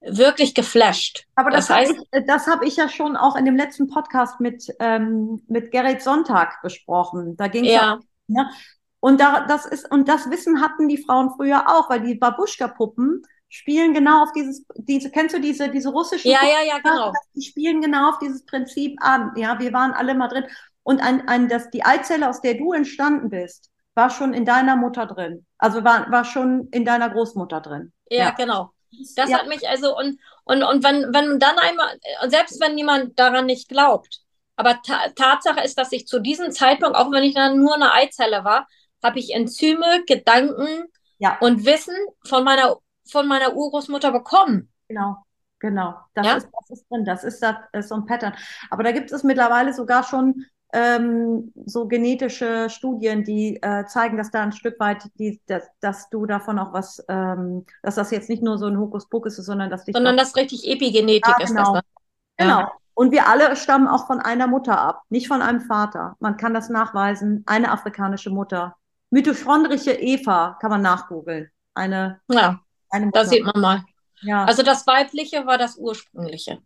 wirklich 0.00 0.54
geflasht. 0.54 1.26
Aber 1.34 1.50
das, 1.50 1.66
das 1.66 1.76
heißt, 1.76 1.92
habe 1.92 2.06
ich, 2.12 2.26
das 2.26 2.46
hab 2.46 2.62
ich 2.62 2.76
ja 2.76 2.88
schon 2.88 3.16
auch 3.16 3.36
in 3.36 3.44
dem 3.44 3.56
letzten 3.56 3.88
Podcast 3.88 4.40
mit, 4.40 4.74
ähm, 4.80 5.42
mit 5.48 5.70
Gerrit 5.70 6.02
Sonntag 6.02 6.62
besprochen. 6.62 7.36
Da 7.36 7.48
ging 7.48 7.64
es 7.64 7.72
ja. 7.72 8.00
ja 8.26 8.42
ne? 8.42 8.50
Und 9.00 9.20
da, 9.20 9.46
das 9.46 9.64
ist, 9.64 9.90
und 9.90 10.08
das 10.08 10.30
Wissen 10.30 10.60
hatten 10.60 10.88
die 10.88 10.98
Frauen 10.98 11.30
früher 11.30 11.68
auch, 11.68 11.88
weil 11.88 12.02
die 12.02 12.14
Babuschka-Puppen 12.14 13.22
spielen 13.48 13.94
genau 13.94 14.22
auf 14.22 14.32
dieses, 14.32 14.64
diese, 14.76 15.10
kennst 15.10 15.34
du 15.34 15.40
diese, 15.40 15.70
diese 15.70 15.88
russischen? 15.88 16.30
Ja, 16.30 16.40
ja, 16.42 16.66
ja, 16.66 16.78
genau. 16.78 17.12
Die 17.34 17.42
spielen 17.42 17.80
genau 17.80 18.10
auf 18.10 18.18
dieses 18.18 18.44
Prinzip 18.44 18.96
an. 19.02 19.32
Ja, 19.36 19.58
wir 19.58 19.72
waren 19.72 19.92
alle 19.92 20.14
mal 20.14 20.28
drin. 20.28 20.44
Und 20.82 21.00
ein, 21.00 21.26
ein, 21.28 21.48
das, 21.48 21.70
die 21.70 21.84
Eizelle, 21.84 22.28
aus 22.28 22.40
der 22.42 22.54
du 22.54 22.72
entstanden 22.72 23.30
bist, 23.30 23.70
war 23.94 24.10
schon 24.10 24.34
in 24.34 24.44
deiner 24.44 24.76
Mutter 24.76 25.06
drin. 25.06 25.46
Also 25.58 25.82
war, 25.82 26.10
war 26.10 26.24
schon 26.24 26.68
in 26.70 26.84
deiner 26.84 27.10
Großmutter 27.10 27.60
drin. 27.60 27.92
Ja, 28.08 28.24
ja. 28.24 28.30
genau. 28.30 28.70
Das 29.16 29.30
ja. 29.30 29.38
hat 29.38 29.48
mich 29.48 29.68
also, 29.68 29.96
und, 29.96 30.18
und, 30.44 30.62
und 30.62 30.84
wenn, 30.84 31.12
wenn 31.14 31.38
dann 31.38 31.58
einmal, 31.58 31.98
selbst 32.28 32.60
wenn 32.60 32.74
niemand 32.74 33.18
daran 33.18 33.46
nicht 33.46 33.68
glaubt, 33.68 34.20
aber 34.56 34.80
ta 34.82 35.08
Tatsache 35.14 35.60
ist, 35.64 35.78
dass 35.78 35.92
ich 35.92 36.06
zu 36.06 36.18
diesem 36.18 36.50
Zeitpunkt, 36.50 36.96
auch 36.96 37.10
wenn 37.10 37.24
ich 37.24 37.34
dann 37.34 37.58
nur 37.58 37.74
eine 37.74 37.92
Eizelle 37.92 38.44
war, 38.44 38.66
habe 39.02 39.18
ich 39.18 39.34
Enzyme, 39.34 40.04
Gedanken 40.06 40.86
ja. 41.18 41.38
und 41.40 41.64
Wissen 41.64 41.96
von 42.26 42.44
meiner, 42.44 42.76
von 43.08 43.26
meiner 43.26 43.54
Urgroßmutter 43.54 44.12
bekommen. 44.12 44.70
Genau. 44.88 45.16
Genau, 45.60 45.94
das, 46.14 46.26
ja? 46.26 46.36
ist, 46.36 46.48
das 46.58 46.70
ist 46.70 46.90
drin, 46.90 47.04
das 47.04 47.22
ist, 47.22 47.42
das 47.42 47.56
ist 47.74 47.88
so 47.90 47.94
ein 47.94 48.06
Pattern. 48.06 48.34
Aber 48.70 48.82
da 48.82 48.92
gibt 48.92 49.12
es 49.12 49.22
mittlerweile 49.22 49.74
sogar 49.74 50.04
schon 50.04 50.46
ähm, 50.72 51.52
so 51.66 51.86
genetische 51.86 52.70
Studien, 52.70 53.24
die 53.24 53.56
äh, 53.62 53.86
zeigen, 53.86 54.16
dass 54.16 54.30
da 54.30 54.42
ein 54.42 54.52
Stück 54.52 54.78
weit, 54.78 55.04
die, 55.18 55.40
dass, 55.46 55.68
dass 55.80 56.08
du 56.10 56.26
davon 56.26 56.58
auch 56.58 56.72
was, 56.72 57.04
ähm, 57.08 57.66
dass 57.82 57.96
das 57.96 58.10
jetzt 58.10 58.28
nicht 58.28 58.42
nur 58.42 58.58
so 58.58 58.66
ein 58.66 58.78
Hokuspokus 58.78 59.38
ist, 59.38 59.46
sondern 59.46 59.70
dass 59.70 59.84
dich 59.84 59.94
sondern 59.94 60.16
das 60.16 60.36
richtig 60.36 60.68
Epigenetik 60.68 61.26
ja, 61.26 61.44
ist. 61.44 61.50
Genau. 61.50 61.74
Das 61.74 61.82
genau. 62.36 62.60
Ja. 62.60 62.72
Und 62.94 63.12
wir 63.12 63.28
alle 63.28 63.56
stammen 63.56 63.88
auch 63.88 64.06
von 64.06 64.20
einer 64.20 64.46
Mutter 64.46 64.78
ab, 64.78 65.02
nicht 65.08 65.28
von 65.28 65.42
einem 65.42 65.60
Vater. 65.60 66.16
Man 66.20 66.36
kann 66.36 66.52
das 66.52 66.68
nachweisen. 66.68 67.44
Eine 67.46 67.72
afrikanische 67.72 68.30
Mutter. 68.30 68.76
Mitochondrische 69.10 69.92
Eva 69.92 70.58
kann 70.60 70.70
man 70.70 70.82
nachgoogeln. 70.82 71.50
Eine. 71.74 72.20
Ja. 72.28 72.60
Eine 72.90 73.06
Mutter. 73.06 73.20
Da 73.20 73.26
sieht 73.26 73.44
man 73.44 73.60
mal. 73.60 73.84
Ja. 74.20 74.44
Also 74.44 74.62
das 74.62 74.86
Weibliche 74.86 75.46
war 75.46 75.58
das 75.58 75.76
Ursprüngliche. 75.76 76.58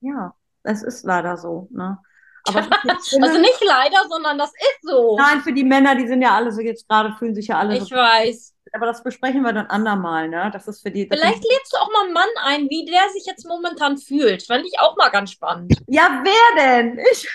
Ja, 0.00 0.34
es 0.62 0.82
ist 0.82 1.04
leider 1.04 1.36
so. 1.36 1.68
Ne? 1.70 1.98
Aber 2.44 2.66
also 2.82 3.38
nicht 3.38 3.64
leider, 3.64 4.08
sondern 4.08 4.38
das 4.38 4.50
ist 4.50 4.82
so. 4.82 5.16
Nein, 5.16 5.40
für 5.40 5.52
die 5.52 5.64
Männer, 5.64 5.94
die 5.94 6.06
sind 6.06 6.22
ja 6.22 6.34
alle 6.34 6.52
so 6.52 6.60
jetzt 6.60 6.88
gerade, 6.88 7.14
fühlen 7.18 7.34
sich 7.34 7.48
ja 7.48 7.58
alle 7.58 7.74
ich 7.74 7.80
so. 7.80 7.86
Ich 7.86 7.92
weiß. 7.92 8.54
Aber 8.72 8.86
das 8.86 9.02
besprechen 9.02 9.42
wir 9.42 9.52
dann 9.52 9.66
andermal, 9.66 10.28
ne? 10.28 10.50
Das 10.52 10.68
ist 10.68 10.82
für 10.82 10.90
die. 10.90 11.06
Vielleicht 11.10 11.44
lädst 11.44 11.72
du 11.72 11.76
auch 11.78 11.90
mal 11.90 12.04
einen 12.04 12.12
Mann 12.12 12.28
ein, 12.44 12.68
wie 12.70 12.84
der 12.84 13.08
sich 13.12 13.26
jetzt 13.26 13.46
momentan 13.46 13.98
fühlt. 13.98 14.46
Fand 14.46 14.64
ich 14.64 14.78
auch 14.78 14.96
mal 14.96 15.10
ganz 15.10 15.32
spannend. 15.32 15.74
Ja, 15.88 16.22
wer 16.22 16.62
denn? 16.62 16.98
Ich. 17.12 17.28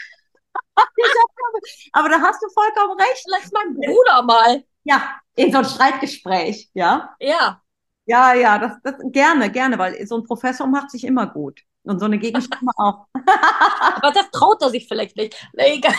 aber 1.93 2.10
da 2.10 2.22
hast 2.22 2.41
du 2.41 2.47
vollkommen 2.49 2.99
recht. 2.99 3.26
Lass 3.28 3.51
meinen 3.51 3.76
Bruder 3.76 4.22
mal. 4.24 4.64
Ja, 4.84 5.16
in 5.36 5.51
so 5.51 5.60
ein 5.60 5.66
Streitgespräch, 5.66 6.70
ja? 6.74 7.16
Ja. 7.20 7.62
Ja, 8.06 8.34
ja, 8.34 8.60
das, 8.60 8.74
das 8.84 8.95
gerne, 9.12 9.51
gerne, 9.51 9.78
weil 9.80 10.06
so 10.06 10.16
ein 10.16 10.24
Professor 10.24 10.68
macht 10.68 10.91
sich 10.91 11.03
immer 11.03 11.26
gut. 11.26 11.62
Und 11.86 11.99
so 11.99 12.05
eine 12.05 12.19
wir 12.19 12.33
auch. 12.77 13.07
Aber 13.13 14.11
das 14.11 14.29
traut 14.31 14.61
er 14.61 14.69
sich 14.69 14.88
vielleicht 14.88 15.15
nicht. 15.15 15.36
Egal. 15.53 15.93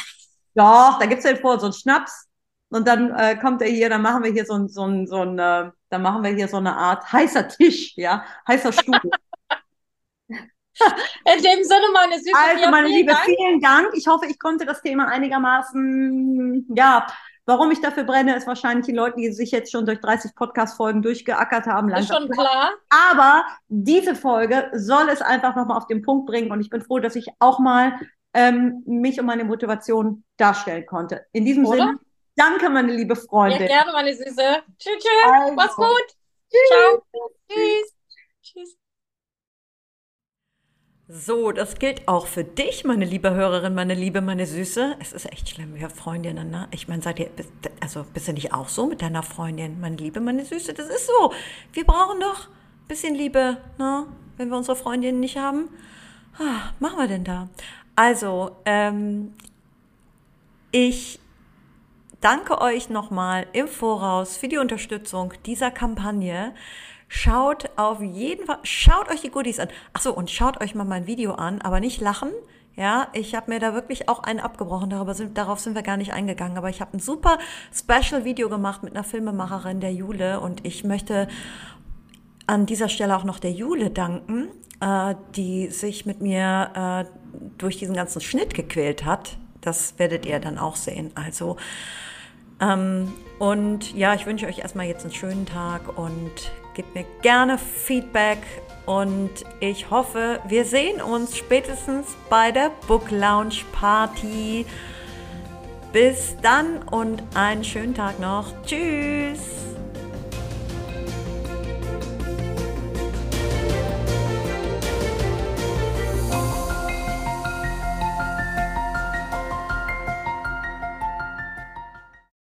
Doch, 0.55 0.99
da 0.99 1.07
gibt 1.07 1.24
es 1.24 1.30
ja 1.30 1.37
vor, 1.37 1.59
so 1.59 1.66
einen 1.66 1.72
Schnaps. 1.72 2.26
Und 2.68 2.89
dann 2.89 3.14
äh, 3.14 3.37
kommt 3.37 3.62
er 3.62 3.68
hier, 3.68 3.89
dann 3.89 4.03
machen 4.03 4.24
wir 4.24 4.32
hier 4.32 4.45
so 4.45 4.55
ein, 4.55 4.68
so 4.68 4.84
ein, 4.84 5.07
so 5.07 5.22
ein 5.22 5.39
äh, 5.39 5.70
dann 5.89 6.03
machen 6.03 6.24
wir 6.24 6.30
hier 6.30 6.49
so 6.49 6.57
eine 6.57 6.76
Art 6.76 7.12
heißer 7.12 7.47
Tisch, 7.49 7.93
ja, 7.97 8.24
heißer 8.49 8.72
Stuhl. 8.72 8.99
In 10.28 11.43
dem 11.43 11.64
Sinne, 11.64 11.87
meine 11.95 12.18
Süße. 12.18 12.37
Also, 12.37 12.70
meine 12.70 12.89
Liebe, 12.89 13.12
Dank. 13.12 13.24
vielen 13.24 13.61
Dank. 13.61 13.89
Ich 13.95 14.07
hoffe, 14.07 14.26
ich 14.26 14.39
konnte 14.39 14.66
das 14.66 14.82
Thema 14.82 15.09
einigermaßen, 15.09 16.66
ja, 16.76 17.07
warum 17.47 17.71
ich 17.71 17.81
dafür 17.81 18.05
brenne, 18.05 18.37
ist 18.37 18.47
wahrscheinlich 18.47 18.87
die 18.87 18.93
Leute, 18.93 19.17
die 19.17 19.33
sich 19.33 19.51
jetzt 19.51 19.73
schon 19.73 19.87
durch 19.87 20.01
30 20.01 20.35
Podcast-Folgen 20.35 21.01
durchgeackert 21.01 21.67
haben. 21.67 21.89
Ist 21.91 22.09
schon 22.09 22.29
klar. 22.29 22.73
Aber 23.11 23.45
diese 23.69 24.15
Folge 24.15 24.71
soll 24.75 25.09
es 25.09 25.23
einfach 25.23 25.57
nochmal 25.57 25.79
auf 25.79 25.87
den 25.87 26.03
Punkt 26.03 26.27
bringen 26.27 26.51
und 26.51 26.61
ich 26.61 26.69
bin 26.69 26.83
froh, 26.83 26.99
dass 26.99 27.17
ich 27.17 27.29
auch 27.39 27.59
mal 27.59 27.99
ähm, 28.35 28.83
mich 28.87 29.19
und 29.19 29.27
meine 29.27 29.45
Motivation 29.45 30.25
darstellen 30.37 30.85
konnte. 30.85 31.25
In 31.33 31.45
diesem 31.45 31.65
Oder? 31.65 31.79
Sinne, 31.79 31.99
danke, 32.35 32.69
meine 32.69 32.93
liebe 32.93 33.17
Freundin. 33.17 33.63
Ja, 33.63 33.67
gerne, 33.69 33.93
meine 33.93 34.15
Süße. 34.15 34.63
Tschüss, 34.79 34.99
tschüss. 34.99 35.33
Also. 35.33 35.55
Mach's 35.55 35.77
gut. 35.77 36.07
Tschüss. 36.51 36.69
Ciao. 36.69 37.31
Tschüss. 37.49 37.95
Tschüss. 38.43 38.86
So, 41.09 41.53
das 41.53 41.79
gilt 41.79 42.09
auch 42.09 42.27
für 42.27 42.43
dich, 42.43 42.85
meine 42.85 43.05
liebe 43.05 43.31
Hörerin, 43.31 43.77
meine 43.77 43.95
Liebe, 43.95 44.21
meine 44.21 44.45
Süße. 44.45 44.97
Es 44.99 45.13
ist 45.13 45.31
echt 45.33 45.49
schlimm, 45.49 45.77
wir 45.77 45.89
Freundinnen, 45.89 46.51
ne? 46.51 46.67
Ich 46.73 46.89
meine, 46.89 47.01
seid 47.01 47.21
ihr, 47.21 47.31
also 47.81 48.05
bist 48.13 48.27
du 48.27 48.33
nicht 48.33 48.53
auch 48.53 48.69
so 48.69 48.89
mit 48.89 49.03
deiner 49.03 49.23
Freundin, 49.23 49.81
meine 49.81 49.95
Liebe, 49.95 50.21
meine 50.21 50.45
Süße? 50.45 50.75
Das 50.75 50.89
ist 50.89 51.07
so. 51.07 51.33
Wir 51.73 51.85
brauchen 51.85 52.19
doch 52.19 52.49
ein 52.49 52.89
bisschen 52.89 53.15
Liebe, 53.15 53.59
ne? 53.79 54.07
Wenn 54.37 54.49
wir 54.49 54.57
unsere 54.57 54.77
Freundinnen 54.77 55.21
nicht 55.21 55.37
haben. 55.37 55.69
Ah, 56.41 56.73
machen 56.81 56.99
wir 56.99 57.07
denn 57.07 57.23
da? 57.23 57.51
Also, 57.95 58.57
ähm, 58.65 59.33
ich 60.73 61.21
danke 62.21 62.61
euch 62.61 62.91
nochmal 62.91 63.47
im 63.53 63.69
Voraus 63.69 64.37
für 64.37 64.49
die 64.49 64.59
Unterstützung 64.59 65.35
dieser 65.47 65.71
Kampagne. 65.71 66.53
Schaut 67.09 67.71
auf 67.77 68.03
jeden 68.03 68.47
Fall, 68.47 68.59
schaut 68.63 69.11
euch 69.11 69.21
die 69.21 69.31
Goodies 69.31 69.61
an. 69.61 69.69
Ach 69.93 70.01
so, 70.01 70.13
und 70.15 70.31
schaut 70.31 70.61
euch 70.61 70.75
mal 70.75 70.85
mein 70.85 71.07
Video 71.07 71.35
an, 71.35 71.61
aber 71.63 71.81
nicht 71.81 72.01
lachen. 72.01 72.31
Ja, 72.75 73.09
ich 73.15 73.35
habe 73.35 73.51
mir 73.51 73.59
da 73.59 73.73
wirklich 73.73 74.09
auch 74.09 74.23
einen 74.23 74.39
abgebrochen, 74.39 74.91
darüber 74.91 75.15
sind, 75.15 75.39
darauf 75.39 75.61
sind 75.61 75.75
wir 75.75 75.83
gar 75.83 75.97
nicht 75.97 76.13
eingegangen. 76.13 76.59
Aber 76.59 76.69
ich 76.69 76.81
habe 76.81 76.97
ein 76.97 77.01
super 77.01 77.39
Special-Video 77.73 78.51
gemacht 78.51 78.83
mit 78.83 78.95
einer 78.95 79.05
Filmemacherin, 79.05 79.81
der 79.81 79.95
Jule, 79.95 80.41
und 80.41 80.67
ich 80.67 80.85
möchte 80.85 81.29
an 82.47 82.67
dieser 82.67 82.89
Stelle 82.89 83.17
auch 83.17 83.25
noch 83.25 83.39
der 83.39 83.53
Jule 83.53 83.91
danken, 83.91 84.49
äh, 84.81 85.15
die 85.35 85.69
sich 85.69 86.07
mit 86.07 86.21
mir 86.21 87.07
äh, 87.09 87.39
durch 87.57 87.79
diesen 87.79 87.95
ganzen 87.95 88.21
Schnitt 88.21 88.53
gequält 88.53 89.05
hat. 89.05 89.39
Das 89.63 89.99
werdet 89.99 90.27
ihr 90.27 90.39
dann 90.39 90.59
auch 90.59 90.77
sehen. 90.77 91.13
Also, 91.15 91.57
ähm, 92.61 93.13
und 93.39 93.95
ja, 93.95 94.15
ich 94.15 94.27
wünsche 94.27 94.47
euch 94.47 94.59
erstmal 94.59 94.87
jetzt 94.87 95.05
einen 95.05 95.15
schönen 95.15 95.47
Tag 95.47 95.99
und 95.99 96.53
Gebt 96.77 96.95
mir 96.95 97.07
gerne 97.22 97.57
Feedback 97.57 98.37
und 98.85 99.31
ich 99.61 99.89
hoffe, 99.89 100.41
wir 100.47 100.66
sehen 100.66 101.01
uns 101.01 101.35
spätestens 101.35 102.14
bei 102.29 102.53
der 102.53 102.70
Book 102.87 103.11
Lounge 103.11 103.62
Party. 103.72 104.66
Bis 105.95 106.37
dann 106.43 106.83
und 106.91 107.22
einen 107.35 107.64
schönen 107.64 107.95
Tag 107.95 108.20
noch. 108.20 108.53
Tschüss. 108.66 109.66